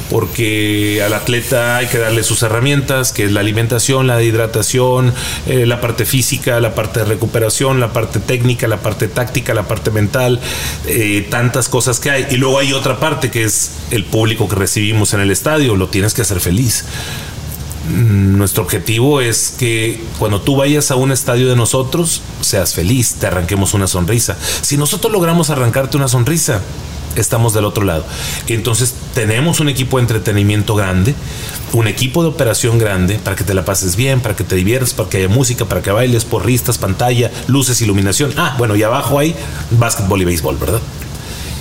porque 0.10 1.02
al 1.04 1.14
atleta 1.14 1.78
hay 1.78 1.88
que 1.88 1.98
darle 1.98 2.24
sus 2.24 2.44
herramientas, 2.44 3.12
que 3.12 3.26
es 3.26 3.32
la 3.32 3.40
alimentación, 3.40 4.06
la 4.06 4.22
hidratación, 4.22 5.14
eh, 5.48 5.66
la 5.66 5.82
parte 5.82 6.06
física 6.06 6.21
la 6.46 6.76
parte 6.76 7.00
de 7.00 7.06
recuperación, 7.06 7.80
la 7.80 7.94
parte 7.94 8.20
técnica, 8.20 8.68
la 8.68 8.78
parte 8.78 9.08
táctica, 9.08 9.54
la 9.54 9.68
parte 9.68 9.92
mental, 9.92 10.40
eh, 10.86 11.28
tantas 11.30 11.70
cosas 11.70 12.00
que 12.00 12.10
hay. 12.10 12.28
Y 12.32 12.38
luego 12.38 12.60
hay 12.60 12.74
otra 12.74 13.00
parte 13.00 13.32
que 13.32 13.44
es 13.44 13.72
el 13.92 14.06
público 14.06 14.48
que 14.48 14.56
recibimos 14.56 15.14
en 15.14 15.22
el 15.22 15.32
estadio, 15.32 15.76
lo 15.76 15.88
tienes 15.88 16.14
que 16.14 16.22
hacer 16.22 16.40
feliz. 16.40 16.86
Mm, 17.92 18.38
nuestro 18.38 18.64
objetivo 18.64 19.22
es 19.22 19.54
que 19.58 20.02
cuando 20.18 20.42
tú 20.42 20.56
vayas 20.56 20.92
a 20.92 20.96
un 20.96 21.12
estadio 21.12 21.50
de 21.50 21.56
nosotros, 21.56 22.22
seas 22.42 22.74
feliz, 22.74 23.16
te 23.16 23.28
arranquemos 23.28 23.74
una 23.74 23.88
sonrisa. 23.88 24.38
Si 24.62 24.78
nosotros 24.78 25.12
logramos 25.12 25.50
arrancarte 25.50 25.98
una 25.98 26.08
sonrisa, 26.08 26.62
estamos 27.16 27.54
del 27.54 27.66
otro 27.66 27.84
lado. 27.84 28.06
Entonces 28.48 28.96
tenemos 29.14 29.60
un 29.60 29.68
equipo 29.68 29.98
de 29.98 30.04
entretenimiento 30.04 30.76
grande, 30.76 31.14
un 31.74 31.88
equipo 31.88 32.22
de 32.24 32.30
operación 32.30 32.78
grande 32.78 33.20
para 33.22 33.36
que 33.36 33.44
te 33.44 33.54
la 33.54 33.66
pases 33.66 33.96
bien, 33.96 34.22
para 34.22 34.36
que 34.36 34.46
te 34.46 34.56
diviertas, 34.56 34.94
para 34.94 35.10
que 35.10 35.18
haya 35.18 35.28
música, 35.28 35.66
para 35.66 35.82
que 35.82 35.92
bailes, 35.92 36.24
porristas, 36.24 36.78
pantalla, 36.78 37.30
luces, 37.48 37.82
iluminación. 37.82 38.34
Ah, 38.38 38.56
bueno, 38.58 38.76
y 38.76 38.84
abajo 38.84 39.20
hay 39.20 39.36
básquetbol 39.72 40.22
y 40.22 40.26
béisbol, 40.26 40.58
¿verdad? 40.58 40.82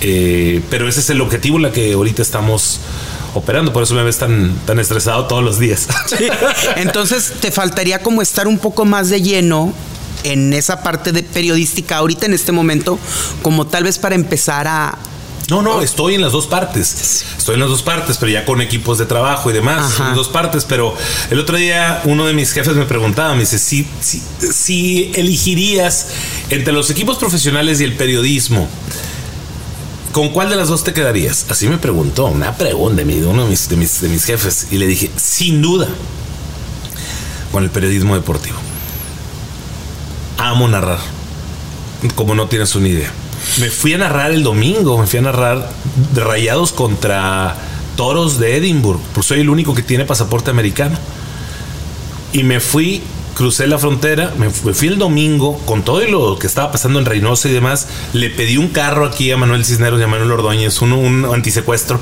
Eh, 0.01 0.61
pero 0.69 0.87
ese 0.87 1.01
es 1.01 1.09
el 1.09 1.21
objetivo 1.21 1.57
en 1.57 1.63
la 1.63 1.71
que 1.71 1.93
ahorita 1.93 2.21
estamos 2.21 2.79
operando, 3.33 3.73
por 3.73 3.83
eso 3.83 3.93
me 3.93 4.03
ves 4.03 4.17
tan, 4.17 4.55
tan 4.65 4.79
estresado 4.79 5.25
todos 5.25 5.43
los 5.43 5.59
días. 5.59 5.87
Entonces 6.75 7.33
te 7.39 7.51
faltaría 7.51 8.01
como 8.01 8.21
estar 8.21 8.47
un 8.47 8.59
poco 8.59 8.85
más 8.85 9.09
de 9.09 9.21
lleno 9.21 9.73
en 10.23 10.53
esa 10.53 10.83
parte 10.83 11.11
de 11.11 11.23
periodística 11.23 11.97
ahorita 11.97 12.25
en 12.25 12.33
este 12.33 12.51
momento, 12.51 12.99
como 13.41 13.67
tal 13.67 13.83
vez 13.85 13.97
para 13.97 14.15
empezar 14.15 14.67
a, 14.67 14.97
no, 15.51 15.61
no, 15.61 15.81
estoy 15.81 16.15
en 16.15 16.21
las 16.21 16.31
dos 16.31 16.47
partes. 16.47 17.25
Estoy 17.37 17.55
en 17.55 17.59
las 17.59 17.67
dos 17.67 17.81
partes, 17.81 18.17
pero 18.17 18.31
ya 18.31 18.45
con 18.45 18.61
equipos 18.61 18.97
de 18.97 19.05
trabajo 19.05 19.49
y 19.49 19.53
demás. 19.53 19.99
En 19.99 20.05
las 20.05 20.15
dos 20.15 20.29
partes. 20.29 20.63
Pero 20.63 20.95
el 21.29 21.39
otro 21.39 21.57
día 21.57 22.01
uno 22.05 22.25
de 22.25 22.33
mis 22.33 22.53
jefes 22.53 22.73
me 22.75 22.85
preguntaba, 22.85 23.33
me 23.33 23.41
dice, 23.41 23.59
si, 23.59 23.85
si, 23.99 24.23
si 24.39 25.11
elegirías 25.13 26.07
entre 26.49 26.71
los 26.71 26.89
equipos 26.89 27.17
profesionales 27.17 27.81
y 27.81 27.83
el 27.83 27.97
periodismo, 27.97 28.69
¿con 30.11 30.29
cuál 30.29 30.49
de 30.49 30.55
las 30.55 30.67
dos 30.67 30.83
te 30.83 30.93
quedarías? 30.93 31.45
Así 31.49 31.67
me 31.67 31.77
preguntó, 31.77 32.25
una 32.25 32.55
pregunta 32.55 33.03
de 33.03 33.25
uno 33.25 33.43
de 33.43 33.49
mis, 33.49 33.69
de 33.69 33.77
mis, 33.77 34.25
jefes. 34.25 34.67
Y 34.71 34.77
le 34.77 34.87
dije, 34.87 35.11
sin 35.15 35.61
duda, 35.61 35.87
con 37.51 37.63
el 37.63 37.69
periodismo 37.69 38.15
deportivo. 38.15 38.57
Amo 40.37 40.67
narrar, 40.67 40.99
como 42.15 42.35
no 42.35 42.47
tienes 42.47 42.75
una 42.75 42.87
idea. 42.87 43.11
Me 43.59 43.69
fui 43.69 43.93
a 43.93 43.97
narrar 43.97 44.31
el 44.31 44.43
domingo, 44.43 44.97
me 44.97 45.07
fui 45.07 45.19
a 45.19 45.23
narrar 45.23 45.71
rayados 46.15 46.71
contra 46.71 47.55
toros 47.95 48.39
de 48.39 48.57
Edimburgo, 48.57 49.01
pues 49.13 49.27
soy 49.27 49.41
el 49.41 49.49
único 49.49 49.73
que 49.73 49.83
tiene 49.83 50.05
pasaporte 50.05 50.51
americano. 50.51 50.97
Y 52.33 52.43
me 52.43 52.59
fui 52.59 53.03
crucé 53.35 53.67
la 53.67 53.77
frontera, 53.77 54.33
me 54.37 54.49
fui 54.49 54.87
el 54.87 54.97
domingo 54.97 55.57
con 55.65 55.83
todo 55.83 56.01
lo 56.01 56.37
que 56.37 56.47
estaba 56.47 56.71
pasando 56.71 56.99
en 56.99 57.05
Reynosa 57.05 57.49
y 57.49 57.53
demás. 57.53 57.87
Le 58.13 58.29
pedí 58.29 58.57
un 58.57 58.69
carro 58.69 59.05
aquí 59.05 59.31
a 59.31 59.37
Manuel 59.37 59.65
Cisneros 59.65 59.99
y 59.99 60.03
a 60.03 60.07
Manuel 60.07 60.31
Ordóñez, 60.31 60.81
uno, 60.81 60.97
un 60.97 61.25
antisecuestro, 61.25 61.99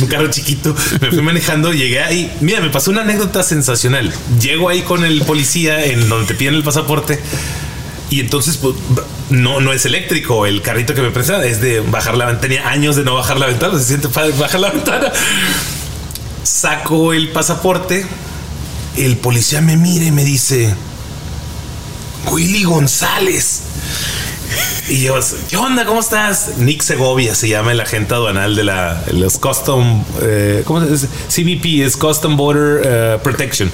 un 0.00 0.06
carro 0.08 0.28
chiquito. 0.30 0.74
Me 1.00 1.10
fui 1.10 1.22
manejando, 1.22 1.72
llegué 1.72 2.00
ahí. 2.00 2.32
Mira, 2.40 2.60
me 2.60 2.70
pasó 2.70 2.90
una 2.90 3.02
anécdota 3.02 3.42
sensacional. 3.42 4.12
Llego 4.40 4.68
ahí 4.68 4.82
con 4.82 5.04
el 5.04 5.22
policía 5.22 5.84
en 5.84 6.08
donde 6.08 6.26
te 6.26 6.34
piden 6.34 6.54
el 6.54 6.62
pasaporte. 6.62 7.20
Y 8.10 8.18
entonces, 8.18 8.56
pues, 8.56 8.74
no, 9.30 9.60
no 9.60 9.72
es 9.72 9.86
eléctrico. 9.86 10.44
El 10.46 10.62
carrito 10.62 10.94
que 10.94 11.02
me 11.02 11.10
presta 11.10 11.44
es 11.46 11.60
de 11.60 11.80
bajar 11.80 12.16
la 12.16 12.26
ventana. 12.26 12.40
Tenía 12.40 12.68
años 12.68 12.96
de 12.96 13.04
no 13.04 13.14
bajar 13.14 13.38
la 13.38 13.46
ventana. 13.46 13.78
Se 13.78 13.84
siente 13.84 14.08
bajar 14.08 14.60
la 14.60 14.70
ventana. 14.70 15.12
Saco 16.42 17.12
el 17.12 17.28
pasaporte 17.28 18.04
el 18.96 19.16
policía 19.16 19.60
me 19.60 19.76
mira 19.76 20.04
y 20.04 20.12
me 20.12 20.24
dice, 20.24 20.74
Willy 22.30 22.64
González. 22.64 23.62
Y 24.88 25.02
yo, 25.02 25.14
¿qué 25.48 25.56
onda? 25.56 25.84
¿Cómo 25.84 26.00
estás? 26.00 26.58
Nick 26.58 26.82
Segovia 26.82 27.36
se 27.36 27.48
llama 27.48 27.70
el 27.70 27.80
agente 27.80 28.14
aduanal 28.14 28.56
de 28.56 28.64
la, 28.64 29.04
los 29.12 29.38
Custom, 29.38 30.04
eh, 30.22 30.62
¿cómo 30.64 30.80
se 30.80 30.90
dice? 30.90 31.08
CBP 31.28 31.86
es 31.86 31.96
Custom 31.96 32.36
Border 32.36 32.82
eh, 32.84 33.18
Protection. 33.22 33.70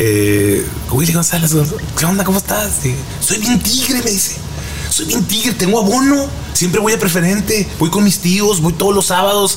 Eh, 0.00 0.66
Willy 0.90 1.12
González, 1.12 1.54
¿qué 1.96 2.04
onda? 2.04 2.24
¿Cómo 2.24 2.38
estás? 2.38 2.80
Soy 3.20 3.38
bien 3.38 3.60
tigre, 3.60 4.02
me 4.02 4.10
dice. 4.10 4.47
Soy 4.98 5.06
bien 5.06 5.24
tigre, 5.26 5.52
tengo 5.52 5.78
abono. 5.78 6.28
Siempre 6.54 6.80
voy 6.80 6.92
a 6.92 6.98
preferente. 6.98 7.68
Voy 7.78 7.88
con 7.88 8.02
mis 8.02 8.18
tíos, 8.18 8.60
voy 8.60 8.72
todos 8.72 8.92
los 8.92 9.06
sábados. 9.06 9.56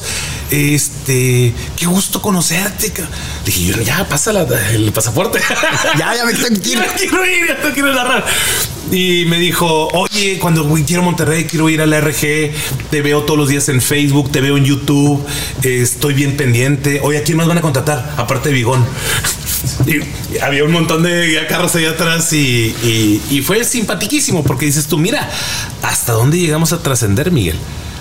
Este, 0.51 1.51
qué 1.75 1.87
gusto 1.87 2.21
conocerte. 2.21 2.93
Dije, 3.43 3.65
yo, 3.65 3.81
ya, 3.81 4.07
pasa 4.07 4.29
el 4.71 4.91
pasaporte. 4.91 5.39
ya, 5.97 6.15
ya 6.15 6.25
me 6.25 6.33
tengo 6.35 6.61
que 6.61 6.69
ir. 6.69 6.77
Ya 6.85 6.93
quiero 6.95 7.25
ir, 7.25 7.47
ya 7.47 7.59
te 7.59 7.71
quiero 7.71 7.91
narrar. 7.91 8.23
Y 8.91 9.25
me 9.25 9.39
dijo, 9.39 9.87
oye, 9.93 10.37
cuando 10.37 10.71
quiero 10.85 11.01
Monterrey, 11.01 11.45
quiero 11.45 11.69
ir 11.69 11.81
a 11.81 11.87
la 11.87 12.01
RG. 12.01 12.51
Te 12.91 13.01
veo 13.01 13.23
todos 13.23 13.39
los 13.39 13.49
días 13.49 13.67
en 13.69 13.81
Facebook, 13.81 14.31
te 14.31 14.41
veo 14.41 14.57
en 14.57 14.65
YouTube. 14.65 15.25
estoy 15.63 16.13
bien 16.13 16.37
pendiente. 16.37 16.99
Oye, 17.01 17.17
¿a 17.17 17.23
quién 17.23 17.37
más 17.37 17.47
van 17.47 17.57
a 17.57 17.61
contratar? 17.61 18.13
Aparte 18.15 18.49
de 18.49 18.53
Bigón. 18.53 18.85
Y 20.31 20.39
había 20.39 20.63
un 20.63 20.71
montón 20.71 21.03
de 21.03 21.45
carros 21.49 21.75
ahí 21.75 21.85
atrás 21.85 22.31
y, 22.33 22.75
y, 23.29 23.41
fue 23.41 23.63
simpaticísimo 23.63 24.43
porque 24.43 24.65
dices 24.65 24.87
tú, 24.87 24.97
mira, 24.97 25.29
¿hasta 25.81 26.13
dónde 26.13 26.37
llegamos 26.37 26.71
a 26.71 26.81
trascender, 26.81 27.31
Miguel? 27.31 27.57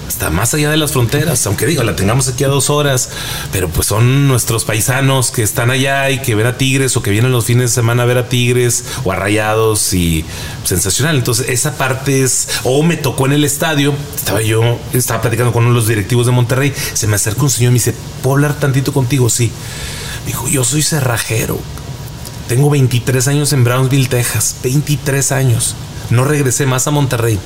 Hasta 0.07 0.31
más 0.31 0.55
allá 0.55 0.71
de 0.71 0.77
las 0.77 0.93
fronteras, 0.93 1.47
aunque 1.47 1.67
digo, 1.67 1.83
la 1.83 1.97
tengamos 1.97 2.29
aquí 2.29 2.45
a 2.45 2.49
dos 2.49 2.69
horas, 2.69 3.11
pero 3.53 3.69
pues 3.69 3.87
son 3.87 4.29
nuestros 4.29 4.65
paisanos 4.65 5.31
que 5.31 5.43
están 5.43 5.71
allá 5.71 6.11
y 6.11 6.21
que 6.21 6.35
ven 6.35 6.47
a 6.47 6.59
Tigres 6.59 6.97
o 6.97 7.03
que 7.03 7.11
vienen 7.11 7.31
los 7.33 7.45
fines 7.45 7.71
de 7.71 7.75
semana 7.75 8.03
a 8.03 8.07
ver 8.07 8.19
a 8.19 8.29
Tigres 8.29 8.85
o 9.05 9.13
a 9.13 9.17
Rayados 9.17 9.95
y 9.95 10.25
sensacional. 10.65 11.17
Entonces, 11.17 11.49
esa 11.49 11.79
parte 11.79 12.23
es, 12.23 12.49
o 12.65 12.83
me 12.83 12.97
tocó 12.97 13.27
en 13.27 13.33
el 13.33 13.45
estadio, 13.45 13.95
estaba 14.17 14.43
yo, 14.43 14.79
estaba 14.93 15.21
platicando 15.21 15.53
con 15.53 15.63
uno 15.65 15.73
de 15.73 15.79
los 15.79 15.89
directivos 15.89 16.27
de 16.27 16.33
Monterrey, 16.33 16.73
se 16.93 17.07
me 17.07 17.15
acerca 17.17 17.43
un 17.43 17.51
señor 17.51 17.71
y 17.71 17.73
me 17.73 17.79
dice, 17.79 17.95
¿puedo 18.23 18.35
hablar 18.35 18.59
tantito 18.59 18.93
contigo? 18.93 19.31
Sí. 19.31 19.53
Me 20.25 20.27
dijo, 20.27 20.49
yo 20.49 20.65
soy 20.65 20.83
cerrajero. 20.83 21.59
Tengo 22.51 22.69
23 22.69 23.29
años 23.29 23.53
en 23.53 23.63
Brownsville, 23.63 24.09
Texas. 24.09 24.57
23 24.65 25.31
años. 25.31 25.77
No 26.11 26.25
regresé 26.25 26.67
más 26.67 26.85
a 26.89 26.91
Monterrey. 26.91 27.39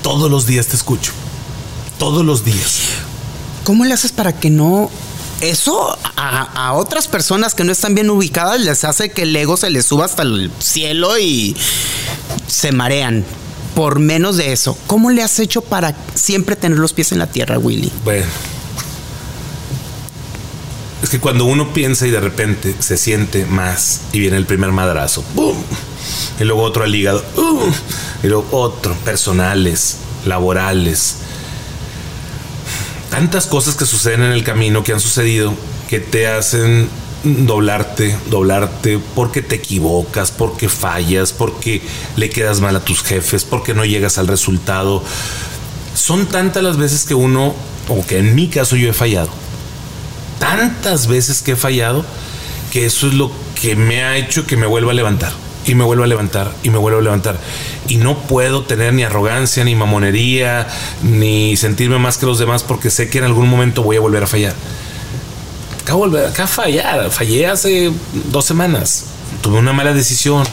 Todos 0.00 0.30
los 0.30 0.46
días 0.46 0.68
te 0.68 0.76
escucho. 0.76 1.10
Todos 1.98 2.24
los 2.24 2.44
días. 2.44 2.82
¿Cómo 3.64 3.84
le 3.84 3.94
haces 3.94 4.12
para 4.12 4.32
que 4.32 4.48
no 4.48 4.88
eso 5.40 5.98
a, 6.16 6.72
otras 6.74 7.08
personas 7.08 7.56
que 7.56 7.64
no 7.64 7.72
están 7.72 7.96
bien 7.96 8.10
ubicadas 8.10 8.60
les 8.60 8.84
hace 8.84 9.10
que 9.10 9.22
el 9.22 9.34
ego 9.34 9.56
se 9.56 9.70
les 9.70 9.86
suba 9.86 10.04
hasta 10.04 10.22
el 10.22 10.52
cielo 10.60 11.18
y 11.18 11.56
se 12.46 12.70
marean 12.70 13.24
por 13.74 13.98
menos 13.98 14.36
de 14.36 14.52
eso. 14.52 14.78
¿Cómo 14.86 15.10
le 15.10 15.24
has 15.24 15.36
hecho 15.40 15.62
para 15.62 15.96
siempre 16.14 16.54
tener 16.54 16.78
los 16.78 16.92
pies 16.92 17.10
en 17.10 17.18
la 17.18 17.26
tierra, 17.26 17.58
Willy? 17.58 17.90
Bueno, 18.04 18.26
es 21.02 21.10
que 21.10 21.20
cuando 21.20 21.44
uno 21.44 21.72
piensa 21.72 22.06
y 22.06 22.10
de 22.10 22.20
repente 22.20 22.74
se 22.80 22.96
siente 22.96 23.46
más 23.46 24.02
y 24.12 24.20
viene 24.20 24.36
el 24.36 24.46
primer 24.46 24.72
madrazo, 24.72 25.24
¡boom! 25.34 25.56
Y 26.40 26.44
luego 26.44 26.62
otro 26.62 26.84
al 26.84 26.94
hígado, 26.94 27.24
¡uh! 27.36 27.70
y 28.22 28.26
luego 28.26 28.48
otro, 28.50 28.94
personales, 29.04 29.98
laborales. 30.26 31.16
Tantas 33.10 33.46
cosas 33.46 33.74
que 33.76 33.86
suceden 33.86 34.22
en 34.22 34.32
el 34.32 34.44
camino, 34.44 34.82
que 34.82 34.92
han 34.92 35.00
sucedido, 35.00 35.54
que 35.88 36.00
te 36.00 36.26
hacen 36.26 36.88
doblarte, 37.24 38.16
doblarte, 38.28 38.98
porque 39.14 39.42
te 39.42 39.56
equivocas, 39.56 40.30
porque 40.30 40.68
fallas, 40.68 41.32
porque 41.32 41.80
le 42.16 42.30
quedas 42.30 42.60
mal 42.60 42.76
a 42.76 42.84
tus 42.84 43.02
jefes, 43.02 43.44
porque 43.44 43.74
no 43.74 43.84
llegas 43.84 44.18
al 44.18 44.26
resultado. 44.26 45.02
Son 45.94 46.26
tantas 46.26 46.62
las 46.62 46.76
veces 46.76 47.04
que 47.04 47.14
uno, 47.14 47.54
o 47.88 48.04
que 48.06 48.18
en 48.18 48.34
mi 48.34 48.48
caso 48.48 48.76
yo 48.76 48.90
he 48.90 48.92
fallado, 48.92 49.30
tantas 50.56 51.06
veces 51.06 51.42
que 51.42 51.52
he 51.52 51.56
fallado 51.56 52.04
que 52.72 52.86
eso 52.86 53.08
es 53.08 53.14
lo 53.14 53.30
que 53.60 53.76
me 53.76 54.02
ha 54.02 54.16
hecho 54.16 54.46
que 54.46 54.56
me 54.56 54.66
vuelva 54.66 54.92
a 54.92 54.94
levantar 54.94 55.32
y 55.66 55.74
me 55.74 55.84
vuelva 55.84 56.04
a 56.04 56.08
levantar 56.08 56.52
y 56.62 56.70
me 56.70 56.78
vuelva 56.78 57.00
a 57.00 57.02
levantar. 57.02 57.38
Y 57.88 57.96
no 57.96 58.18
puedo 58.22 58.62
tener 58.64 58.94
ni 58.94 59.02
arrogancia, 59.02 59.64
ni 59.64 59.74
mamonería, 59.74 60.66
ni 61.02 61.56
sentirme 61.56 61.98
más 61.98 62.18
que 62.18 62.26
los 62.26 62.38
demás 62.38 62.62
porque 62.62 62.90
sé 62.90 63.10
que 63.10 63.18
en 63.18 63.24
algún 63.24 63.48
momento 63.48 63.82
voy 63.82 63.96
a 63.96 64.00
volver 64.00 64.22
a 64.22 64.26
fallar. 64.26 64.54
Acabo 65.82 66.08
de 66.08 66.26
a 66.26 66.46
fallar. 66.46 67.10
Fallé 67.10 67.46
hace 67.46 67.92
dos 68.30 68.44
semanas. 68.44 69.06
Tuve 69.42 69.58
una 69.58 69.72
mala 69.72 69.92
decisión 69.92 70.44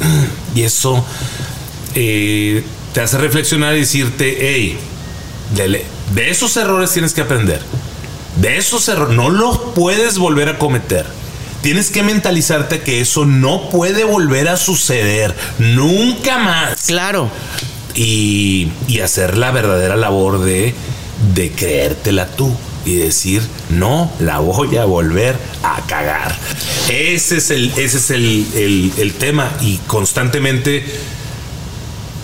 y 0.54 0.62
eso 0.62 1.04
eh, 1.94 2.64
te 2.92 3.00
hace 3.00 3.18
reflexionar 3.18 3.74
y 3.76 3.80
decirte, 3.80 4.36
hey, 4.40 4.78
de 5.54 6.30
esos 6.30 6.56
errores 6.56 6.92
tienes 6.92 7.12
que 7.12 7.20
aprender 7.20 7.60
de 8.42 8.58
esos 8.58 8.88
errores 8.88 9.16
no 9.16 9.30
los 9.30 9.56
puedes 9.74 10.18
volver 10.18 10.48
a 10.48 10.58
cometer. 10.58 11.06
Tienes 11.62 11.90
que 11.90 12.02
mentalizarte 12.02 12.80
que 12.80 13.00
eso 13.00 13.24
no 13.24 13.70
puede 13.70 14.02
volver 14.02 14.48
a 14.48 14.56
suceder 14.56 15.32
nunca 15.60 16.38
más. 16.38 16.82
Claro. 16.86 17.30
Y, 17.94 18.72
hacer 19.02 19.36
la 19.38 19.52
verdadera 19.52 19.96
labor 19.96 20.40
de, 20.40 20.74
de 21.34 21.52
creértela 21.52 22.26
tú 22.26 22.52
y 22.84 22.96
decir, 22.96 23.42
no, 23.70 24.10
la 24.18 24.40
voy 24.40 24.76
a 24.76 24.86
volver 24.86 25.36
a 25.62 25.80
cagar. 25.86 26.36
Ese 26.88 27.36
es 27.36 27.50
el, 27.50 27.70
ese 27.76 27.98
es 27.98 28.10
el, 28.10 28.92
el 28.96 29.14
tema 29.14 29.52
y 29.60 29.76
constantemente, 29.86 30.84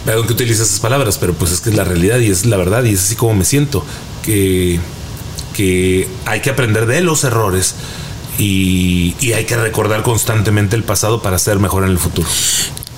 perdón 0.04 0.26
que 0.26 0.32
utilice 0.32 0.62
esas 0.62 0.80
palabras, 0.80 1.16
pero 1.18 1.34
pues 1.34 1.52
es 1.52 1.60
que 1.60 1.70
es 1.70 1.76
la 1.76 1.84
realidad 1.84 2.18
y 2.18 2.30
es 2.30 2.44
la 2.44 2.56
verdad 2.56 2.82
y 2.84 2.94
es 2.94 3.04
así 3.04 3.14
como 3.14 3.34
me 3.34 3.44
siento, 3.44 3.84
que 4.24 4.80
que 5.58 6.06
hay 6.24 6.40
que 6.40 6.50
aprender 6.50 6.86
de 6.86 7.00
los 7.00 7.24
errores 7.24 7.74
y, 8.38 9.16
hay 9.34 9.44
que 9.44 9.56
recordar 9.56 10.04
constantemente 10.04 10.76
el 10.76 10.84
pasado 10.84 11.20
para 11.20 11.36
ser 11.36 11.58
mejor 11.58 11.82
en 11.82 11.90
el 11.90 11.98
futuro. 11.98 12.28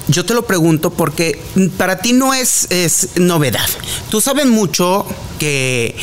Yo 0.09 0.27
te 0.27 0.35
lo 0.35 0.45
pregunto 0.45 0.91
porque 0.91 1.41
para 1.79 2.03
ti 2.03 2.13
no 2.13 2.35
es, 2.35 2.67
es 2.69 3.17
novedad. 3.17 3.67
Tú 4.11 4.21
sabes 4.21 4.45
mucho 4.45 5.07
que 5.41 5.97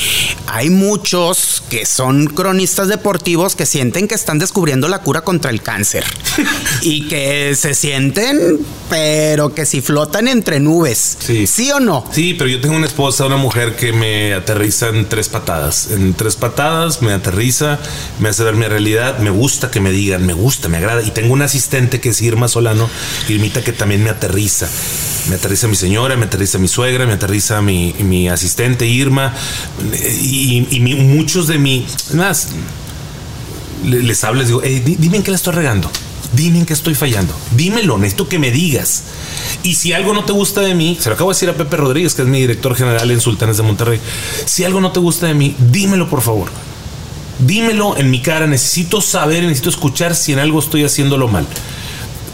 hay 0.48 0.72
muchos 0.72 1.62
que 1.70 1.86
son 1.86 2.26
cronistas 2.26 2.88
deportivos 2.88 3.56
que 3.56 3.68
sienten 3.68 4.08
que 4.08 4.16
están 4.16 4.40
descubriendo 4.40 4.88
la 4.88 5.00
cura 5.04 5.22
contra 5.22 5.52
el 5.52 5.62
cáncer 5.62 6.04
y 6.82 7.08
que 7.08 7.56
se 7.56 7.76
sienten, 7.76 8.58
pero 8.90 9.54
que 9.54 9.68
si 9.68 9.82
flotan 9.82 10.28
entre 10.28 10.60
nubes. 10.60 11.18
Sí. 11.20 11.46
¿Sí 11.46 11.72
o 11.72 11.80
no? 11.80 12.04
Sí, 12.12 12.34
pero 12.34 12.50
yo 12.50 12.60
tengo 12.60 12.76
una 12.76 12.88
esposa, 12.88 13.26
una 13.26 13.38
mujer 13.38 13.76
que 13.76 13.94
me 13.94 14.34
aterriza 14.34 14.88
en 14.88 15.08
tres 15.08 15.30
patadas. 15.30 15.92
En 15.92 16.16
tres 16.16 16.36
patadas 16.36 17.04
me 17.04 17.14
aterriza, 17.14 17.78
me 18.20 18.30
hace 18.30 18.44
ver 18.44 18.56
mi 18.56 18.66
realidad, 18.66 19.20
me 19.20 19.30
gusta 19.30 19.70
que 19.70 19.80
me 19.80 19.92
digan, 19.92 20.26
me 20.26 20.34
gusta, 20.34 20.68
me 20.68 20.78
agrada. 20.78 21.04
Y 21.04 21.12
tengo 21.12 21.34
un 21.34 21.44
asistente 21.44 22.02
que 22.02 22.10
es 22.10 22.22
Irma 22.24 22.48
Solano, 22.48 22.90
Irmita, 23.30 23.64
que 23.64 23.72
también 23.72 24.04
me 24.04 24.10
aterriza. 24.10 24.68
Me 25.30 25.36
aterriza 25.36 25.68
mi 25.68 25.76
señora, 25.76 26.16
me 26.16 26.26
aterriza 26.26 26.58
mi 26.58 26.68
suegra, 26.68 27.06
me 27.06 27.14
aterriza 27.14 27.62
mi, 27.62 27.94
mi 28.00 28.30
asistente 28.30 28.86
Irma 28.86 29.34
y, 30.22 30.80
muchos 30.80 31.48
de 31.48 31.58
mí, 31.58 31.86
más, 32.14 32.50
les 33.84 34.24
hablo, 34.24 34.40
les 34.40 34.48
digo, 34.48 34.62
dime 34.62 35.18
en 35.18 35.24
qué 35.24 35.32
la 35.32 35.38
estoy 35.38 35.54
regando. 35.54 35.90
Dime 36.34 36.60
en 36.60 36.66
qué 36.66 36.74
estoy 36.74 36.94
fallando. 36.94 37.34
Dímelo, 37.56 37.98
necesito 37.98 38.28
que 38.28 38.38
me 38.38 38.52
digas. 38.52 39.04
Y 39.64 39.76
si 39.76 39.94
algo 39.94 40.14
no 40.14 40.26
te 40.26 40.34
gusta 40.34 40.60
de 40.62 40.76
mí, 40.76 40.98
se 41.00 41.10
lo 41.10 41.16
acabo 41.16 41.30
de 41.30 41.36
decir 41.36 41.50
a 41.50 41.54
Pepe 41.54 41.78
Rodríguez, 41.78 42.16
que 42.16 42.24
es 42.24 42.28
mi 42.28 42.42
director 42.42 42.76
general 42.76 43.10
en 43.12 43.22
Sultanes 43.22 43.58
de 43.58 43.64
Monterrey. 43.64 44.00
Si 44.46 44.66
algo 44.66 44.82
no 44.82 44.92
te 44.92 45.00
gusta 45.00 45.28
de 45.28 45.34
mí, 45.34 45.56
dímelo 45.72 46.10
por 46.10 46.22
favor. 46.22 46.50
Dímelo 47.40 47.98
en 47.98 48.10
mi 48.12 48.22
cara. 48.22 48.46
Necesito 48.46 49.00
saber, 49.00 49.44
necesito 49.44 49.70
escuchar 49.70 50.16
si 50.16 50.34
en 50.34 50.40
algo 50.40 50.60
estoy 50.60 50.84
haciéndolo 50.84 51.30
mal. 51.30 51.48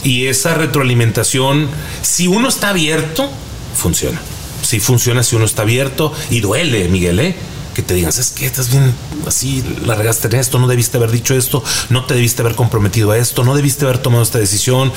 Y 0.04 0.28
esa 0.28 0.54
retroalimentación, 0.56 1.70
si 2.01 2.28
uno 2.28 2.49
está 2.49 2.70
abierto, 2.70 3.30
funciona. 3.76 4.22
Si 4.62 4.80
funciona 4.80 5.24
si 5.24 5.36
uno 5.36 5.45
está 5.45 5.64
abierto 5.64 6.14
y 6.30 6.39
duele, 6.39 6.88
Miguel, 6.88 7.20
¿eh? 7.20 7.36
que 7.74 7.82
te 7.82 7.93
digan, 7.95 8.10
es 8.10 8.32
que 8.32 8.45
estás 8.45 8.70
bien 8.70 8.93
así, 9.28 9.64
la 9.86 9.95
regaste 9.95 10.28
en 10.28 10.36
esto, 10.36 10.60
no 10.60 10.68
debiste 10.68 10.97
haber 10.97 11.12
dicho 11.12 11.36
esto, 11.36 11.64
no 11.89 12.06
te 12.06 12.14
debiste 12.14 12.41
haber 12.41 12.56
comprometido 12.56 13.12
a 13.12 13.18
esto, 13.18 13.43
no 13.43 13.56
debiste 13.56 13.86
haber 13.86 13.97
tomado 13.97 14.24
esta 14.24 14.39
decisión. 14.39 14.91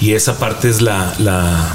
Y 0.00 0.14
esa 0.14 0.38
parte 0.38 0.68
es 0.68 0.80
la, 0.80 1.14
la, 1.18 1.74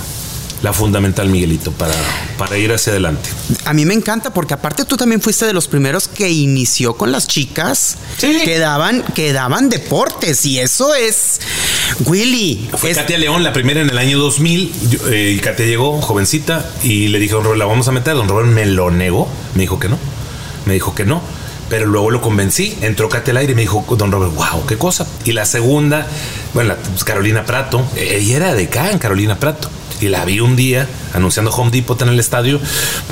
la 0.63 0.73
fundamental, 0.73 1.29
Miguelito, 1.29 1.71
para, 1.71 1.93
para 2.37 2.57
ir 2.57 2.71
hacia 2.73 2.91
adelante. 2.91 3.29
A 3.65 3.73
mí 3.73 3.85
me 3.85 3.93
encanta 3.93 4.33
porque 4.33 4.53
aparte 4.55 4.85
tú 4.85 4.97
también 4.97 5.21
fuiste 5.21 5.45
de 5.45 5.53
los 5.53 5.67
primeros 5.67 6.07
que 6.07 6.29
inició 6.29 6.95
con 6.97 7.11
las 7.11 7.27
chicas 7.27 7.97
Sí. 8.17 8.39
que, 8.43 8.57
daban, 8.57 9.03
que 9.13 9.33
daban 9.33 9.69
deportes 9.69 10.45
y 10.47 10.59
eso 10.59 10.95
es 10.95 11.39
Willy. 12.05 12.69
Fue 12.77 12.91
es- 12.91 12.97
Katia 12.97 13.17
León, 13.17 13.43
la 13.43 13.53
primera 13.53 13.81
en 13.81 13.89
el 13.89 13.97
año 13.97 14.17
2000. 14.17 14.73
Yo, 14.89 15.07
eh, 15.09 15.33
y 15.37 15.39
Katia 15.39 15.65
llegó, 15.65 16.01
jovencita, 16.01 16.65
y 16.83 17.07
le 17.09 17.19
dije 17.19 17.33
a 17.33 17.35
don 17.35 17.43
Robert, 17.43 17.59
la 17.59 17.65
vamos 17.65 17.87
a 17.87 17.91
meter. 17.91 18.15
Don 18.15 18.27
Robert 18.27 18.49
me 18.49 18.65
lo 18.65 18.89
negó, 18.91 19.27
me 19.55 19.61
dijo 19.61 19.79
que 19.79 19.89
no. 19.89 19.97
Me 20.65 20.73
dijo 20.73 20.95
que 20.95 21.05
no. 21.05 21.21
Pero 21.69 21.85
luego 21.85 22.11
lo 22.11 22.21
convencí, 22.21 22.77
entró 22.81 23.09
Katia 23.09 23.31
al 23.31 23.37
aire 23.37 23.51
y 23.51 23.55
me 23.55 23.61
dijo, 23.61 23.85
don 23.97 24.11
Robert, 24.11 24.33
wow, 24.33 24.65
qué 24.65 24.77
cosa. 24.77 25.05
Y 25.25 25.33
la 25.33 25.45
segunda, 25.45 26.07
bueno, 26.53 26.69
la, 26.69 26.75
pues, 26.77 27.03
Carolina 27.03 27.45
Prato, 27.45 27.85
eh, 27.95 28.17
ella 28.21 28.37
era 28.37 28.53
de 28.55 28.63
acá 28.63 28.89
en 28.91 28.99
Carolina 28.99 29.37
Prato. 29.37 29.69
Y 29.99 30.09
la 30.09 30.25
vi 30.25 30.39
un 30.39 30.55
día 30.55 30.87
anunciando 31.13 31.51
Home 31.51 31.71
Depot 31.71 31.99
en 32.01 32.09
el 32.09 32.19
estadio. 32.19 32.59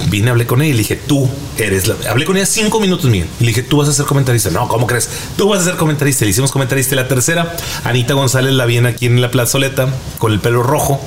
Vine, 0.10 0.30
hablé 0.30 0.46
con 0.46 0.62
ella 0.62 0.70
y 0.70 0.74
le 0.74 0.80
dije, 0.80 0.96
tú 0.96 1.30
eres 1.58 1.88
la. 1.88 1.96
Hablé 2.10 2.26
con 2.26 2.38
ella 2.38 2.46
cinco 2.46 2.80
minutos, 2.80 3.10
Miguel. 3.10 3.28
Y 3.40 3.44
le 3.44 3.50
dije, 3.50 3.64
tú 3.64 3.78
vas 3.78 3.90
a 3.90 3.94
ser 3.94 4.06
comentarista. 4.06 4.50
No, 4.52 4.68
¿cómo 4.68 4.86
crees? 4.86 5.10
Tú 5.38 5.50
vas 5.50 5.62
a 5.62 5.66
ser 5.66 5.76
comentarista. 5.76 6.26
Le 6.26 6.32
hicimos 6.32 6.52
comentarista. 6.52 6.94
Y 6.94 6.98
la 6.98 7.08
tercera, 7.08 7.56
Anita 7.84 8.14
González 8.14 8.54
la 8.54 8.66
viene 8.66 8.90
aquí 8.90 9.08
en 9.08 9.22
la 9.22 9.32
plazoleta 9.32 9.90
con 10.20 10.32
el 10.32 10.40
pelo 10.40 10.62
rojo. 10.62 11.02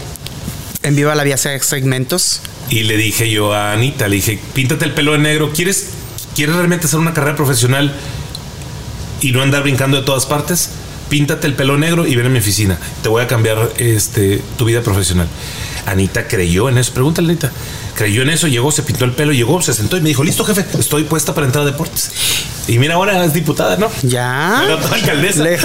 En 0.82 0.96
Viva 0.96 1.14
la 1.14 1.24
Vía 1.24 1.36
segmentos. 1.36 2.40
Y 2.70 2.84
le 2.84 2.96
dije 2.96 3.30
yo 3.30 3.52
a 3.52 3.72
Anita, 3.72 4.08
le 4.08 4.16
dije, 4.16 4.38
píntate 4.54 4.84
el 4.84 4.94
pelo 4.94 5.12
de 5.12 5.18
negro. 5.18 5.52
¿Quieres, 5.52 5.88
¿Quieres 6.34 6.54
realmente 6.54 6.86
hacer 6.86 6.98
una 6.98 7.14
carrera 7.14 7.36
profesional 7.36 7.92
y 9.20 9.32
no 9.32 9.42
andar 9.42 9.62
brincando 9.62 9.96
de 9.96 10.02
todas 10.04 10.26
partes? 10.26 10.70
Píntate 11.08 11.46
el 11.46 11.54
pelo 11.54 11.78
negro 11.78 12.06
y 12.06 12.14
ven 12.14 12.26
a 12.26 12.28
mi 12.28 12.38
oficina. 12.38 12.78
Te 13.02 13.08
voy 13.08 13.22
a 13.22 13.26
cambiar 13.26 13.72
este, 13.78 14.42
tu 14.56 14.66
vida 14.66 14.82
profesional. 14.82 15.28
Anita 15.90 16.26
creyó 16.28 16.68
en 16.68 16.78
eso. 16.78 16.92
Pregúntale, 16.92 17.28
Anita. 17.28 17.50
Creyó 17.94 18.22
en 18.22 18.30
eso, 18.30 18.46
llegó, 18.46 18.70
se 18.70 18.82
pintó 18.82 19.04
el 19.04 19.12
pelo, 19.12 19.32
llegó, 19.32 19.60
se 19.60 19.74
sentó 19.74 19.96
y 19.96 20.00
me 20.00 20.08
dijo, 20.08 20.22
listo, 20.22 20.44
jefe, 20.44 20.64
estoy 20.78 21.04
puesta 21.04 21.34
para 21.34 21.46
entrar 21.46 21.62
a 21.62 21.66
deportes. 21.66 22.10
Y 22.68 22.78
mira, 22.78 22.94
ahora 22.94 23.24
es 23.24 23.32
diputada, 23.32 23.76
¿no? 23.76 23.90
Ya. 24.02 24.62
Era 24.64 24.80
toda 24.80 24.94
alcaldesa. 24.94 25.42
Le- 25.42 25.58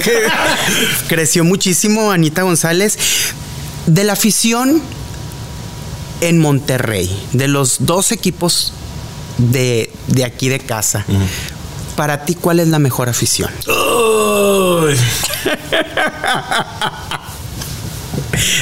creció 1.08 1.44
muchísimo 1.44 2.12
Anita 2.12 2.42
González. 2.44 2.98
De 3.86 4.04
la 4.04 4.14
afición 4.14 4.82
en 6.22 6.40
Monterrey, 6.40 7.28
de 7.34 7.48
los 7.50 7.78
dos 7.86 8.12
equipos 8.14 8.72
de, 9.38 9.92
de 10.08 10.24
aquí 10.24 10.48
de 10.48 10.60
casa, 10.60 11.06
para 11.98 12.24
ti, 12.26 12.36
¿cuál 12.36 12.62
es 12.62 12.70
la 12.70 12.80
mejor 12.80 13.10
afición? 13.10 13.52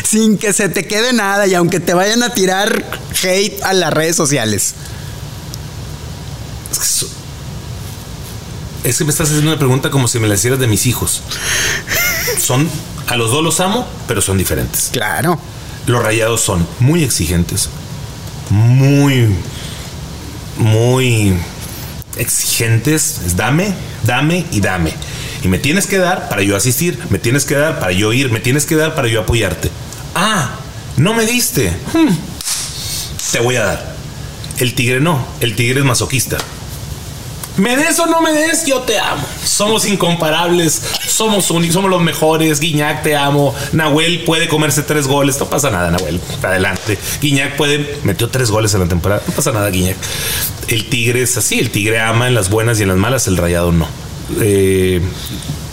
Sin 0.07 0.37
que 0.37 0.53
se 0.53 0.69
te 0.69 0.85
quede 0.87 1.13
nada 1.13 1.47
y 1.47 1.53
aunque 1.55 1.79
te 1.79 1.93
vayan 1.93 2.23
a 2.23 2.33
tirar 2.33 2.83
hate 3.23 3.61
a 3.63 3.73
las 3.73 3.91
redes 3.93 4.15
sociales. 4.15 4.73
Es 6.71 6.79
que 6.79 6.85
so- 6.85 7.07
Es 8.83 8.97
que 8.97 9.03
me 9.03 9.11
estás 9.11 9.27
haciendo 9.29 9.51
una 9.51 9.59
pregunta 9.59 9.89
como 9.91 10.07
si 10.07 10.19
me 10.19 10.27
la 10.27 10.35
hicieras 10.35 10.59
de 10.59 10.67
mis 10.67 10.85
hijos. 10.87 11.21
Son, 12.39 12.67
a 13.07 13.15
los 13.15 13.31
dos 13.31 13.43
los 13.43 13.59
amo, 13.59 13.87
pero 14.07 14.21
son 14.21 14.37
diferentes. 14.37 14.89
Claro. 14.91 15.39
Los 15.85 16.01
rayados 16.03 16.41
son 16.41 16.67
muy 16.79 17.03
exigentes, 17.03 17.69
muy, 18.49 19.35
muy 20.57 21.35
exigentes. 22.17 23.19
Es 23.25 23.35
dame, 23.35 23.73
dame 24.03 24.45
y 24.51 24.61
dame. 24.61 24.93
Y 25.43 25.47
me 25.47 25.57
tienes 25.59 25.87
que 25.87 25.97
dar 25.97 26.29
para 26.29 26.43
yo 26.43 26.55
asistir, 26.55 26.99
me 27.09 27.17
tienes 27.19 27.45
que 27.45 27.55
dar 27.55 27.79
para 27.79 27.91
yo 27.91 28.13
ir, 28.13 28.31
me 28.31 28.39
tienes 28.39 28.65
que 28.65 28.75
dar 28.75 28.93
para 28.95 29.07
yo 29.07 29.21
apoyarte. 29.21 29.69
Ah, 30.15 30.51
no 30.97 31.13
me 31.13 31.25
diste. 31.25 31.69
Hmm, 31.93 32.15
Te 33.31 33.39
voy 33.39 33.55
a 33.55 33.63
dar. 33.65 33.95
El 34.59 34.75
tigre 34.75 34.99
no, 34.99 35.25
el 35.39 35.55
tigre 35.55 35.79
es 35.79 35.85
masoquista. 35.85 36.37
Me 37.57 37.75
des 37.75 37.99
o 37.99 38.05
no 38.05 38.21
me 38.21 38.31
des, 38.31 38.65
yo 38.65 38.79
te 38.81 38.97
amo. 38.99 39.23
Somos 39.43 39.85
incomparables, 39.85 40.81
somos 41.07 41.51
únicos, 41.51 41.73
somos 41.73 41.89
los 41.89 42.01
mejores. 42.01 42.59
Guiñac, 42.59 43.03
te 43.03 43.15
amo. 43.15 43.53
Nahuel 43.73 44.23
puede 44.23 44.47
comerse 44.47 44.83
tres 44.83 45.05
goles, 45.07 45.37
no 45.39 45.49
pasa 45.49 45.69
nada, 45.69 45.91
Nahuel. 45.91 46.21
Adelante. 46.43 46.97
Guiñac 47.21 47.57
puede, 47.57 47.99
metió 48.03 48.29
tres 48.29 48.51
goles 48.51 48.73
en 48.73 48.81
la 48.81 48.87
temporada, 48.87 49.21
no 49.27 49.33
pasa 49.33 49.51
nada, 49.51 49.69
Guiñac. 49.69 49.97
El 50.69 50.85
tigre 50.87 51.23
es 51.23 51.35
así, 51.35 51.59
el 51.59 51.71
tigre 51.71 51.99
ama 51.99 52.27
en 52.27 52.35
las 52.35 52.49
buenas 52.49 52.79
y 52.79 52.83
en 52.83 52.89
las 52.89 52.97
malas, 52.97 53.27
el 53.27 53.35
rayado 53.37 53.71
no. 53.71 53.87
Eh, 54.39 55.01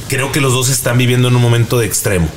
creo 0.08 0.32
que 0.32 0.40
los 0.40 0.52
dos 0.52 0.68
están 0.68 0.98
viviendo 0.98 1.28
en 1.28 1.36
un 1.36 1.42
momento 1.42 1.78
de 1.78 1.86
extremo. 1.86 2.28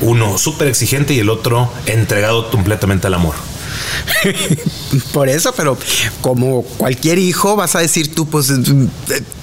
Uno 0.00 0.38
súper 0.38 0.68
exigente 0.68 1.14
y 1.14 1.18
el 1.18 1.30
otro 1.30 1.70
entregado 1.86 2.50
completamente 2.50 3.06
al 3.06 3.14
amor. 3.14 3.34
Por 5.12 5.28
eso, 5.28 5.52
pero 5.54 5.78
como 6.20 6.62
cualquier 6.62 7.18
hijo, 7.18 7.56
vas 7.56 7.76
a 7.76 7.80
decir 7.80 8.14
tú, 8.14 8.26
pues 8.26 8.52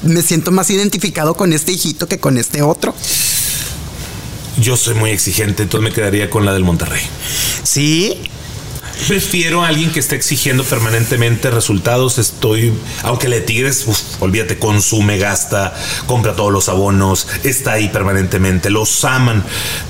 me 0.04 0.22
siento 0.22 0.52
más 0.52 0.70
identificado 0.70 1.36
con 1.36 1.54
este 1.54 1.72
hijito 1.72 2.08
que 2.08 2.20
con 2.20 2.38
este 2.38 2.62
otro. 2.62 2.94
Yo 4.60 4.78
soy 4.78 4.94
muy 4.94 5.10
exigente, 5.10 5.64
entonces 5.64 5.90
me 5.90 5.94
quedaría 5.94 6.30
con 6.30 6.46
la 6.46 6.54
del 6.54 6.64
Monterrey. 6.64 7.02
Sí, 7.64 8.20
Prefiero 9.08 9.64
a 9.64 9.68
alguien 9.68 9.92
que 9.92 10.00
esté 10.00 10.16
exigiendo 10.16 10.64
permanentemente 10.64 11.52
resultados. 11.52 12.18
Estoy, 12.20 12.74
aunque 13.04 13.28
la 13.28 13.36
de 13.36 13.42
Tigres, 13.42 13.86
uf, 13.88 14.22
olvídate, 14.22 14.58
consume, 14.60 15.18
gasta, 15.18 15.74
compra 16.06 16.36
todos 16.36 16.52
los 16.52 16.70
abonos, 16.70 17.28
está 17.44 17.74
ahí 17.74 17.90
permanentemente, 17.90 18.70
los 18.70 19.04
aman. 19.04 19.44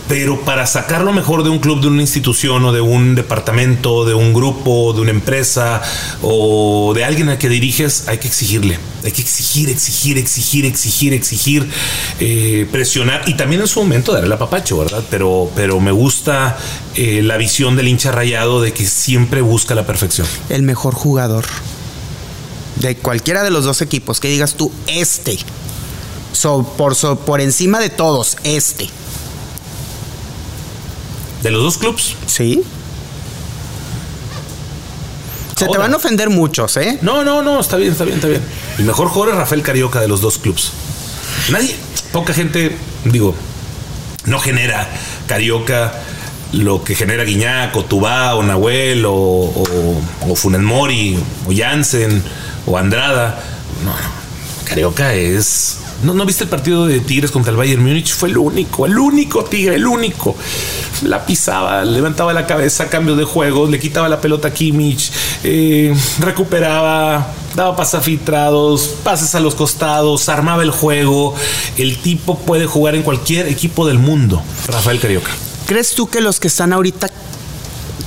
Pero 0.08 0.42
para 0.42 0.68
sacar 0.68 1.02
lo 1.02 1.14
mejor 1.14 1.44
de 1.44 1.50
un 1.50 1.60
club, 1.60 1.82
de 1.82 1.88
una 1.88 2.02
institución 2.02 2.64
o 2.66 2.74
de 2.74 2.82
un 2.82 3.16
departamento, 3.16 4.06
de 4.06 4.14
un 4.14 4.34
grupo, 4.34 4.94
de 4.94 5.02
una 5.02 5.12
empresa 5.12 5.82
o 6.22 6.94
de 6.94 7.06
alguien 7.06 7.30
al 7.30 7.38
que 7.38 7.48
diriges, 7.48 8.08
hay 8.08 8.18
que 8.18 8.28
exigirle. 8.28 8.78
Hay 9.04 9.12
que 9.12 9.22
exigir, 9.22 9.70
exigir, 9.70 10.18
exigir, 10.18 10.66
exigir, 10.66 11.14
exigir, 11.14 11.70
eh, 12.20 12.68
presionar 12.72 13.24
y 13.28 13.36
también 13.36 13.62
en 13.62 13.68
su 13.68 13.80
momento 13.80 14.12
darle 14.12 14.28
el 14.28 14.34
apapacho, 14.34 14.78
¿verdad? 14.78 15.04
Pero, 15.10 15.50
pero 15.56 15.80
me 15.80 15.92
gusta 15.92 16.58
eh, 16.96 17.22
la 17.24 17.38
visión 17.38 17.76
del 17.76 17.88
hincha 17.88 18.12
rayado 18.12 18.62
de 18.62 18.74
que 18.74 18.86
siempre 18.86 19.42
busca 19.42 19.76
la 19.76 19.86
perfección. 19.86 20.28
el 20.50 20.64
mejor 20.64 20.94
jugador 20.96 21.46
de 22.78 22.96
cualquiera 22.96 23.44
de 23.44 23.52
los 23.52 23.66
dos 23.66 23.82
equipos, 23.82 24.20
que 24.20 24.28
digas 24.28 24.56
tú, 24.56 24.72
este, 24.88 25.38
por, 26.78 26.96
por 27.20 27.42
encima 27.42 27.80
de 27.80 27.90
todos, 27.90 28.38
este. 28.44 28.90
De 31.44 31.52
los 31.52 31.62
dos 31.62 31.78
clubs. 31.78 32.16
¿Sí? 32.26 32.64
Se 35.56 35.68
te 35.68 35.78
van 35.78 35.94
a 35.94 35.98
ofender 35.98 36.30
muchos, 36.30 36.78
¿eh? 36.78 36.98
No, 37.02 37.24
no, 37.24 37.44
no, 37.44 37.60
está 37.60 37.78
bien, 37.78 37.92
está 37.92 38.06
bien, 38.06 38.16
está 38.16 38.28
bien. 38.28 38.42
El 38.80 38.86
mejor 38.86 39.08
jugador 39.10 39.36
es 39.36 39.40
Rafael 39.40 39.62
Carioca 39.62 40.02
de 40.02 40.08
los 40.08 40.20
dos 40.20 40.40
clubs. 40.40 40.72
Nadie, 41.52 41.76
poca 42.12 42.34
gente, 42.34 42.76
digo, 43.06 43.36
no 44.26 44.40
genera 44.40 44.90
Carioca 45.28 45.94
lo 46.54 46.84
que 46.84 46.96
genera 46.96 47.24
Guiñac 47.24 47.76
o 47.76 47.84
Tubá 47.84 48.36
o 48.36 48.44
Nahuel 48.44 49.06
o, 49.06 49.14
o, 49.14 50.02
o 50.28 50.36
Funes 50.36 50.62
Mori 50.62 51.18
o 51.48 51.52
Jansen 51.56 52.24
o 52.66 52.78
Andrada. 52.78 53.40
No, 53.84 53.92
no. 53.92 54.24
Carioca 54.66 55.14
es. 55.14 55.78
¿No, 56.04 56.14
¿No 56.14 56.26
viste 56.26 56.44
el 56.44 56.50
partido 56.50 56.86
de 56.86 57.00
Tigres 57.00 57.32
contra 57.32 57.52
el 57.52 57.58
Bayern 57.58 57.84
Múnich? 57.84 58.14
Fue 58.14 58.30
el 58.30 58.38
único, 58.38 58.86
el 58.86 58.98
único 58.98 59.44
Tigre, 59.46 59.76
el 59.76 59.86
único. 59.86 60.36
La 61.04 61.26
pisaba, 61.26 61.86
levantaba 61.86 62.34
la 62.34 62.46
cabeza 62.46 62.84
a 62.84 62.88
cambio 62.88 63.16
de 63.16 63.24
juegos, 63.24 63.70
le 63.70 63.80
quitaba 63.80 64.10
la 64.10 64.20
pelota 64.20 64.50
a 64.50 64.54
Kimmich, 64.54 65.12
eh, 65.44 65.96
recuperaba, 66.20 67.28
daba 67.56 67.76
pases 67.76 68.04
filtrados, 68.04 68.96
pases 69.04 69.36
a 69.36 69.40
los 69.40 69.56
costados, 69.56 70.28
armaba 70.30 70.64
el 70.64 70.72
juego. 70.72 71.36
El 71.78 71.98
tipo 71.98 72.40
puede 72.40 72.66
jugar 72.66 72.96
en 72.96 73.04
cualquier 73.04 73.48
equipo 73.48 73.88
del 73.88 74.00
mundo. 74.00 74.42
Rafael 74.68 75.00
Carioca. 75.00 75.32
¿Crees 75.68 75.92
tú 75.96 76.08
que 76.08 76.22
los 76.22 76.40
que 76.40 76.48
están 76.48 76.74
ahorita 76.74 77.10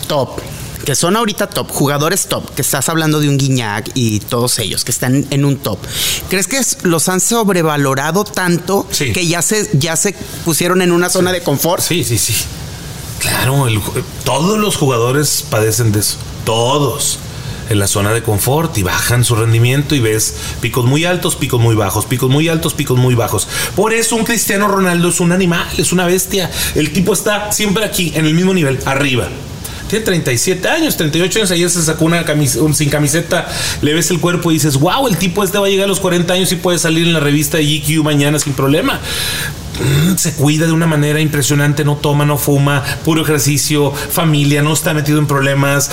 top, 0.06 0.40
que 0.86 0.94
son 0.94 1.16
ahorita 1.16 1.48
top, 1.48 1.68
jugadores 1.72 2.28
top, 2.28 2.54
que 2.54 2.62
estás 2.62 2.88
hablando 2.88 3.18
de 3.18 3.28
un 3.28 3.36
Guiñac 3.36 3.90
y 3.94 4.20
todos 4.20 4.60
ellos 4.60 4.84
que 4.84 4.92
están 4.92 5.26
en 5.30 5.44
un 5.44 5.56
top, 5.56 5.80
¿crees 6.30 6.46
que 6.46 6.60
los 6.84 7.08
han 7.08 7.20
sobrevalorado 7.20 8.22
tanto 8.22 8.88
que 8.96 9.26
ya 9.26 9.42
se, 9.42 9.68
ya 9.72 9.96
se 9.96 10.14
pusieron 10.44 10.82
en 10.82 10.92
una 10.92 11.10
zona 11.10 11.32
de 11.32 11.42
confort? 11.42 11.82
Sí, 11.82 12.04
sí, 12.04 12.16
sí. 12.16 12.34
Claro, 13.18 13.66
todos 14.24 14.58
los 14.58 14.76
jugadores 14.76 15.44
padecen 15.50 15.90
de 15.90 16.00
eso. 16.00 16.18
Todos 16.44 17.18
en 17.68 17.80
la 17.80 17.88
zona 17.88 18.12
de 18.12 18.22
confort 18.22 18.78
y 18.78 18.84
bajan 18.84 19.24
su 19.24 19.34
rendimiento 19.34 19.96
y 19.96 20.00
ves 20.00 20.34
picos 20.60 20.84
muy 20.84 21.04
altos, 21.04 21.34
picos 21.34 21.60
muy 21.60 21.74
bajos, 21.74 22.06
picos 22.06 22.30
muy 22.30 22.48
altos, 22.48 22.74
picos 22.74 22.96
muy 22.96 23.16
bajos. 23.16 23.48
Por 23.74 23.92
eso 23.92 24.14
un 24.14 24.24
Cristiano 24.24 24.68
Ronaldo 24.68 25.08
es 25.08 25.18
un 25.18 25.32
animal, 25.32 25.66
es 25.76 25.90
una 25.90 26.06
bestia. 26.06 26.48
El 26.76 26.92
tipo 26.92 27.12
está 27.12 27.50
siempre 27.50 27.84
aquí, 27.84 28.12
en 28.14 28.26
el 28.26 28.34
mismo 28.34 28.54
nivel, 28.54 28.78
arriba. 28.84 29.28
Tiene 29.88 30.04
37 30.04 30.68
años, 30.68 30.96
38 30.96 31.38
años. 31.38 31.50
Ayer 31.50 31.70
se 31.70 31.82
sacó 31.82 32.04
una 32.04 32.24
camiseta, 32.24 32.72
sin 32.72 32.90
camiseta. 32.90 33.48
Le 33.82 33.94
ves 33.94 34.10
el 34.10 34.20
cuerpo 34.20 34.50
y 34.50 34.54
dices, 34.54 34.76
wow, 34.78 35.06
el 35.06 35.16
tipo 35.16 35.44
este 35.44 35.58
va 35.58 35.66
a 35.66 35.70
llegar 35.70 35.84
a 35.84 35.88
los 35.88 36.00
40 36.00 36.32
años 36.32 36.52
y 36.52 36.56
puede 36.56 36.78
salir 36.78 37.06
en 37.06 37.12
la 37.12 37.20
revista 37.20 37.58
GQ 37.58 38.02
mañana 38.02 38.38
sin 38.38 38.52
problema. 38.52 39.00
Mm, 39.80 40.16
se 40.16 40.32
cuida 40.34 40.66
de 40.66 40.72
una 40.72 40.86
manera 40.86 41.20
impresionante, 41.20 41.84
no 41.84 41.96
toma, 41.96 42.24
no 42.24 42.38
fuma, 42.38 42.82
puro 43.04 43.22
ejercicio, 43.22 43.92
familia, 43.92 44.62
no 44.62 44.72
está 44.72 44.94
metido 44.94 45.18
en 45.18 45.26
problemas, 45.26 45.90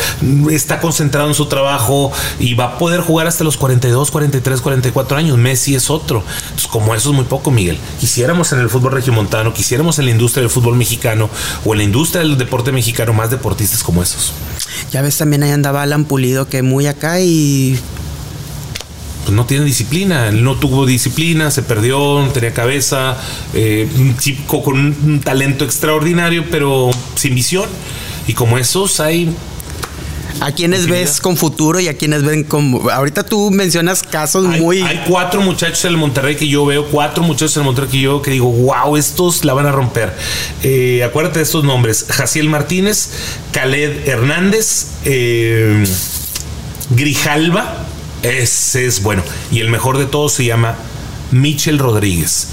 está 0.51 0.79
concentrado 0.79 1.27
en 1.27 1.33
su 1.33 1.47
trabajo 1.47 2.11
y 2.39 2.53
va 2.53 2.65
a 2.65 2.77
poder 2.77 3.01
jugar 3.01 3.27
hasta 3.27 3.43
los 3.43 3.57
42, 3.57 4.11
43, 4.11 4.61
44 4.61 5.17
años. 5.17 5.37
Messi 5.37 5.75
es 5.75 5.89
otro. 5.89 6.23
Pues 6.53 6.67
como 6.67 6.95
eso 6.95 7.09
es 7.09 7.15
muy 7.15 7.25
poco, 7.25 7.51
Miguel. 7.51 7.77
Quisiéramos 7.99 8.51
en 8.53 8.59
el 8.59 8.69
fútbol 8.69 8.93
regiomontano, 8.93 9.53
quisiéramos 9.53 9.99
en 9.99 10.05
la 10.05 10.11
industria 10.11 10.41
del 10.41 10.49
fútbol 10.49 10.75
mexicano 10.75 11.29
o 11.65 11.73
en 11.73 11.79
la 11.79 11.83
industria 11.83 12.21
del 12.21 12.37
deporte 12.37 12.71
mexicano 12.71 13.13
más 13.13 13.29
deportistas 13.29 13.83
como 13.83 14.01
esos. 14.01 14.33
Ya 14.91 15.01
ves, 15.01 15.17
también 15.17 15.43
ahí 15.43 15.51
andaba 15.51 15.81
Alan 15.81 16.05
Pulido, 16.05 16.47
que 16.47 16.61
muy 16.61 16.87
acá 16.87 17.19
y 17.19 17.79
pues 19.23 19.35
no 19.35 19.45
tiene 19.45 19.65
disciplina, 19.65 20.27
él 20.27 20.43
no 20.43 20.55
tuvo 20.55 20.85
disciplina, 20.85 21.51
se 21.51 21.63
perdió, 21.63 22.21
no 22.21 22.29
tenía 22.29 22.53
cabeza, 22.53 23.17
eh, 23.53 23.87
un 23.97 24.17
chico 24.17 24.63
con 24.63 24.77
un 24.77 25.21
talento 25.21 25.65
extraordinario, 25.65 26.45
pero 26.51 26.91
sin 27.15 27.35
visión. 27.35 27.69
Y 28.27 28.33
como 28.33 28.57
esos 28.57 28.99
hay 28.99 29.33
¿A 30.39 30.51
quienes 30.51 30.87
ves 30.87 31.21
con 31.21 31.37
futuro 31.37 31.79
y 31.79 31.87
a 31.87 31.95
quienes 31.95 32.23
ven 32.23 32.43
con... 32.43 32.81
Ahorita 32.91 33.23
tú 33.23 33.51
mencionas 33.51 34.03
casos 34.03 34.45
muy... 34.45 34.81
Hay 34.81 35.03
cuatro 35.07 35.41
muchachos 35.41 35.85
en 35.85 35.91
el 35.91 35.97
Monterrey 35.97 36.35
que 36.35 36.47
yo 36.47 36.65
veo, 36.65 36.85
cuatro 36.87 37.23
muchachos 37.23 37.55
en 37.55 37.61
el 37.61 37.65
Monterrey 37.67 37.89
que 37.89 37.99
yo 37.99 38.11
veo 38.11 38.21
que 38.21 38.31
digo, 38.31 38.51
wow, 38.51 38.97
estos 38.97 39.45
la 39.45 39.53
van 39.53 39.67
a 39.67 39.71
romper. 39.71 40.13
Eh, 40.63 41.03
acuérdate 41.03 41.39
de 41.39 41.43
estos 41.43 41.63
nombres. 41.63 42.07
Jaciel 42.09 42.49
Martínez, 42.49 43.09
Khaled 43.51 44.07
Hernández, 44.07 44.87
eh, 45.05 45.85
Grijalva, 46.89 47.82
ese 48.23 48.85
es 48.85 49.03
bueno. 49.03 49.23
Y 49.51 49.59
el 49.59 49.69
mejor 49.69 49.97
de 49.97 50.05
todos 50.05 50.33
se 50.33 50.45
llama 50.45 50.77
Michel 51.31 51.77
Rodríguez. 51.77 52.47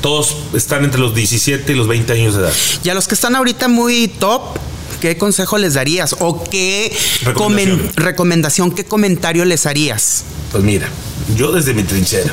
Todos 0.00 0.36
están 0.54 0.84
entre 0.84 1.00
los 1.00 1.14
17 1.14 1.72
y 1.72 1.74
los 1.74 1.86
20 1.88 2.12
años 2.12 2.34
de 2.34 2.42
edad. 2.42 2.52
Y 2.82 2.88
a 2.88 2.94
los 2.94 3.06
que 3.06 3.14
están 3.14 3.36
ahorita 3.36 3.68
muy 3.68 4.08
top, 4.08 4.56
¿qué 5.00 5.18
consejo 5.18 5.58
les 5.58 5.74
darías? 5.74 6.16
¿O 6.20 6.42
qué 6.44 6.96
recomendación, 7.24 7.92
recomendación 7.96 8.70
qué 8.70 8.84
comentario 8.84 9.44
les 9.44 9.66
harías? 9.66 10.24
Pues 10.52 10.64
mira, 10.64 10.88
yo 11.36 11.52
desde 11.52 11.74
mi 11.74 11.82
trinchera, 11.82 12.32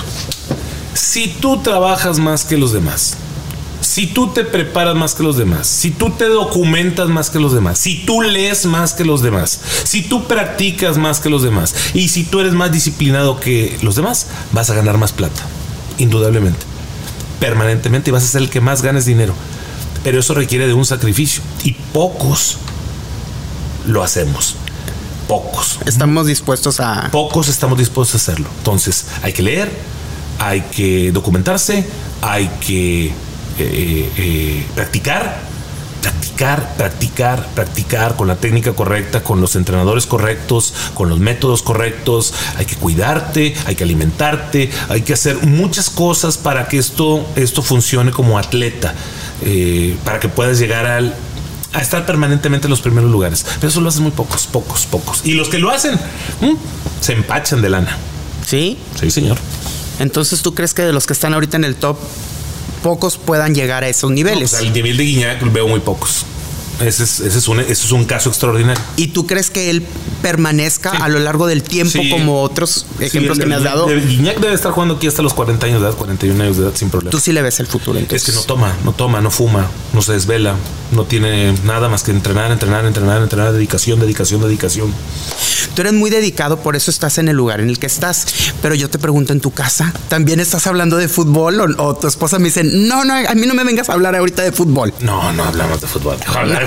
si 0.93 1.27
tú 1.27 1.61
trabajas 1.61 2.19
más 2.19 2.45
que 2.45 2.57
los 2.57 2.71
demás, 2.71 3.17
si 3.87 4.05
tú 4.05 4.27
te 4.33 4.43
preparas 4.43 4.95
más 4.95 5.15
que 5.15 5.23
los 5.23 5.37
demás, 5.37 5.65
si 5.65 5.91
tú 5.91 6.09
te 6.11 6.25
documentas 6.25 7.07
más 7.07 7.29
que 7.29 7.39
los 7.39 7.53
demás, 7.53 7.79
si 7.79 8.05
tú 8.05 8.21
lees 8.21 8.65
más 8.65 8.93
que 8.93 9.05
los 9.05 9.21
demás, 9.21 9.61
si 9.85 10.01
tú 10.01 10.27
practicas 10.27 10.97
más 10.97 11.21
que 11.21 11.29
los 11.29 11.41
demás 11.41 11.73
y 11.93 12.09
si 12.09 12.25
tú 12.25 12.41
eres 12.41 12.53
más 12.53 12.69
disciplinado 12.69 13.39
que 13.39 13.77
los 13.81 13.95
demás, 13.95 14.27
vas 14.51 14.69
a 14.69 14.75
ganar 14.75 14.97
más 14.97 15.13
plata, 15.13 15.41
indudablemente, 15.97 16.59
permanentemente 17.39 18.09
y 18.09 18.13
vas 18.13 18.25
a 18.25 18.27
ser 18.27 18.41
el 18.41 18.49
que 18.49 18.59
más 18.59 18.81
ganes 18.81 19.05
dinero. 19.05 19.33
Pero 20.03 20.19
eso 20.19 20.33
requiere 20.33 20.67
de 20.67 20.73
un 20.73 20.85
sacrificio 20.85 21.41
y 21.63 21.71
pocos 21.71 22.57
lo 23.87 24.03
hacemos. 24.03 24.55
Pocos. 25.29 25.79
Estamos 25.85 26.27
dispuestos 26.27 26.81
a... 26.81 27.09
Pocos 27.09 27.47
estamos 27.47 27.77
dispuestos 27.77 28.15
a 28.15 28.31
hacerlo. 28.31 28.49
Entonces, 28.57 29.05
hay 29.23 29.31
que 29.31 29.43
leer, 29.43 29.71
hay 30.39 30.61
que 30.61 31.11
documentarse, 31.13 31.87
hay 32.21 32.49
que 32.59 33.13
eh, 33.59 34.11
eh, 34.17 34.65
practicar, 34.75 35.39
practicar, 36.01 36.75
practicar, 36.77 37.47
practicar 37.55 38.15
con 38.15 38.27
la 38.27 38.35
técnica 38.35 38.73
correcta, 38.73 39.23
con 39.23 39.41
los 39.41 39.55
entrenadores 39.55 40.05
correctos, 40.05 40.73
con 40.93 41.09
los 41.09 41.19
métodos 41.19 41.61
correctos. 41.63 42.33
Hay 42.57 42.65
que 42.65 42.75
cuidarte, 42.75 43.55
hay 43.65 43.75
que 43.75 43.83
alimentarte, 43.83 44.69
hay 44.89 45.01
que 45.01 45.13
hacer 45.13 45.37
muchas 45.45 45.89
cosas 45.89 46.37
para 46.37 46.67
que 46.67 46.77
esto, 46.77 47.25
esto 47.35 47.61
funcione 47.61 48.11
como 48.11 48.37
atleta, 48.37 48.93
eh, 49.43 49.97
para 50.03 50.19
que 50.19 50.29
puedas 50.29 50.59
llegar 50.59 50.85
al, 50.85 51.15
a 51.73 51.81
estar 51.81 52.05
permanentemente 52.05 52.67
en 52.67 52.71
los 52.71 52.81
primeros 52.81 53.11
lugares. 53.11 53.45
Pero 53.55 53.69
eso 53.69 53.81
lo 53.81 53.89
hacen 53.89 54.03
muy 54.03 54.11
pocos, 54.11 54.47
pocos, 54.47 54.85
pocos. 54.85 55.21
Y 55.25 55.33
los 55.33 55.49
que 55.49 55.59
lo 55.59 55.71
hacen, 55.71 55.99
se 57.01 57.13
empachan 57.13 57.61
de 57.61 57.69
lana. 57.69 57.97
¿Sí? 58.45 58.77
Sí, 58.99 59.11
señor. 59.11 59.37
Entonces, 59.99 60.41
¿tú 60.41 60.53
crees 60.53 60.73
que 60.73 60.83
de 60.83 60.93
los 60.93 61.05
que 61.05 61.13
están 61.13 61.33
ahorita 61.33 61.57
en 61.57 61.63
el 61.63 61.75
top, 61.75 61.97
pocos 62.77 63.17
puedan 63.17 63.53
llegar 63.53 63.83
a 63.83 63.89
esos 63.89 64.11
niveles. 64.11 64.53
al 64.53 64.71
nivel 64.73 64.97
de 64.97 65.03
Guiñac 65.03 65.51
veo 65.51 65.67
muy 65.67 65.79
pocos. 65.79 66.25
Ese 66.79 67.03
es, 67.03 67.47
un, 67.47 67.59
ese 67.59 67.71
es 67.71 67.91
un 67.91 68.05
caso 68.05 68.29
extraordinario. 68.29 68.81
¿Y 68.95 69.07
tú 69.07 69.25
crees 69.25 69.49
que 69.49 69.69
él 69.69 69.85
permanezca 70.21 70.91
a 70.91 71.09
lo 71.09 71.19
largo 71.19 71.47
del 71.47 71.63
tiempo 71.63 71.99
como 72.11 72.41
otros 72.41 72.85
ejemplos 72.99 73.39
que 73.39 73.45
me 73.45 73.55
has 73.55 73.63
dado? 73.63 73.87
Guiñac 73.87 74.39
debe 74.39 74.53
estar 74.53 74.71
jugando 74.71 74.95
aquí 74.95 75.07
hasta 75.07 75.21
los 75.21 75.33
40 75.33 75.65
años 75.65 75.81
de 75.81 75.87
edad, 75.87 75.97
41 75.97 76.43
años 76.43 76.57
de 76.57 76.63
edad 76.63 76.73
sin 76.75 76.89
problema. 76.89 77.11
Tú 77.11 77.19
sí 77.19 77.31
le 77.31 77.41
ves 77.41 77.59
el 77.59 77.67
futuro 77.67 77.97
entonces. 77.97 78.27
Es 78.27 78.33
que 78.33 78.39
no 78.39 78.45
toma, 78.45 78.75
no 78.83 78.93
toma, 78.93 79.21
no 79.21 79.31
fuma, 79.31 79.67
no 79.93 80.01
se 80.01 80.13
desvela, 80.13 80.55
no 80.91 81.05
tiene 81.05 81.53
nada 81.63 81.89
más 81.89 82.03
que 82.03 82.11
entrenar, 82.11 82.51
entrenar, 82.51 82.85
entrenar, 82.85 83.21
entrenar, 83.21 83.53
dedicación, 83.53 83.99
dedicación, 83.99 84.41
dedicación. 84.41 84.93
Tú 85.73 85.81
eres 85.81 85.93
muy 85.93 86.09
dedicado, 86.09 86.57
por 86.59 86.75
eso 86.75 86.89
estás 86.89 87.17
en 87.17 87.27
el 87.27 87.35
lugar 87.35 87.59
en 87.59 87.69
el 87.69 87.77
que 87.77 87.85
estás. 87.85 88.25
Pero 88.61 88.73
yo 88.75 88.89
te 88.89 88.97
pregunto 88.97 89.33
en 89.33 89.41
tu 89.41 89.51
casa, 89.51 89.93
¿también 90.09 90.39
estás 90.39 90.65
hablando 90.65 90.97
de 90.97 91.07
fútbol 91.07 91.75
o, 91.77 91.95
tu 91.95 92.07
esposa 92.07 92.39
me 92.39 92.45
dice, 92.45 92.63
no, 92.63 93.03
no, 93.03 93.13
a 93.13 93.35
mí 93.35 93.45
no 93.45 93.53
me 93.53 93.63
vengas 93.63 93.89
a 93.89 93.93
hablar 93.93 94.15
ahorita 94.15 94.41
de 94.41 94.51
fútbol? 94.51 94.93
No, 95.01 95.31
no 95.33 95.43
hablamos 95.43 95.79
de 95.81 95.87
fútbol. 95.87 96.17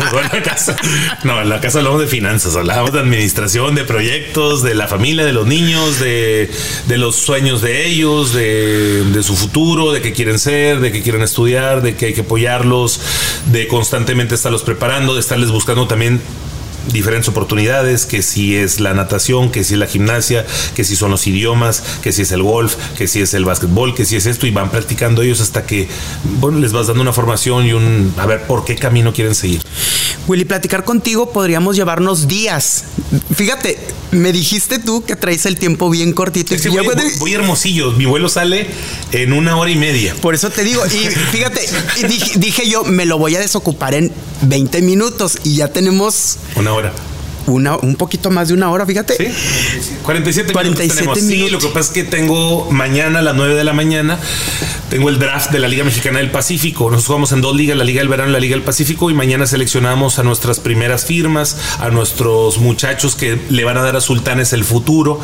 No, 1.24 1.40
en 1.40 1.48
la 1.48 1.60
casa 1.60 1.78
hablamos 1.78 2.00
de 2.00 2.06
finanzas, 2.06 2.56
hablamos 2.56 2.92
de 2.92 3.00
administración, 3.00 3.74
de 3.74 3.84
proyectos, 3.84 4.62
de 4.62 4.74
la 4.74 4.88
familia, 4.88 5.24
de 5.24 5.32
los 5.32 5.46
niños, 5.46 6.00
de, 6.00 6.50
los 6.88 7.16
sueños 7.16 7.62
de 7.62 7.86
ellos, 7.86 8.32
de, 8.32 9.04
de, 9.04 9.22
su 9.22 9.36
futuro, 9.36 9.92
de 9.92 10.00
qué 10.00 10.12
quieren 10.12 10.38
ser, 10.38 10.80
de 10.80 10.92
qué 10.92 11.02
quieren 11.02 11.22
estudiar, 11.22 11.82
de 11.82 11.96
que 11.96 12.06
hay 12.06 12.14
que 12.14 12.22
apoyarlos, 12.22 13.00
de 13.46 13.68
constantemente 13.68 14.34
estarlos 14.34 14.62
preparando, 14.62 15.14
de 15.14 15.20
estarles 15.20 15.50
buscando 15.50 15.86
también 15.86 16.20
diferentes 16.92 17.28
oportunidades, 17.28 18.06
que 18.06 18.22
si 18.22 18.56
es 18.56 18.80
la 18.80 18.94
natación, 18.94 19.50
que 19.50 19.64
si 19.64 19.74
es 19.74 19.80
la 19.80 19.86
gimnasia, 19.86 20.46
que 20.74 20.84
si 20.84 20.96
son 20.96 21.10
los 21.10 21.26
idiomas, 21.26 21.82
que 22.02 22.12
si 22.12 22.22
es 22.22 22.32
el 22.32 22.42
golf, 22.42 22.76
que 22.96 23.08
si 23.08 23.20
es 23.20 23.34
el 23.34 23.44
básquetbol, 23.44 23.94
que 23.94 24.04
si 24.04 24.16
es 24.16 24.26
esto, 24.26 24.46
y 24.46 24.50
van 24.50 24.70
practicando 24.70 25.22
ellos 25.22 25.40
hasta 25.40 25.66
que, 25.66 25.88
bueno, 26.40 26.58
les 26.58 26.72
vas 26.72 26.86
dando 26.86 27.02
una 27.02 27.12
formación 27.12 27.66
y 27.66 27.72
un, 27.72 28.14
a 28.16 28.26
ver, 28.26 28.42
por 28.46 28.64
qué 28.64 28.76
camino 28.76 29.12
quieren 29.12 29.34
seguir. 29.34 29.62
Willy, 30.26 30.44
platicar 30.44 30.84
contigo 30.84 31.32
podríamos 31.32 31.76
llevarnos 31.76 32.28
días. 32.28 32.84
Fíjate, 33.34 33.78
me 34.12 34.32
dijiste 34.32 34.78
tú 34.78 35.04
que 35.04 35.16
traes 35.16 35.46
el 35.46 35.58
tiempo 35.58 35.90
bien 35.90 36.12
cortito. 36.12 36.54
y 36.54 36.68
voy, 36.68 36.86
voy, 37.18 37.34
hermosillo, 37.34 37.92
mi 37.92 38.06
vuelo 38.06 38.28
sale 38.28 38.68
en 39.12 39.32
una 39.32 39.56
hora 39.56 39.70
y 39.70 39.76
media. 39.76 40.14
Por 40.20 40.34
eso 40.34 40.50
te 40.50 40.62
digo, 40.62 40.84
y 40.86 40.90
fíjate, 40.90 41.62
dije, 42.36 42.68
yo, 42.68 42.84
me 42.84 43.06
lo 43.06 43.18
voy 43.18 43.36
a 43.36 43.40
desocupar 43.40 43.94
en 43.94 44.12
20 44.42 44.82
minutos 44.82 45.38
y 45.44 45.56
ya 45.56 45.68
tenemos... 45.68 46.38
Una 46.56 46.72
hora 46.74 46.92
una, 47.46 47.76
un 47.76 47.96
poquito 47.96 48.30
más 48.30 48.48
de 48.48 48.54
una 48.54 48.70
hora, 48.70 48.86
fíjate. 48.86 49.16
Sí, 49.16 49.96
47, 50.02 50.52
47 50.52 51.02
minutos. 51.02 51.22
Sí, 51.22 51.48
lo 51.50 51.58
que 51.58 51.68
pasa 51.68 51.80
es 51.80 51.90
que 51.90 52.04
tengo 52.04 52.70
mañana 52.70 53.20
a 53.20 53.22
las 53.22 53.34
9 53.34 53.54
de 53.54 53.64
la 53.64 53.72
mañana, 53.72 54.18
tengo 54.88 55.08
el 55.08 55.18
draft 55.18 55.50
de 55.50 55.58
la 55.58 55.68
Liga 55.68 55.84
Mexicana 55.84 56.18
del 56.18 56.30
Pacífico. 56.30 56.84
Nosotros 56.84 57.06
jugamos 57.06 57.32
en 57.32 57.40
dos 57.40 57.56
ligas, 57.56 57.76
la 57.76 57.84
Liga 57.84 58.00
del 58.00 58.08
Verano 58.08 58.30
y 58.30 58.32
la 58.32 58.40
Liga 58.40 58.56
del 58.56 58.64
Pacífico, 58.64 59.10
y 59.10 59.14
mañana 59.14 59.46
seleccionamos 59.46 60.18
a 60.18 60.22
nuestras 60.22 60.60
primeras 60.60 61.04
firmas, 61.04 61.56
a 61.78 61.90
nuestros 61.90 62.58
muchachos 62.58 63.14
que 63.16 63.40
le 63.48 63.64
van 63.64 63.76
a 63.76 63.82
dar 63.82 63.96
a 63.96 64.00
Sultanes 64.00 64.52
el 64.52 64.64
futuro. 64.64 65.20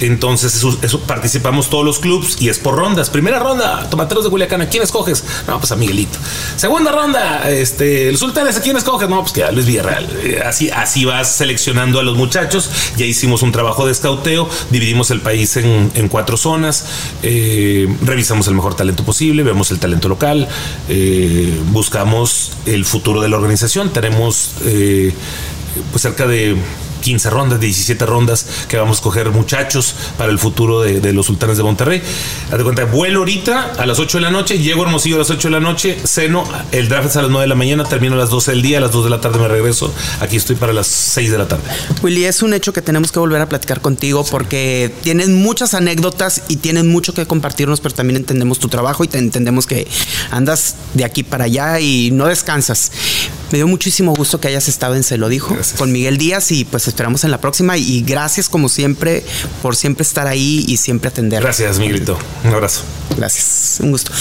Entonces, 0.00 0.62
eso, 0.82 1.00
participamos 1.00 1.70
todos 1.70 1.84
los 1.84 1.98
clubes 1.98 2.36
y 2.40 2.48
es 2.48 2.58
por 2.58 2.76
rondas. 2.76 3.10
Primera 3.10 3.38
ronda, 3.38 3.88
Tomateros 3.90 4.24
de 4.24 4.30
Culiacán, 4.30 4.62
¿a 4.62 4.68
quién 4.68 4.82
escoges? 4.82 5.24
No, 5.46 5.58
pues 5.58 5.72
a 5.72 5.76
Miguelito. 5.76 6.18
Segunda 6.56 6.92
ronda, 6.92 7.50
este, 7.50 8.08
el 8.08 8.18
Sultanes, 8.18 8.56
¿a 8.56 8.60
quién 8.60 8.76
escoges? 8.76 9.08
No, 9.08 9.20
pues 9.20 9.32
que 9.32 9.44
a 9.44 9.50
Luis 9.52 9.66
Villarreal. 9.66 10.08
Eh, 10.22 10.42
así, 10.44 10.70
así 10.70 11.04
vas 11.04 11.36
seleccionando 11.36 11.55
seleccionando 11.56 11.98
a 11.98 12.02
los 12.02 12.16
muchachos. 12.16 12.70
Ya 12.96 13.06
hicimos 13.06 13.42
un 13.42 13.50
trabajo 13.50 13.86
de 13.86 13.92
escauteo, 13.92 14.48
dividimos 14.70 15.10
el 15.10 15.20
país 15.20 15.56
en, 15.56 16.08
cuatro 16.08 16.36
zonas, 16.36 16.86
eh, 17.22 17.88
revisamos 18.02 18.46
el 18.48 18.54
mejor 18.54 18.74
talento 18.74 19.04
posible, 19.04 19.42
vemos 19.42 19.70
el 19.70 19.78
talento 19.78 20.08
local, 20.08 20.48
eh, 20.88 21.58
buscamos 21.72 22.52
el 22.66 22.84
futuro 22.84 23.20
de 23.22 23.28
la 23.28 23.36
organización. 23.36 23.90
Tenemos 23.90 24.52
eh, 24.64 25.12
pues 25.90 26.02
cerca 26.02 26.26
de 26.26 26.56
15 27.06 27.30
rondas, 27.30 27.60
17 27.60 28.04
rondas 28.04 28.46
que 28.68 28.76
vamos 28.76 28.98
a 28.98 29.02
coger 29.02 29.30
muchachos 29.30 29.94
para 30.18 30.32
el 30.32 30.40
futuro 30.40 30.80
de, 30.80 31.12
los 31.12 31.26
sultanes 31.26 31.56
de 31.56 31.62
Monterrey. 31.62 32.02
Haz 32.50 32.58
de 32.58 32.64
cuenta, 32.64 32.84
vuelo 32.84 33.20
ahorita 33.20 33.74
a 33.78 33.86
las 33.86 34.00
8 34.00 34.18
de 34.18 34.22
la 34.22 34.30
noche, 34.32 34.58
llego 34.58 34.82
a 34.82 34.86
Hermosillo 34.86 35.14
a 35.14 35.18
las 35.20 35.30
8 35.30 35.46
de 35.46 35.52
la 35.52 35.60
noche, 35.60 35.96
ceno, 36.04 36.42
el 36.72 36.88
draft 36.88 37.10
es 37.10 37.16
a 37.16 37.22
las 37.22 37.30
9 37.30 37.44
de 37.44 37.48
la 37.48 37.54
mañana, 37.54 37.84
termino 37.84 38.14
a 38.14 38.18
las 38.18 38.30
12 38.30 38.50
del 38.50 38.62
día, 38.62 38.78
a 38.78 38.80
las 38.80 38.90
2 38.90 39.04
de 39.04 39.10
la 39.10 39.20
tarde 39.20 39.38
me 39.38 39.46
regreso. 39.46 39.94
Aquí 40.18 40.34
estoy 40.34 40.56
para 40.56 40.72
las 40.72 40.88
6 40.88 41.30
de 41.30 41.38
la 41.38 41.46
tarde. 41.46 41.62
Willy, 42.02 42.24
es 42.24 42.42
un 42.42 42.54
hecho 42.54 42.72
que 42.72 42.82
tenemos 42.82 43.12
que 43.12 43.20
volver 43.20 43.40
a 43.40 43.48
platicar 43.48 43.80
contigo 43.80 44.24
porque 44.28 44.92
tienes 45.04 45.28
muchas 45.28 45.74
anécdotas 45.74 46.42
y 46.48 46.56
tienes 46.56 46.82
mucho 46.82 47.14
que 47.14 47.24
compartirnos, 47.24 47.80
pero 47.80 47.94
también 47.94 48.16
entendemos 48.16 48.58
tu 48.58 48.66
trabajo 48.66 49.04
y 49.04 49.08
te 49.08 49.18
entendemos 49.18 49.68
que 49.68 49.86
andas 50.32 50.74
de 50.94 51.04
aquí 51.04 51.22
para 51.22 51.44
allá 51.44 51.78
y 51.78 52.10
no 52.10 52.26
descansas. 52.26 52.90
Me 53.52 53.58
dio 53.58 53.68
muchísimo 53.68 54.12
gusto 54.12 54.40
que 54.40 54.48
hayas 54.48 54.66
estado 54.66 54.96
en 54.96 55.04
Se 55.04 55.18
lo 55.18 55.28
dijo 55.28 55.56
con 55.78 55.92
Miguel 55.92 56.18
Díaz 56.18 56.50
y 56.50 56.64
pues 56.64 56.88
esperamos 56.96 57.24
en 57.24 57.30
la 57.30 57.38
próxima 57.42 57.76
y 57.76 58.00
gracias 58.00 58.48
como 58.48 58.70
siempre 58.70 59.22
por 59.60 59.76
siempre 59.76 60.02
estar 60.02 60.26
ahí 60.26 60.64
y 60.66 60.78
siempre 60.78 61.08
atender. 61.08 61.42
Gracias, 61.42 61.78
Miguelito. 61.78 62.18
Un 62.42 62.54
abrazo. 62.54 62.84
Gracias. 63.18 63.80
Un 63.80 63.90
gusto. 63.90 64.12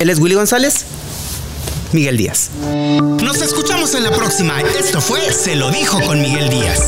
Él 0.00 0.10
es 0.10 0.18
Willy 0.18 0.34
González. 0.34 0.86
Miguel 1.92 2.16
Díaz. 2.16 2.50
Nos 2.60 3.40
escuchamos 3.42 3.94
en 3.94 4.02
la 4.02 4.10
próxima. 4.10 4.60
Esto 4.60 5.00
fue 5.00 5.20
Se 5.32 5.54
lo 5.54 5.70
dijo 5.70 6.00
con 6.00 6.20
Miguel 6.20 6.50
Díaz. 6.50 6.80